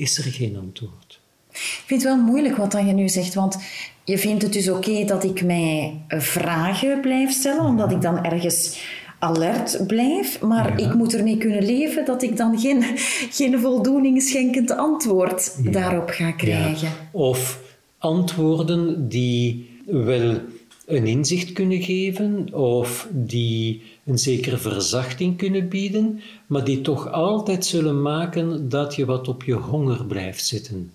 Is 0.00 0.18
er 0.18 0.32
geen 0.32 0.56
antwoord. 0.56 1.20
Ik 1.50 1.82
vind 1.86 2.02
het 2.02 2.12
wel 2.12 2.22
moeilijk 2.22 2.56
wat 2.56 2.72
je 2.72 2.92
nu 2.92 3.08
zegt, 3.08 3.34
want 3.34 3.58
je 4.04 4.18
vindt 4.18 4.42
het 4.42 4.52
dus 4.52 4.68
oké 4.68 5.04
dat 5.04 5.24
ik 5.24 5.42
mij 5.44 6.00
vragen 6.08 7.00
blijf 7.00 7.30
stellen, 7.30 7.64
omdat 7.64 7.90
ik 7.92 8.00
dan 8.00 8.24
ergens 8.24 8.78
alert 9.18 9.86
blijf, 9.86 10.40
maar 10.40 10.80
ik 10.80 10.94
moet 10.94 11.14
ermee 11.14 11.36
kunnen 11.36 11.64
leven 11.64 12.04
dat 12.04 12.22
ik 12.22 12.36
dan 12.36 12.58
geen, 12.58 12.82
geen 13.38 13.60
voldoening 13.60 14.22
schenkend 14.22 14.70
antwoord 14.70 15.72
daarop 15.72 16.08
ga 16.08 16.30
krijgen. 16.30 16.92
Of 17.10 17.60
antwoorden 17.98 19.08
die 19.08 19.68
wel 19.86 20.40
een 20.86 21.06
inzicht 21.06 21.52
kunnen 21.52 21.82
geven 21.82 22.54
of 22.54 23.08
die 23.10 23.82
een 24.10 24.18
zekere 24.18 24.58
verzachting 24.58 25.36
kunnen 25.36 25.68
bieden, 25.68 26.20
maar 26.46 26.64
die 26.64 26.80
toch 26.80 27.12
altijd 27.12 27.66
zullen 27.66 28.02
maken 28.02 28.68
dat 28.68 28.94
je 28.94 29.04
wat 29.04 29.28
op 29.28 29.42
je 29.42 29.54
honger 29.54 30.04
blijft 30.04 30.46
zitten. 30.46 30.92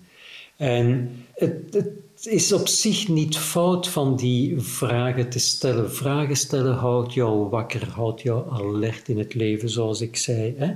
En 0.56 1.10
het, 1.34 1.54
het, 1.70 1.88
is 2.22 2.52
op 2.52 2.68
zich 2.68 3.08
niet 3.08 3.38
fout 3.38 3.88
van 3.88 4.16
die 4.16 4.60
vragen 4.60 5.28
te 5.28 5.38
stellen. 5.38 5.92
Vragen 5.92 6.36
stellen 6.36 6.74
houdt 6.74 7.14
jou 7.14 7.48
wakker, 7.48 7.88
houdt 7.90 8.22
jou 8.22 8.50
alert 8.50 9.08
in 9.08 9.18
het 9.18 9.34
leven, 9.34 9.70
zoals 9.70 10.00
ik 10.00 10.16
zei. 10.16 10.54
Hè? 10.58 10.72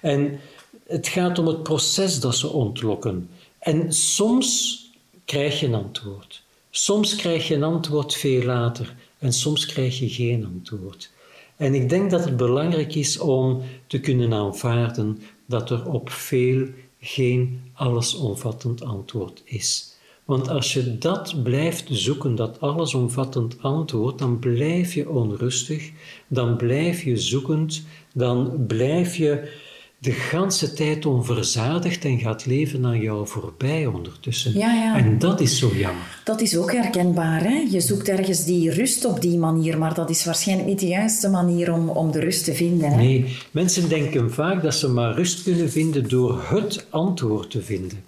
En 0.00 0.40
het 0.86 1.08
gaat 1.08 1.38
om 1.38 1.46
het 1.46 1.62
proces 1.62 2.20
dat 2.20 2.36
ze 2.36 2.48
ontlokken. 2.48 3.28
En 3.58 3.92
soms 3.92 4.84
krijg 5.24 5.60
je 5.60 5.66
een 5.66 5.74
antwoord. 5.74 6.42
Soms 6.70 7.14
krijg 7.14 7.48
je 7.48 7.54
een 7.54 7.62
antwoord 7.62 8.14
veel 8.14 8.42
later 8.42 8.94
en 9.18 9.32
soms 9.32 9.66
krijg 9.66 9.98
je 9.98 10.08
geen 10.08 10.44
antwoord. 10.44 11.10
En 11.60 11.74
ik 11.74 11.88
denk 11.88 12.10
dat 12.10 12.24
het 12.24 12.36
belangrijk 12.36 12.94
is 12.94 13.18
om 13.18 13.62
te 13.86 14.00
kunnen 14.00 14.32
aanvaarden 14.32 15.18
dat 15.46 15.70
er 15.70 15.90
op 15.90 16.10
veel 16.10 16.66
geen 17.00 17.60
allesomvattend 17.72 18.84
antwoord 18.84 19.42
is. 19.44 19.96
Want 20.24 20.48
als 20.48 20.72
je 20.72 20.98
dat 20.98 21.42
blijft 21.42 21.86
zoeken, 21.90 22.34
dat 22.34 22.60
allesomvattend 22.60 23.62
antwoord, 23.62 24.18
dan 24.18 24.38
blijf 24.38 24.94
je 24.94 25.08
onrustig, 25.08 25.90
dan 26.28 26.56
blijf 26.56 27.02
je 27.02 27.16
zoekend, 27.16 27.82
dan 28.14 28.64
blijf 28.66 29.16
je 29.16 29.52
de 30.00 30.12
ganse 30.12 30.72
tijd 30.72 31.06
onverzadigd 31.06 32.04
en 32.04 32.18
gaat 32.18 32.46
leven 32.46 32.84
aan 32.86 33.00
jou 33.00 33.26
voorbij 33.28 33.86
ondertussen. 33.86 34.52
Ja, 34.52 34.74
ja. 34.74 34.96
En 34.96 35.18
dat 35.18 35.40
is 35.40 35.58
zo 35.58 35.70
jammer. 35.74 36.20
Dat 36.24 36.40
is 36.40 36.56
ook 36.56 36.72
herkenbaar. 36.72 37.42
Hè? 37.42 37.66
Je 37.70 37.80
zoekt 37.80 38.08
ergens 38.08 38.44
die 38.44 38.70
rust 38.70 39.04
op 39.04 39.20
die 39.20 39.38
manier, 39.38 39.78
maar 39.78 39.94
dat 39.94 40.10
is 40.10 40.24
waarschijnlijk 40.24 40.68
niet 40.68 40.80
de 40.80 40.86
juiste 40.86 41.28
manier 41.28 41.72
om, 41.72 41.88
om 41.88 42.12
de 42.12 42.20
rust 42.20 42.44
te 42.44 42.54
vinden. 42.54 42.90
Hè? 42.90 42.96
Nee, 42.96 43.36
mensen 43.50 43.88
denken 43.88 44.32
vaak 44.32 44.62
dat 44.62 44.74
ze 44.74 44.88
maar 44.88 45.14
rust 45.14 45.42
kunnen 45.42 45.70
vinden 45.70 46.08
door 46.08 46.42
het 46.44 46.86
antwoord 46.90 47.50
te 47.50 47.62
vinden. 47.62 48.02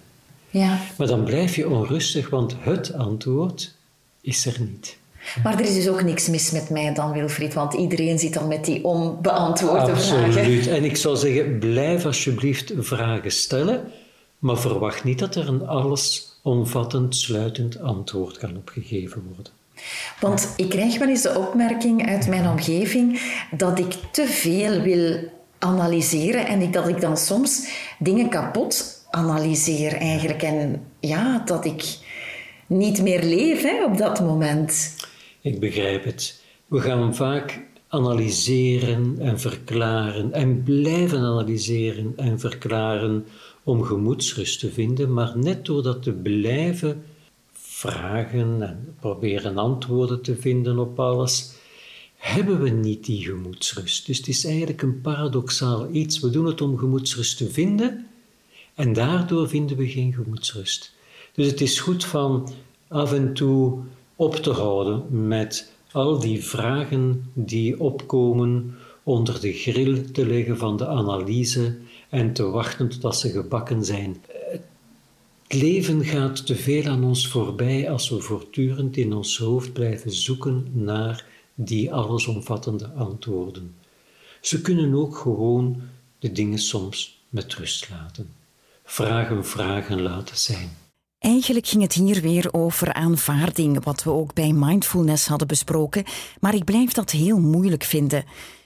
Ja. 0.51 0.79
Maar 0.99 1.07
dan 1.07 1.25
blijf 1.25 1.57
je 1.57 1.69
onrustig, 1.69 2.31
want 2.31 2.55
het 2.59 2.93
antwoord 2.93 3.75
is 4.21 4.47
er 4.47 4.57
niet. 4.61 4.97
Maar 5.43 5.53
er 5.53 5.61
is 5.61 5.75
dus 5.75 5.89
ook 5.89 6.03
niks 6.03 6.29
mis 6.29 6.51
met 6.51 6.71
mij 6.71 6.95
dan, 6.95 7.13
Wilfried, 7.13 7.55
want 7.55 7.75
iedereen 7.75 8.19
zit 8.19 8.35
dan 8.35 8.49
met 8.49 8.65
die 8.65 8.85
onbeantwoorde 8.85 9.97
vragen. 9.97 10.25
Absoluut. 10.25 10.67
En 10.67 10.85
ik 10.85 10.97
zou 10.97 11.17
zeggen, 11.17 11.59
blijf 11.59 12.07
alsjeblieft 12.07 12.73
vragen 12.79 13.33
stellen, 13.33 13.85
maar 14.39 14.59
verwacht 14.59 15.05
niet 15.05 15.19
dat 15.19 15.35
er 15.35 15.49
een 15.49 15.67
allesomvattend, 15.67 17.17
sluitend 17.17 17.81
antwoord 17.81 18.39
kan 18.39 18.57
opgegeven 18.57 19.23
worden. 19.35 19.53
Want 20.21 20.53
ik 20.57 20.69
krijg 20.69 20.99
wel 20.99 21.09
eens 21.09 21.23
de 21.23 21.39
opmerking 21.39 22.09
uit 22.09 22.29
mijn 22.29 22.49
omgeving 22.49 23.21
dat 23.51 23.79
ik 23.79 23.95
te 24.11 24.27
veel 24.27 24.81
wil 24.81 25.31
analyseren 25.59 26.47
en 26.47 26.71
dat 26.71 26.89
ik 26.89 27.01
dan 27.01 27.17
soms 27.17 27.69
dingen 27.99 28.29
kapot 28.29 29.05
analyseer 29.11 29.97
eigenlijk. 29.97 30.43
En 30.43 30.87
ja, 31.01 31.43
dat 31.45 31.65
ik 31.65 31.85
niet 32.67 33.03
meer 33.03 33.23
leef 33.23 33.63
hè, 33.63 33.85
op 33.85 33.99
dat 33.99 34.21
moment. 34.21 34.95
Ik 35.43 35.61
begrijp 35.61 36.05
het. 36.05 36.43
We 36.67 36.81
gaan 36.81 37.15
vaak 37.15 37.61
analyseren 37.89 39.19
en 39.19 39.41
verklaren 39.41 40.33
en 40.33 40.63
blijven 40.63 41.19
analyseren 41.19 42.13
en 42.17 42.41
verklaren 42.41 43.27
om 43.63 43.83
gemoedsrust 43.83 44.61
te 44.61 44.71
vinden, 44.71 45.13
maar 45.13 45.39
net 45.39 45.65
door 45.65 45.83
dat 45.83 46.03
te 46.03 46.13
blijven 46.13 47.05
vragen 47.53 48.63
en 48.63 48.95
proberen 49.01 49.59
antwoorden 49.59 50.23
te 50.23 50.37
vinden 50.37 50.79
op 50.79 51.01
alles, 51.01 51.53
hebben 52.17 52.63
we 52.63 52.71
niet 52.71 53.05
die 53.05 53.25
gemoedsrust. 53.25 54.07
Dus 54.07 54.19
het 54.19 54.29
is 54.29 54.45
eigenlijk 54.45 54.83
een 54.83 55.01
paradoxaal 55.01 55.89
iets. 55.93 56.21
We 56.21 56.31
doen 56.31 56.47
het 56.47 56.61
om 56.61 56.79
gemoedsrust 56.79 57.37
te 57.37 57.51
vinden 57.51 58.07
en 58.75 58.93
daardoor 58.93 59.49
vinden 59.49 59.77
we 59.77 59.89
geen 59.89 60.13
gemoedsrust. 60.13 60.95
Dus 61.35 61.47
het 61.47 61.61
is 61.61 61.81
goed 61.81 62.05
van 62.05 62.53
af 62.89 63.13
en 63.13 63.35
toe 63.35 63.79
op 64.23 64.37
te 64.37 64.51
houden 64.51 65.27
met 65.27 65.73
al 65.93 66.19
die 66.19 66.45
vragen 66.45 67.31
die 67.35 67.81
opkomen 67.81 68.75
onder 69.03 69.41
de 69.41 69.53
grill 69.53 69.99
te 69.99 70.27
leggen 70.27 70.59
van 70.59 70.77
de 70.77 70.87
analyse 70.87 71.77
en 72.09 72.33
te 72.33 72.43
wachten 72.45 72.89
totdat 72.89 73.19
ze 73.19 73.31
gebakken 73.31 73.85
zijn. 73.85 74.23
Het 75.43 75.61
leven 75.61 76.05
gaat 76.05 76.47
te 76.47 76.55
veel 76.55 76.85
aan 76.85 77.05
ons 77.05 77.29
voorbij 77.29 77.91
als 77.91 78.09
we 78.09 78.21
voortdurend 78.21 78.97
in 78.97 79.13
ons 79.13 79.39
hoofd 79.39 79.73
blijven 79.73 80.13
zoeken 80.13 80.67
naar 80.73 81.25
die 81.55 81.93
allesomvattende 81.93 82.89
antwoorden. 82.89 83.75
Ze 84.41 84.61
kunnen 84.61 84.95
ook 84.95 85.17
gewoon 85.17 85.83
de 86.19 86.33
dingen 86.33 86.59
soms 86.59 87.23
met 87.29 87.55
rust 87.55 87.91
laten. 87.91 88.29
Vragen 88.85 89.47
vragen 89.47 90.03
laten 90.03 90.37
zijn. 90.37 90.82
Eigenlijk 91.23 91.67
ging 91.67 91.83
het 91.83 91.93
hier 91.93 92.21
weer 92.21 92.49
over 92.53 92.93
aanvaarding, 92.93 93.85
wat 93.85 94.03
we 94.03 94.11
ook 94.11 94.35
bij 94.35 94.53
mindfulness 94.53 95.27
hadden 95.27 95.49
besproken, 95.49 96.05
maar 96.41 96.55
ik 96.55 96.65
blijf 96.65 96.93
dat 96.93 97.11
heel 97.11 97.39
moeilijk 97.39 97.85
vinden. 97.85 98.25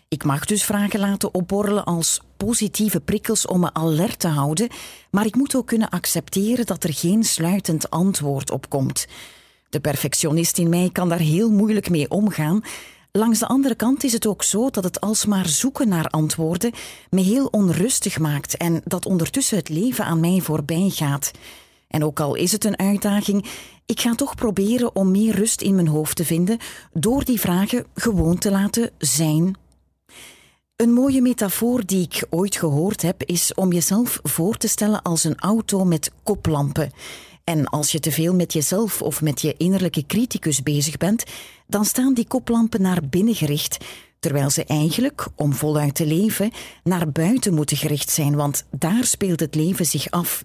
Ik 0.08 0.24
mag 0.24 0.44
dus 0.44 0.64
vragen 0.64 1.00
laten 1.00 1.34
opborrelen 1.34 1.84
als 1.84 2.20
positieve 2.36 3.00
prikkels 3.00 3.46
om 3.46 3.60
me 3.60 3.72
alert 3.72 4.18
te 4.18 4.28
houden, 4.28 4.68
maar 5.10 5.26
ik 5.26 5.34
moet 5.34 5.54
ook 5.56 5.66
kunnen 5.66 5.88
accepteren 5.88 6.66
dat 6.66 6.84
er 6.84 6.94
geen 6.94 7.24
sluitend 7.24 7.90
antwoord 7.90 8.50
op 8.50 8.68
komt. 8.68 9.06
De 9.68 9.80
perfectionist 9.80 10.58
in 10.58 10.68
mij 10.68 10.90
kan 10.92 11.08
daar 11.08 11.18
heel 11.18 11.50
moeilijk 11.50 11.90
mee 11.90 12.10
omgaan. 12.10 12.60
Langs 13.12 13.38
de 13.38 13.46
andere 13.46 13.74
kant 13.74 14.04
is 14.04 14.12
het 14.12 14.26
ook 14.26 14.42
zo 14.42 14.70
dat 14.70 14.84
het 14.84 15.00
alsmaar 15.00 15.48
zoeken 15.48 15.88
naar 15.88 16.08
antwoorden 16.08 16.72
me 17.10 17.20
heel 17.20 17.46
onrustig 17.46 18.18
maakt 18.18 18.56
en 18.56 18.80
dat 18.84 19.06
ondertussen 19.06 19.56
het 19.56 19.68
leven 19.68 20.04
aan 20.04 20.20
mij 20.20 20.40
voorbij 20.40 20.90
gaat. 20.94 21.30
En 21.96 22.04
ook 22.04 22.20
al 22.20 22.34
is 22.34 22.52
het 22.52 22.64
een 22.64 22.78
uitdaging, 22.78 23.44
ik 23.86 24.00
ga 24.00 24.14
toch 24.14 24.34
proberen 24.34 24.96
om 24.96 25.10
meer 25.10 25.34
rust 25.34 25.60
in 25.60 25.74
mijn 25.74 25.88
hoofd 25.88 26.16
te 26.16 26.24
vinden 26.24 26.58
door 26.92 27.24
die 27.24 27.40
vragen 27.40 27.84
gewoon 27.94 28.38
te 28.38 28.50
laten 28.50 28.90
zijn. 28.98 29.56
Een 30.76 30.92
mooie 30.92 31.22
metafoor 31.22 31.86
die 31.86 32.02
ik 32.02 32.26
ooit 32.30 32.56
gehoord 32.56 33.02
heb 33.02 33.22
is 33.22 33.54
om 33.54 33.72
jezelf 33.72 34.20
voor 34.22 34.56
te 34.56 34.68
stellen 34.68 35.02
als 35.02 35.24
een 35.24 35.38
auto 35.38 35.84
met 35.84 36.10
koplampen. 36.22 36.92
En 37.44 37.66
als 37.66 37.92
je 37.92 38.00
te 38.00 38.12
veel 38.12 38.34
met 38.34 38.52
jezelf 38.52 39.02
of 39.02 39.22
met 39.22 39.40
je 39.40 39.54
innerlijke 39.56 40.06
criticus 40.06 40.62
bezig 40.62 40.96
bent, 40.96 41.24
dan 41.66 41.84
staan 41.84 42.14
die 42.14 42.26
koplampen 42.26 42.82
naar 42.82 43.00
binnen 43.10 43.34
gericht, 43.34 43.84
terwijl 44.18 44.50
ze 44.50 44.64
eigenlijk, 44.64 45.26
om 45.34 45.52
voluit 45.52 45.94
te 45.94 46.06
leven, 46.06 46.50
naar 46.84 47.10
buiten 47.10 47.54
moeten 47.54 47.76
gericht 47.76 48.10
zijn, 48.10 48.36
want 48.36 48.64
daar 48.70 49.04
speelt 49.04 49.40
het 49.40 49.54
leven 49.54 49.86
zich 49.86 50.10
af. 50.10 50.44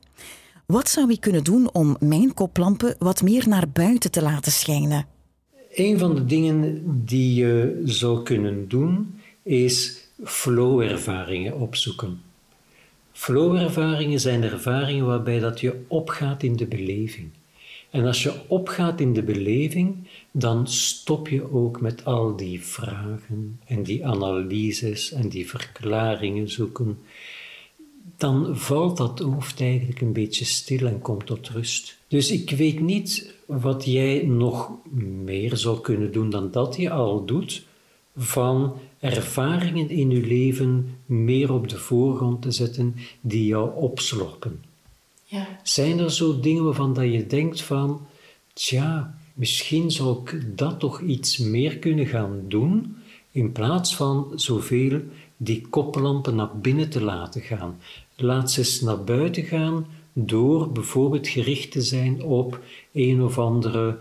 Wat 0.71 0.89
zou 0.89 1.11
ik 1.11 1.21
kunnen 1.21 1.43
doen 1.43 1.73
om 1.73 1.95
mijn 1.99 2.33
koplampen 2.33 2.95
wat 2.99 3.21
meer 3.21 3.47
naar 3.47 3.69
buiten 3.69 4.11
te 4.11 4.21
laten 4.21 4.51
schijnen? 4.51 5.05
Een 5.73 5.99
van 5.99 6.15
de 6.15 6.25
dingen 6.25 6.81
die 7.05 7.33
je 7.33 7.81
zou 7.85 8.23
kunnen 8.23 8.67
doen 8.67 9.19
is 9.43 10.07
flow-ervaringen 10.23 11.59
opzoeken. 11.59 12.21
Flow-ervaringen 13.11 14.19
zijn 14.19 14.43
ervaringen 14.43 15.05
waarbij 15.05 15.39
dat 15.39 15.59
je 15.59 15.83
opgaat 15.87 16.43
in 16.43 16.55
de 16.55 16.65
beleving. 16.65 17.29
En 17.89 18.05
als 18.05 18.23
je 18.23 18.33
opgaat 18.47 18.99
in 18.99 19.13
de 19.13 19.23
beleving, 19.23 19.95
dan 20.31 20.67
stop 20.67 21.27
je 21.27 21.51
ook 21.51 21.81
met 21.81 22.05
al 22.05 22.35
die 22.35 22.63
vragen 22.63 23.59
en 23.65 23.83
die 23.83 24.05
analyses 24.05 25.11
en 25.11 25.29
die 25.29 25.49
verklaringen 25.49 26.49
zoeken 26.49 26.97
dan 28.21 28.57
valt 28.57 28.97
dat 28.97 29.19
hoofd 29.19 29.61
eigenlijk 29.61 30.01
een 30.01 30.13
beetje 30.13 30.45
stil 30.45 30.87
en 30.87 31.01
komt 31.01 31.25
tot 31.25 31.49
rust. 31.49 31.97
Dus 32.07 32.31
ik 32.31 32.49
weet 32.49 32.79
niet 32.79 33.33
wat 33.45 33.85
jij 33.85 34.23
nog 34.25 34.71
meer 35.23 35.57
zou 35.57 35.81
kunnen 35.81 36.11
doen 36.11 36.29
dan 36.29 36.51
dat 36.51 36.75
je 36.75 36.89
al 36.89 37.25
doet, 37.25 37.65
van 38.17 38.73
ervaringen 38.99 39.89
in 39.89 40.09
je 40.09 40.21
leven 40.21 40.97
meer 41.05 41.53
op 41.53 41.69
de 41.69 41.77
voorgrond 41.77 42.41
te 42.41 42.51
zetten 42.51 42.95
die 43.21 43.45
jou 43.45 43.75
opslorpen. 43.75 44.63
Ja. 45.25 45.59
Zijn 45.63 45.99
er 45.99 46.11
zo 46.11 46.39
dingen 46.39 46.63
waarvan 46.63 46.93
dat 46.93 47.11
je 47.11 47.27
denkt 47.27 47.61
van, 47.61 48.01
tja, 48.53 49.17
misschien 49.33 49.91
zou 49.91 50.17
ik 50.23 50.57
dat 50.57 50.79
toch 50.79 51.01
iets 51.01 51.37
meer 51.37 51.77
kunnen 51.77 52.05
gaan 52.05 52.41
doen, 52.47 52.95
in 53.31 53.51
plaats 53.51 53.95
van 53.95 54.31
zoveel 54.35 55.01
die 55.37 55.67
koplampen 55.69 56.35
naar 56.35 56.57
binnen 56.57 56.89
te 56.89 57.01
laten 57.01 57.41
gaan. 57.41 57.79
Laat 58.21 58.51
ze 58.51 58.59
eens 58.59 58.81
naar 58.81 59.03
buiten 59.03 59.43
gaan 59.43 59.85
door 60.13 60.71
bijvoorbeeld 60.71 61.27
gericht 61.27 61.71
te 61.71 61.81
zijn 61.81 62.23
op 62.23 62.59
een 62.93 63.21
of 63.21 63.37
andere, 63.37 63.97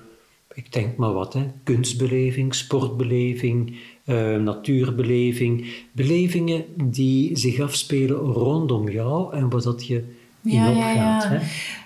ik 0.55 0.73
denk 0.73 0.97
maar 0.97 1.13
wat, 1.13 1.33
hè, 1.33 1.47
kunstbeleving, 1.65 2.55
sportbeleving, 2.55 3.77
uh, 4.05 4.37
natuurbeleving. 4.37 5.67
Belevingen 5.93 6.65
die 6.83 7.39
zich 7.39 7.61
afspelen 7.61 8.17
rondom 8.19 8.89
jou 8.89 9.35
en 9.35 9.51
waar 9.51 9.63
dat 9.63 9.87
je 9.87 9.97
in 10.45 10.53
Ja, 10.53 10.69
ja, 10.69 10.77
opgaat. 10.77 11.23
ja. 11.23 11.29
Hè? 11.29 11.39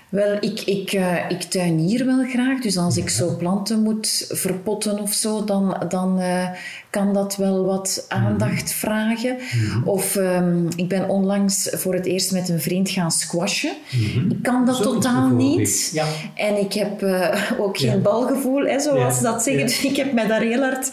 Wel, 0.08 0.36
ik, 0.40 0.60
ik, 0.60 0.92
eh, 0.92 1.30
ik 1.30 1.42
tuinier 1.42 2.06
wel 2.06 2.24
graag. 2.24 2.60
Dus 2.60 2.76
als 2.76 2.96
ik 2.96 3.08
zo 3.08 3.36
planten 3.36 3.82
moet 3.82 4.24
verpotten 4.28 4.98
of 4.98 5.12
zo, 5.12 5.44
dan, 5.44 5.84
dan 5.88 6.18
eh, 6.18 6.48
kan 6.94 7.12
dat 7.12 7.36
wel 7.36 7.64
wat 7.64 8.04
aandacht 8.08 8.72
vragen. 8.72 9.36
Of 9.84 10.16
ehm, 10.16 10.66
ik 10.76 10.88
ben 10.88 11.08
onlangs 11.08 11.68
voor 11.72 11.94
het 11.94 12.06
eerst 12.06 12.32
met 12.32 12.48
een 12.48 12.60
vriend 12.60 12.90
gaan 12.90 13.10
squashen. 13.10 13.72
Ik 14.28 14.42
kan 14.42 14.66
dat 14.66 14.82
totaal 14.82 15.28
niet. 15.28 15.90
Ja. 15.94 16.06
En 16.34 16.58
ik 16.60 16.72
heb 16.72 17.02
eh, 17.02 17.40
ook 17.58 17.78
geen 17.78 17.90
Ja. 17.90 17.96
balgevoel, 17.98 18.64
hè, 18.64 18.80
zoals 18.80 19.16
Ja. 19.20 19.22
dat 19.32 19.42
zeggen. 19.42 19.66
Dus 19.66 19.84
ik 19.90 19.96
heb 19.96 20.12
mij 20.12 20.26
daar 20.26 20.40
heel 20.40 20.60
hard 20.62 20.90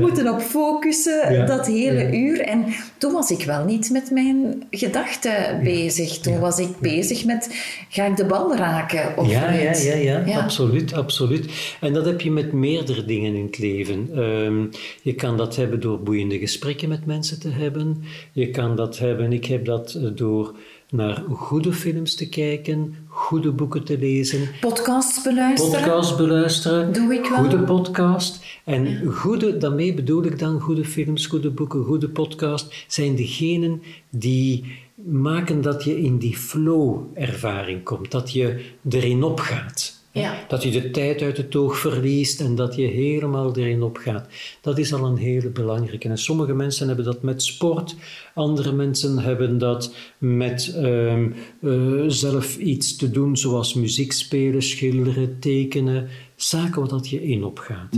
moeten 0.00 0.28
op 0.32 0.40
focussen, 0.40 1.46
dat 1.46 1.66
hele 1.66 2.16
uur. 2.16 2.40
En 2.40 2.64
toen 2.98 3.12
was 3.12 3.30
ik 3.30 3.44
wel 3.44 3.64
niet 3.64 3.90
met 3.90 4.10
mijn 4.10 4.62
gedachten 4.70 5.60
bezig. 5.62 6.18
Toen 6.18 6.38
was 6.38 6.58
ik 6.58 6.78
bezig 6.80 7.24
met, 7.24 7.48
ga 7.88 8.04
ik 8.04 8.16
de 8.16 8.24
bal 8.24 8.56
raken 8.56 9.16
of 9.16 9.30
Ja, 9.30 9.52
ja, 9.52 9.72
ja, 9.94 10.22
Ja. 10.26 10.38
absoluut, 10.40 10.92
absoluut. 10.92 11.46
En 11.80 11.92
dat 11.92 12.04
heb 12.06 12.20
je 12.20 12.30
met 12.30 12.52
meerdere 12.52 13.04
dingen 13.04 13.34
in 13.34 13.44
het 13.46 13.58
leven. 13.58 14.08
Ehm, 14.14 14.64
je 15.02 15.14
kan 15.14 15.36
dat 15.36 15.43
hebben 15.52 15.80
door 15.80 16.00
boeiende 16.02 16.38
gesprekken 16.38 16.88
met 16.88 17.06
mensen 17.06 17.40
te 17.40 17.48
hebben. 17.48 18.02
Je 18.32 18.50
kan 18.50 18.76
dat 18.76 18.98
hebben, 18.98 19.32
ik 19.32 19.44
heb 19.44 19.64
dat 19.64 19.94
eh, 19.94 20.10
door 20.14 20.54
naar 20.90 21.22
goede 21.32 21.72
films 21.72 22.14
te 22.14 22.28
kijken, 22.28 22.94
goede 23.06 23.50
boeken 23.52 23.84
te 23.84 23.98
lezen, 23.98 24.48
Podcasts 24.60 25.22
beluisteren. 25.22 25.80
podcast 25.80 26.16
beluisteren. 26.16 26.92
Doe 26.92 27.14
ik 27.14 27.26
wel. 27.26 27.38
Goede 27.38 27.58
podcast. 27.58 28.44
En 28.64 29.12
goede, 29.12 29.58
daarmee 29.58 29.94
bedoel 29.94 30.24
ik 30.24 30.38
dan 30.38 30.60
goede 30.60 30.84
films, 30.84 31.26
goede 31.26 31.50
boeken, 31.50 31.84
goede 31.84 32.08
podcast, 32.08 32.84
zijn 32.86 33.16
degenen 33.16 33.82
die 34.10 34.64
maken 34.94 35.60
dat 35.60 35.84
je 35.84 36.02
in 36.02 36.18
die 36.18 36.36
flow-ervaring 36.36 37.82
komt, 37.82 38.10
dat 38.10 38.32
je 38.32 38.64
erin 38.88 39.22
opgaat. 39.22 39.93
Ja. 40.14 40.44
Dat 40.48 40.62
je 40.62 40.70
de 40.70 40.90
tijd 40.90 41.22
uit 41.22 41.36
het 41.36 41.56
oog 41.56 41.78
verliest 41.78 42.40
en 42.40 42.54
dat 42.54 42.74
je 42.74 42.86
helemaal 42.86 43.56
erin 43.56 43.82
opgaat. 43.82 44.28
Dat 44.60 44.78
is 44.78 44.92
al 44.92 45.04
een 45.06 45.16
hele 45.16 45.48
belangrijke. 45.48 46.08
En 46.08 46.18
sommige 46.18 46.54
mensen 46.54 46.86
hebben 46.86 47.04
dat 47.04 47.22
met 47.22 47.42
sport, 47.42 47.94
andere 48.34 48.72
mensen 48.72 49.18
hebben 49.18 49.58
dat 49.58 49.94
met 50.18 50.74
ehm, 50.76 51.30
eh, 51.60 52.04
zelf 52.06 52.56
iets 52.56 52.96
te 52.96 53.10
doen, 53.10 53.36
zoals 53.36 53.74
muziek 53.74 54.12
spelen, 54.12 54.62
schilderen, 54.62 55.38
tekenen, 55.40 56.08
zaken 56.36 56.80
waar 56.80 56.90
dat 56.90 57.08
je 57.08 57.22
in 57.22 57.44
opgaat. 57.44 57.96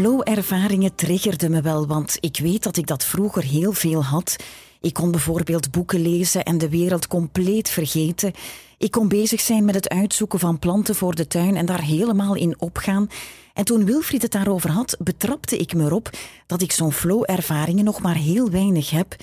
Flow-ervaringen 0.00 0.94
triggerden 0.94 1.50
me 1.50 1.60
wel, 1.60 1.86
want 1.86 2.16
ik 2.20 2.38
weet 2.38 2.62
dat 2.62 2.76
ik 2.76 2.86
dat 2.86 3.04
vroeger 3.04 3.42
heel 3.42 3.72
veel 3.72 4.04
had. 4.04 4.36
Ik 4.80 4.94
kon 4.94 5.10
bijvoorbeeld 5.10 5.70
boeken 5.70 6.02
lezen 6.02 6.44
en 6.44 6.58
de 6.58 6.68
wereld 6.68 7.06
compleet 7.06 7.70
vergeten. 7.70 8.32
Ik 8.78 8.90
kon 8.90 9.08
bezig 9.08 9.40
zijn 9.40 9.64
met 9.64 9.74
het 9.74 9.88
uitzoeken 9.88 10.38
van 10.38 10.58
planten 10.58 10.94
voor 10.94 11.14
de 11.14 11.26
tuin 11.26 11.56
en 11.56 11.66
daar 11.66 11.82
helemaal 11.82 12.34
in 12.34 12.60
opgaan. 12.60 13.08
En 13.54 13.64
toen 13.64 13.84
Wilfried 13.84 14.22
het 14.22 14.32
daarover 14.32 14.70
had, 14.70 14.96
betrapte 14.98 15.56
ik 15.56 15.74
me 15.74 15.84
erop 15.84 16.10
dat 16.46 16.62
ik 16.62 16.72
zo'n 16.72 16.92
flow-ervaringen 16.92 17.84
nog 17.84 18.00
maar 18.00 18.16
heel 18.16 18.50
weinig 18.50 18.90
heb. 18.90 19.16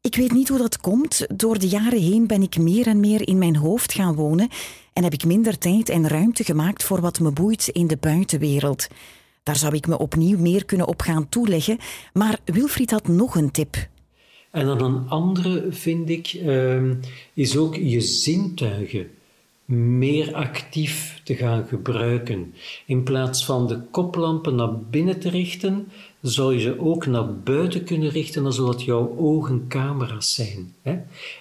Ik 0.00 0.16
weet 0.16 0.32
niet 0.32 0.48
hoe 0.48 0.58
dat 0.58 0.80
komt. 0.80 1.26
Door 1.34 1.58
de 1.58 1.68
jaren 1.68 2.02
heen 2.02 2.26
ben 2.26 2.42
ik 2.42 2.58
meer 2.58 2.86
en 2.86 3.00
meer 3.00 3.28
in 3.28 3.38
mijn 3.38 3.56
hoofd 3.56 3.92
gaan 3.92 4.14
wonen 4.14 4.48
en 4.92 5.02
heb 5.02 5.12
ik 5.12 5.24
minder 5.24 5.58
tijd 5.58 5.88
en 5.88 6.08
ruimte 6.08 6.44
gemaakt 6.44 6.84
voor 6.84 7.00
wat 7.00 7.20
me 7.20 7.30
boeit 7.30 7.68
in 7.68 7.86
de 7.86 7.96
buitenwereld. 7.96 8.86
Daar 9.44 9.56
zou 9.56 9.74
ik 9.74 9.86
me 9.86 9.98
opnieuw 9.98 10.38
meer 10.38 10.64
kunnen 10.64 10.86
op 10.86 11.00
gaan 11.00 11.28
toeleggen, 11.28 11.78
maar 12.12 12.38
Wilfried 12.44 12.90
had 12.90 13.08
nog 13.08 13.34
een 13.34 13.50
tip. 13.50 13.88
En 14.50 14.66
dan 14.66 14.82
een 14.82 15.08
andere, 15.08 15.66
vind 15.70 16.10
ik, 16.10 16.26
ehm, 16.26 16.94
is 17.34 17.56
ook 17.56 17.76
je 17.76 18.00
zintuigen 18.00 19.10
meer 19.64 20.34
actief 20.34 21.20
te 21.24 21.34
gaan 21.34 21.66
gebruiken. 21.66 22.54
In 22.86 23.02
plaats 23.02 23.44
van 23.44 23.66
de 23.66 23.80
koplampen 23.90 24.54
naar 24.54 24.78
binnen 24.80 25.20
te 25.20 25.30
richten, 25.30 25.88
zou 26.26 26.54
je 26.54 26.60
ze 26.60 26.80
ook 26.80 27.06
naar 27.06 27.34
buiten 27.34 27.84
kunnen 27.84 28.08
richten, 28.08 28.52
zodat 28.52 28.82
jouw 28.82 29.16
ogen 29.16 29.64
camera's 29.68 30.34
zijn. 30.34 30.72
Hè? 30.82 30.98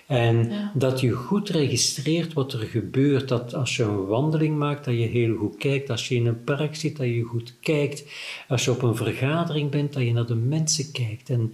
En 0.08 0.52
dat 0.74 1.00
je 1.00 1.12
goed 1.12 1.50
registreert 1.50 2.34
wat 2.34 2.54
er 2.54 2.60
gebeurt. 2.60 3.28
Dat 3.28 3.54
als 3.54 3.76
je 3.76 3.84
een 3.84 4.06
wandeling 4.06 4.58
maakt, 4.58 4.86
dat 4.86 4.94
je 4.94 5.06
heel 5.06 5.36
goed 5.36 5.58
kijkt. 5.58 5.90
Als 5.90 6.08
je 6.08 6.16
in 6.16 6.26
een 6.26 6.44
park 6.44 6.76
zit, 6.76 6.98
dat 6.98 7.06
je 7.06 7.22
goed 7.22 7.56
kijkt. 7.62 8.06
Als 8.48 8.66
je 8.66 8.72
op 8.72 8.82
een 8.82 8.96
vergadering 8.96 9.72
bent, 9.72 9.94
dat 9.94 10.04
je 10.04 10.14
naar 10.14 10.26
de 10.26 10.36
mensen 10.36 10.92
kijkt. 10.92 11.30
En 11.30 11.54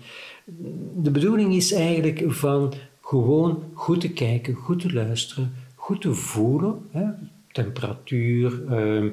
de 0.96 1.12
bedoeling 1.12 1.56
is 1.56 1.72
eigenlijk 1.72 2.24
van 2.28 2.74
gewoon 3.02 3.64
goed 3.74 4.02
te 4.02 4.10
kijken, 4.10 4.54
goed 4.54 4.80
te 4.80 4.94
luisteren, 4.94 5.54
goed 5.76 6.02
te 6.02 6.14
voelen. 6.14 6.80
Hè? 6.92 7.06
Temperatuur, 7.52 8.64
ehm, 8.70 9.10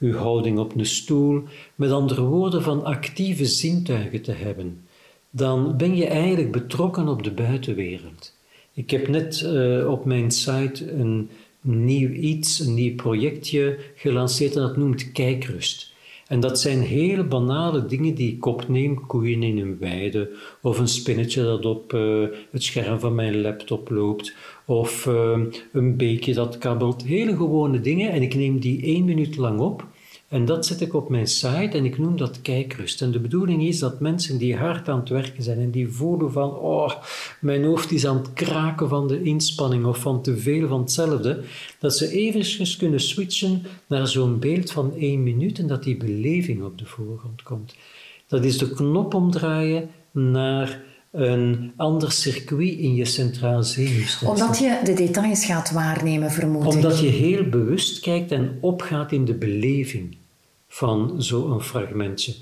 uw 0.00 0.14
houding 0.14 0.58
op 0.58 0.74
een 0.74 0.86
stoel. 0.86 1.42
Met 1.74 1.90
andere 1.90 2.22
woorden, 2.22 2.62
van 2.62 2.84
actieve 2.84 3.44
zintuigen 3.44 4.22
te 4.22 4.32
hebben. 4.32 4.80
Dan 5.30 5.76
ben 5.76 5.96
je 5.96 6.06
eigenlijk 6.06 6.52
betrokken 6.52 7.08
op 7.08 7.22
de 7.22 7.32
buitenwereld. 7.32 8.34
Ik 8.72 8.90
heb 8.90 9.08
net 9.08 9.42
eh, 9.42 9.90
op 9.90 10.04
mijn 10.04 10.30
site 10.30 10.92
een 10.92 11.30
nieuw 11.60 12.10
iets, 12.10 12.60
een 12.60 12.74
nieuw 12.74 12.94
projectje 12.94 13.78
gelanceerd 13.94 14.54
en 14.56 14.62
dat 14.62 14.76
noemt 14.76 15.12
Kijkrust. 15.12 15.94
En 16.26 16.40
dat 16.40 16.60
zijn 16.60 16.80
hele 16.80 17.24
banale 17.24 17.86
dingen 17.86 18.14
die 18.14 18.32
ik 18.32 18.46
opneem, 18.46 19.06
koeien 19.06 19.42
in 19.42 19.58
een 19.58 19.78
weide, 19.78 20.30
of 20.62 20.78
een 20.78 20.88
spinnetje 20.88 21.42
dat 21.42 21.64
op 21.64 21.92
eh, 21.92 22.22
het 22.50 22.62
scherm 22.62 23.00
van 23.00 23.14
mijn 23.14 23.40
laptop 23.40 23.90
loopt, 23.90 24.34
of 24.64 25.06
eh, 25.06 25.40
een 25.72 25.96
beekje 25.96 26.34
dat 26.34 26.58
kabbelt. 26.58 27.04
Hele 27.04 27.36
gewone 27.36 27.80
dingen 27.80 28.10
en 28.10 28.22
ik 28.22 28.34
neem 28.34 28.60
die 28.60 28.82
één 28.82 29.04
minuut 29.04 29.36
lang 29.36 29.60
op. 29.60 29.86
En 30.36 30.44
dat 30.44 30.66
zet 30.66 30.80
ik 30.80 30.94
op 30.94 31.08
mijn 31.08 31.26
site 31.26 31.76
en 31.76 31.84
ik 31.84 31.98
noem 31.98 32.16
dat 32.16 32.42
kijkrust. 32.42 33.02
En 33.02 33.10
de 33.10 33.20
bedoeling 33.20 33.62
is 33.62 33.78
dat 33.78 34.00
mensen 34.00 34.38
die 34.38 34.56
hard 34.56 34.88
aan 34.88 34.98
het 34.98 35.08
werken 35.08 35.42
zijn 35.42 35.58
en 35.58 35.70
die 35.70 35.88
voelen 35.88 36.32
van, 36.32 36.56
oh, 36.56 36.90
mijn 37.40 37.64
hoofd 37.64 37.92
is 37.92 38.06
aan 38.06 38.16
het 38.16 38.32
kraken 38.32 38.88
van 38.88 39.08
de 39.08 39.22
inspanning 39.22 39.84
of 39.84 39.98
van 39.98 40.22
te 40.22 40.36
veel 40.36 40.68
van 40.68 40.80
hetzelfde, 40.80 41.42
dat 41.78 41.96
ze 41.96 42.10
eventjes 42.10 42.76
kunnen 42.76 43.00
switchen 43.00 43.62
naar 43.86 44.06
zo'n 44.06 44.38
beeld 44.38 44.70
van 44.70 44.94
één 44.96 45.22
minuut 45.22 45.58
en 45.58 45.66
dat 45.66 45.82
die 45.82 45.96
beleving 45.96 46.62
op 46.62 46.78
de 46.78 46.86
voorgrond 46.86 47.42
komt. 47.42 47.76
Dat 48.26 48.44
is 48.44 48.58
de 48.58 48.70
knop 48.70 49.14
omdraaien 49.14 49.90
naar 50.10 50.82
een 51.12 51.72
ander 51.76 52.12
circuit 52.12 52.78
in 52.78 52.94
je 52.94 53.04
centraal 53.04 53.62
zenuwstelsel. 53.62 54.28
Omdat 54.28 54.58
je 54.58 54.80
de 54.84 54.94
details 54.94 55.44
gaat 55.44 55.70
waarnemen, 55.70 56.30
vermoed 56.30 56.64
ik. 56.64 56.72
Omdat 56.72 57.00
je 57.00 57.08
heel 57.08 57.48
bewust 57.48 58.00
kijkt 58.00 58.32
en 58.32 58.58
opgaat 58.60 59.12
in 59.12 59.24
de 59.24 59.34
beleving 59.34 60.16
van 60.68 61.22
zo'n 61.22 61.62
fragmentje. 61.62 62.34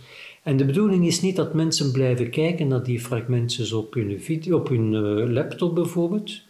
En 0.43 0.57
de 0.57 0.65
bedoeling 0.65 1.07
is 1.07 1.21
niet 1.21 1.37
dat 1.37 1.55
mensen 1.55 1.93
blijven 1.93 2.31
kijken 2.31 2.69
naar 2.69 2.83
die 2.83 3.01
fragmentjes 3.01 3.73
op 3.73 3.95
hun, 3.95 4.21
video, 4.21 4.57
op 4.59 4.69
hun 4.69 4.95
eh, 4.95 5.33
laptop 5.33 5.75
bijvoorbeeld, 5.75 6.41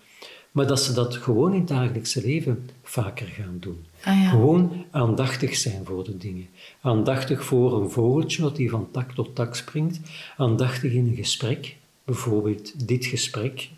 maar 0.50 0.66
dat 0.66 0.80
ze 0.80 0.92
dat 0.92 1.16
gewoon 1.16 1.52
in 1.52 1.58
het 1.58 1.68
dagelijkse 1.68 2.22
leven 2.22 2.70
vaker 2.82 3.26
gaan 3.26 3.56
doen. 3.60 3.84
Ah, 4.04 4.22
ja. 4.22 4.30
Gewoon 4.30 4.84
aandachtig 4.90 5.56
zijn 5.56 5.84
voor 5.84 6.04
de 6.04 6.16
dingen. 6.16 6.46
Aandachtig 6.80 7.44
voor 7.44 7.82
een 7.82 7.90
vogeltje 7.90 8.42
dat 8.42 8.56
die 8.56 8.70
van 8.70 8.88
tak 8.90 9.12
tot 9.12 9.34
tak 9.34 9.54
springt. 9.54 10.00
Aandachtig 10.36 10.92
in 10.92 11.06
een 11.06 11.14
gesprek, 11.14 11.76
bijvoorbeeld 12.04 12.88
dit 12.88 13.04
gesprek. 13.04 13.68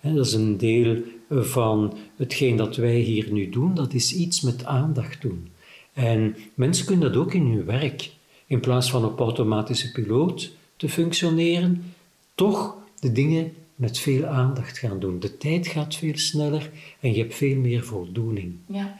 Dat 0.00 0.26
is 0.26 0.32
een 0.32 0.56
deel 0.56 1.02
van 1.30 1.96
hetgeen 2.16 2.56
dat 2.56 2.76
wij 2.76 2.98
hier 2.98 3.32
nu 3.32 3.48
doen. 3.48 3.74
Dat 3.74 3.94
is 3.94 4.14
iets 4.14 4.40
met 4.40 4.64
aandacht 4.64 5.22
doen. 5.22 5.48
En 5.96 6.36
mensen 6.54 6.86
kunnen 6.86 7.12
dat 7.12 7.22
ook 7.22 7.34
in 7.34 7.46
hun 7.46 7.64
werk. 7.64 8.10
In 8.46 8.60
plaats 8.60 8.90
van 8.90 9.04
op 9.04 9.20
automatische 9.20 9.92
piloot 9.92 10.52
te 10.76 10.88
functioneren, 10.88 11.94
toch 12.34 12.74
de 13.00 13.12
dingen 13.12 13.52
met 13.74 13.98
veel 13.98 14.24
aandacht 14.24 14.78
gaan 14.78 14.98
doen. 14.98 15.18
De 15.20 15.36
tijd 15.36 15.66
gaat 15.66 15.94
veel 15.94 16.18
sneller 16.18 16.70
en 17.00 17.12
je 17.12 17.18
hebt 17.18 17.34
veel 17.34 17.56
meer 17.56 17.84
voldoening. 17.84 18.54
Ja. 18.66 18.96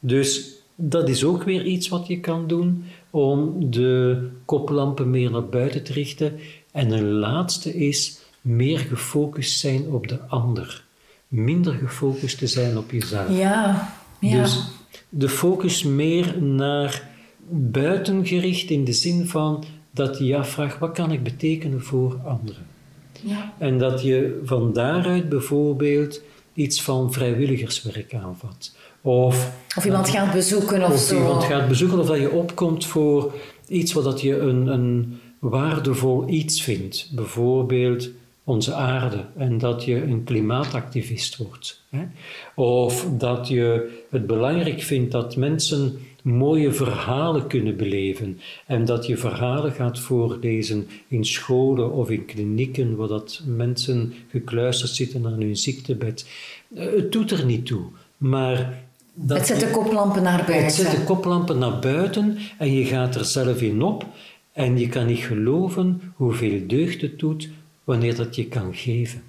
Dus 0.00 0.52
dat 0.74 1.08
is 1.08 1.24
ook 1.24 1.42
weer 1.42 1.64
iets 1.64 1.88
wat 1.88 2.06
je 2.06 2.20
kan 2.20 2.46
doen 2.46 2.84
om 3.10 3.70
de 3.70 4.28
koplampen 4.44 5.10
meer 5.10 5.30
naar 5.30 5.48
buiten 5.48 5.84
te 5.84 5.92
richten. 5.92 6.38
En 6.72 6.90
een 6.90 7.10
laatste 7.10 7.74
is 7.74 8.18
meer 8.40 8.78
gefocust 8.78 9.58
zijn 9.58 9.86
op 9.86 10.08
de 10.08 10.20
ander. 10.20 10.84
Minder 11.28 11.74
gefocust 11.74 12.38
te 12.38 12.46
zijn 12.46 12.78
op 12.78 12.90
jezelf. 12.90 13.38
Ja, 13.38 13.92
ja. 14.20 14.42
Dus 14.42 14.62
de 15.16 15.28
focus 15.28 15.82
meer 15.82 16.42
naar 16.42 17.08
buiten 17.50 18.26
gericht 18.26 18.70
in 18.70 18.84
de 18.84 18.92
zin 18.92 19.26
van 19.26 19.64
dat 19.90 20.18
je 20.18 20.36
afvraagt, 20.36 20.78
wat 20.78 20.92
kan 20.92 21.12
ik 21.12 21.22
betekenen 21.22 21.82
voor 21.82 22.18
anderen? 22.24 22.66
ja. 23.20 23.52
En 23.58 23.78
dat 23.78 24.02
je 24.02 24.40
van 24.44 24.72
daaruit 24.72 25.28
bijvoorbeeld 25.28 26.22
iets 26.54 26.82
van 26.82 27.12
vrijwilligerswerk 27.12 28.14
aanvat. 28.14 28.76
Of, 29.00 29.52
Of 29.76 29.84
iemand 29.84 30.08
gaat 30.08 30.32
bezoeken 30.32 30.82
of, 30.84 30.92
of 30.92 30.98
zo. 30.98 31.16
iemand 31.16 31.44
gaat 31.44 31.68
bezoeken, 31.68 31.98
of 31.98 32.06
dat 32.06 32.18
je 32.18 32.30
opkomt 32.30 32.86
voor 32.86 33.34
iets 33.68 33.92
wat 33.92 34.04
dat 34.04 34.20
je 34.20 34.38
een, 34.38 34.66
een 34.66 35.20
waardevol 35.38 36.28
iets 36.28 36.62
vindt. 36.62 37.10
Bijvoorbeeld 37.14 38.08
onze 38.44 38.74
aarde 38.74 39.24
en 39.36 39.58
dat 39.58 39.84
je 39.84 40.02
een 40.02 40.24
klimaatactivist 40.24 41.36
wordt. 41.36 41.82
Hè? 41.90 42.04
Of 42.54 43.06
dat 43.10 43.48
je 43.48 43.90
het 44.10 44.26
belangrijk 44.26 44.82
vindt 44.82 45.12
dat 45.12 45.36
mensen 45.36 45.98
mooie 46.22 46.72
verhalen 46.72 47.46
kunnen 47.46 47.76
beleven 47.76 48.40
en 48.66 48.84
dat 48.84 49.06
je 49.06 49.16
verhalen 49.16 49.72
gaat 49.72 49.98
voorlezen 49.98 50.88
in 51.08 51.24
scholen 51.24 51.92
of 51.92 52.10
in 52.10 52.24
klinieken 52.24 52.96
waar 52.96 53.08
dat 53.08 53.42
mensen 53.46 54.14
gekluisterd 54.28 54.90
zitten 54.90 55.26
aan 55.26 55.40
hun 55.40 55.56
ziektebed. 55.56 56.26
Eh, 56.74 56.92
het 56.92 57.12
doet 57.12 57.30
er 57.30 57.44
niet 57.44 57.66
toe, 57.66 57.84
maar 58.16 58.82
dat 59.14 59.36
het 59.36 59.46
zet 59.46 59.60
de 59.60 59.70
koplampen 59.70 60.22
naar 60.22 60.44
buiten. 60.46 60.64
Het 60.64 60.72
zet 60.72 60.90
de 60.90 61.04
koplampen 61.04 61.58
naar 61.58 61.78
buiten 61.78 62.38
en 62.58 62.72
je 62.72 62.84
gaat 62.84 63.14
er 63.14 63.24
zelf 63.24 63.62
in 63.62 63.82
op 63.82 64.06
en 64.52 64.78
je 64.78 64.88
kan 64.88 65.06
niet 65.06 65.18
geloven 65.18 66.12
hoeveel 66.14 66.60
deugd 66.66 67.00
het 67.00 67.18
doet 67.18 67.48
wanneer 67.84 68.16
dat 68.16 68.34
je 68.34 68.46
kan 68.46 68.74
geven. 68.74 69.22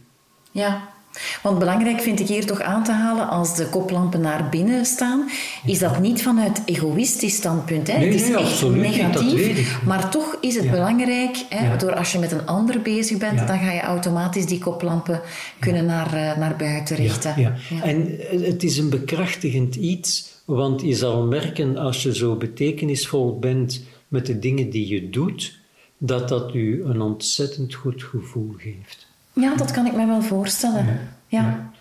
Ja, 0.51 0.93
want 1.41 1.59
belangrijk 1.59 2.01
vind 2.01 2.19
ik 2.19 2.27
hier 2.27 2.45
toch 2.45 2.61
aan 2.61 2.83
te 2.83 2.91
halen, 2.91 3.29
als 3.29 3.55
de 3.55 3.69
koplampen 3.69 4.21
naar 4.21 4.49
binnen 4.49 4.85
staan, 4.85 5.29
is 5.65 5.79
dat 5.79 5.99
niet 5.99 6.23
vanuit 6.23 6.61
egoïstisch 6.65 7.35
standpunt. 7.35 7.87
Hè? 7.87 7.97
Nee, 7.97 8.11
het 8.11 8.21
is 8.21 8.27
nee, 8.27 8.37
echt 8.37 8.69
negatief, 8.69 9.81
maar 9.85 10.09
toch 10.09 10.37
is 10.41 10.55
het 10.55 10.71
belangrijk, 10.71 11.45
hè, 11.49 11.77
door 11.77 11.95
als 11.95 12.11
je 12.11 12.19
met 12.19 12.31
een 12.31 12.45
ander 12.45 12.81
bezig 12.81 13.17
bent, 13.17 13.47
dan 13.47 13.59
ga 13.59 13.71
je 13.71 13.81
automatisch 13.81 14.45
die 14.45 14.59
koplampen 14.59 15.21
kunnen 15.59 15.85
naar, 15.85 16.13
uh, 16.13 16.37
naar 16.37 16.55
buiten 16.55 16.95
richten. 16.95 17.33
Ja, 17.41 17.55
En 17.83 18.19
het 18.29 18.63
is 18.63 18.77
een 18.77 18.89
bekrachtigend 18.89 19.75
iets, 19.75 20.33
want 20.45 20.81
je 20.81 20.95
zal 20.95 21.25
merken 21.25 21.77
als 21.77 22.03
je 22.03 22.15
zo 22.15 22.35
betekenisvol 22.35 23.39
bent 23.39 23.83
met 24.07 24.25
de 24.25 24.39
dingen 24.39 24.69
die 24.69 24.87
je 24.87 25.09
doet, 25.09 25.63
dat 26.05 26.29
dat 26.29 26.53
u 26.53 26.83
een 26.83 27.01
ontzettend 27.01 27.73
goed 27.73 28.03
gevoel 28.03 28.53
geeft. 28.57 29.07
Ja, 29.33 29.55
dat 29.55 29.71
kan 29.71 29.85
ik 29.85 29.95
me 29.95 30.05
wel 30.05 30.21
voorstellen. 30.21 30.99
Ja. 31.27 31.71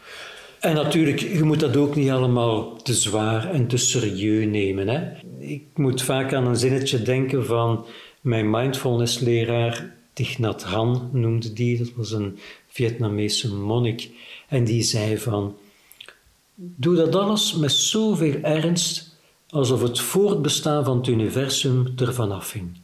En 0.60 0.74
natuurlijk, 0.74 1.20
je 1.20 1.42
moet 1.42 1.60
dat 1.60 1.76
ook 1.76 1.94
niet 1.94 2.10
allemaal 2.10 2.76
te 2.76 2.94
zwaar 2.94 3.50
en 3.50 3.66
te 3.66 3.76
serieus 3.76 4.46
nemen. 4.46 4.88
Hè? 4.88 5.00
Ik 5.38 5.64
moet 5.74 6.02
vaak 6.02 6.32
aan 6.32 6.46
een 6.46 6.56
zinnetje 6.56 7.02
denken 7.02 7.46
van 7.46 7.86
mijn 8.20 8.50
mindfulness-leraar, 8.50 9.92
Thich 10.12 10.38
Nhat 10.38 10.62
Han 10.62 11.08
noemde 11.12 11.52
die, 11.52 11.78
dat 11.78 11.92
was 11.96 12.12
een 12.12 12.38
Vietnamese 12.68 13.54
monnik. 13.54 14.10
En 14.48 14.64
die 14.64 14.82
zei 14.82 15.18
van, 15.18 15.56
doe 16.54 16.94
dat 16.94 17.14
alles 17.14 17.54
met 17.54 17.72
zoveel 17.72 18.34
ernst 18.42 19.16
alsof 19.48 19.82
het 19.82 20.00
voortbestaan 20.00 20.84
van 20.84 20.96
het 20.96 21.06
universum 21.06 21.92
ervan 21.96 22.32
afhing. 22.32 22.76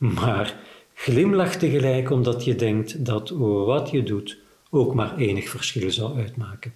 Maar 0.00 0.54
glimlach 0.94 1.56
tegelijk 1.56 2.10
omdat 2.10 2.44
je 2.44 2.54
denkt 2.54 3.04
dat 3.04 3.30
wat 3.64 3.90
je 3.90 4.02
doet 4.02 4.38
ook 4.70 4.94
maar 4.94 5.16
enig 5.16 5.48
verschil 5.48 5.90
zou 5.90 6.18
uitmaken. 6.18 6.72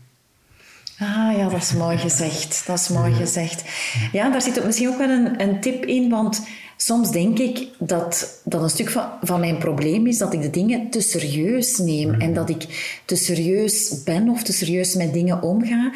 Ah 0.99 1.37
ja, 1.37 1.49
dat 1.49 1.63
is 1.63 1.73
mooi 1.73 1.99
gezegd. 1.99 2.67
Dat 2.67 2.79
is 2.79 2.89
mooi 2.89 3.13
gezegd. 3.13 3.65
Ja, 4.13 4.31
daar 4.31 4.43
zit 4.43 4.59
ook 4.59 4.65
misschien 4.65 4.89
ook 4.89 4.99
wel 4.99 5.11
een, 5.11 5.41
een 5.41 5.61
tip 5.61 5.85
in, 5.85 6.11
want 6.11 6.47
soms 6.77 7.11
denk 7.11 7.39
ik 7.39 7.69
dat 7.79 8.41
dat 8.45 8.63
een 8.63 8.71
stuk 8.71 8.91
van, 8.91 9.11
van 9.23 9.41
mijn 9.41 9.59
probleem 9.59 10.07
is 10.07 10.19
dat 10.19 10.33
ik 10.33 10.43
de 10.43 10.51
dingen 10.51 10.91
te 10.91 11.01
serieus 11.01 11.79
neem 11.79 12.15
en 12.15 12.35
dat 12.35 12.49
ik 12.49 12.67
te 13.05 13.17
serieus 13.17 14.03
ben 14.03 14.29
of 14.29 14.43
te 14.43 14.53
serieus 14.53 14.95
met 14.95 15.13
dingen 15.13 15.43
omga. 15.43 15.93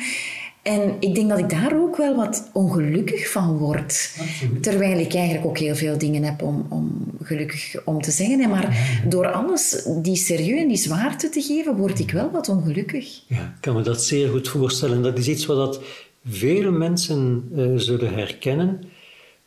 En 0.68 0.96
ik 1.00 1.14
denk 1.14 1.28
dat 1.28 1.38
ik 1.38 1.50
daar 1.50 1.80
ook 1.80 1.96
wel 1.96 2.16
wat 2.16 2.50
ongelukkig 2.52 3.30
van 3.30 3.56
word. 3.56 4.16
Terwijl 4.60 4.98
ik 4.98 5.14
eigenlijk 5.14 5.46
ook 5.46 5.58
heel 5.58 5.74
veel 5.74 5.98
dingen 5.98 6.22
heb 6.22 6.42
om, 6.42 6.66
om 6.68 7.04
gelukkig 7.22 7.76
om 7.84 8.00
te 8.00 8.10
zeggen. 8.10 8.48
Maar 8.48 9.00
door 9.08 9.32
alles 9.32 9.86
die 10.02 10.16
serieus 10.16 10.60
en 10.60 10.68
die 10.68 10.76
zwaarte 10.76 11.28
te 11.28 11.40
geven, 11.40 11.76
word 11.76 11.98
ik 11.98 12.10
wel 12.10 12.30
wat 12.30 12.48
ongelukkig. 12.48 13.22
Ja, 13.26 13.40
ik 13.40 13.60
kan 13.60 13.74
me 13.74 13.82
dat 13.82 14.02
zeer 14.02 14.28
goed 14.28 14.48
voorstellen. 14.48 15.02
Dat 15.02 15.18
is 15.18 15.28
iets 15.28 15.46
wat 15.46 15.56
dat 15.56 15.80
vele 16.24 16.70
mensen 16.70 17.48
uh, 17.56 17.72
zullen 17.76 18.14
herkennen. 18.14 18.82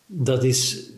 Dat 0.06 0.44
is 0.44 0.90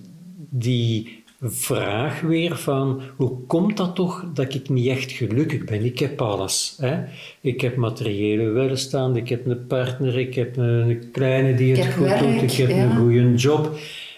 die 0.50 1.23
vraag 1.44 2.22
weer 2.22 2.58
van 2.58 3.02
hoe 3.16 3.38
komt 3.48 3.78
dat 3.78 3.96
toch 3.96 4.26
dat 4.34 4.54
ik 4.54 4.70
niet 4.70 4.88
echt 4.88 5.12
gelukkig 5.12 5.64
ben? 5.64 5.86
Ik 5.86 6.00
heb 6.00 6.22
alles. 6.22 6.76
Hè? 6.78 7.04
Ik 7.42 7.62
heb 7.62 7.76
materiële 7.76 8.44
welstand, 8.44 9.16
ik 9.16 9.30
heb 9.30 9.46
een 9.46 9.68
partner, 9.68 10.20
ik 10.20 10.36
heb 10.36 10.58
een 10.58 11.04
kleine 11.12 11.56
die 11.56 11.76
het 11.76 11.94
goed 11.94 12.20
doet, 12.20 12.42
ik 12.42 12.52
heb 12.52 12.70
een 12.70 12.96
goede 12.96 13.34
job. 13.34 13.78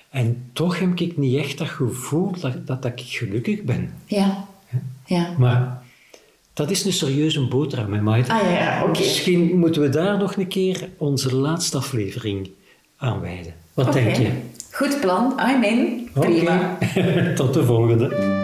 En 0.10 0.50
toch 0.54 0.80
heb 0.80 1.00
ik 1.00 1.18
niet 1.18 1.38
echt 1.38 1.58
dat 1.58 1.68
gevoel 1.68 2.32
dat, 2.40 2.68
dat, 2.68 2.82
dat 2.82 2.92
ik 2.92 3.02
gelukkig 3.06 3.62
ben. 3.62 3.94
Ja. 4.06 4.48
ja. 5.06 5.36
Maar 5.38 5.84
dat 6.54 6.72
is 6.72 6.86
een 6.86 6.94
serieuze 6.94 7.48
boterham, 7.48 7.94
hè, 7.94 8.02
Maite. 8.02 8.32
Ah 8.32 8.52
ja, 8.52 8.84
oké. 8.84 9.00
Misschien 9.00 9.60
moeten 9.60 9.82
we 9.82 9.90
daar 9.90 10.18
nog 10.18 10.36
een 10.36 10.48
keer 10.48 10.90
onze 10.98 11.36
laatste 11.36 11.78
aflevering 11.78 12.50
aan 12.98 13.20
wijden. 13.20 13.54
Wat 13.74 13.94
denk 13.94 14.16
je? 14.16 14.32
Goed 14.76 15.00
plan, 15.00 15.40
I'm 15.40 15.64
in. 15.64 16.10
Prima. 16.14 16.78
Tot 17.36 17.54
de 17.54 17.66
volgende. 17.66 18.44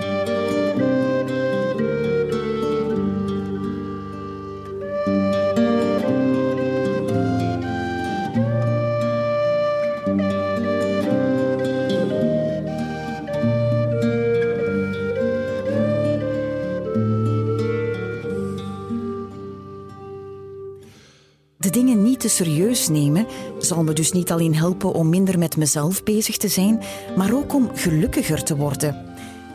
dingen 21.72 22.04
niet 22.04 22.20
te 22.20 22.30
serieus 22.30 22.90
nemen 22.90 23.28
zal 23.72 23.84
me 23.84 23.94
dus 23.94 24.12
niet 24.12 24.32
alleen 24.32 24.56
helpen 24.56 24.94
om 24.94 25.10
minder 25.10 25.40
met 25.40 25.58
mezelf 25.58 26.04
bezig 26.04 26.38
te 26.38 26.48
zijn, 26.48 26.82
maar 27.16 27.34
ook 27.34 27.54
om 27.54 27.70
gelukkiger 27.74 28.44
te 28.44 28.56
worden. 28.56 29.06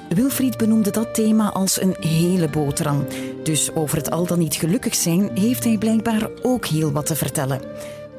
Wilfried 0.09 0.57
benoemde 0.57 0.91
dat 0.91 1.14
thema 1.14 1.53
als 1.53 1.81
een 1.81 1.97
hele 2.01 2.49
boterham. 2.49 3.07
Dus 3.43 3.75
over 3.75 3.97
het 3.97 4.11
al 4.11 4.27
dan 4.27 4.39
niet 4.39 4.55
gelukkig 4.55 4.95
zijn 4.95 5.31
heeft 5.35 5.64
hij 5.64 5.79
blijkbaar 5.79 6.31
ook 6.43 6.67
heel 6.67 6.93
wat 6.93 7.07
te 7.07 7.17
vertellen. 7.17 7.61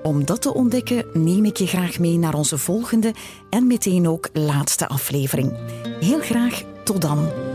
Om 0.03 0.25
dat 0.25 0.41
te 0.41 0.53
ontdekken 0.53 1.05
neem 1.13 1.45
ik 1.45 1.57
je 1.57 1.67
graag 1.67 1.99
mee 1.99 2.17
naar 2.17 2.33
onze 2.33 2.57
volgende 2.57 3.13
en 3.49 3.67
meteen 3.67 4.07
ook 4.07 4.29
laatste 4.33 4.87
aflevering. 4.87 5.57
Heel 5.99 6.19
graag 6.19 6.63
tot 6.83 7.01
dan. 7.01 7.46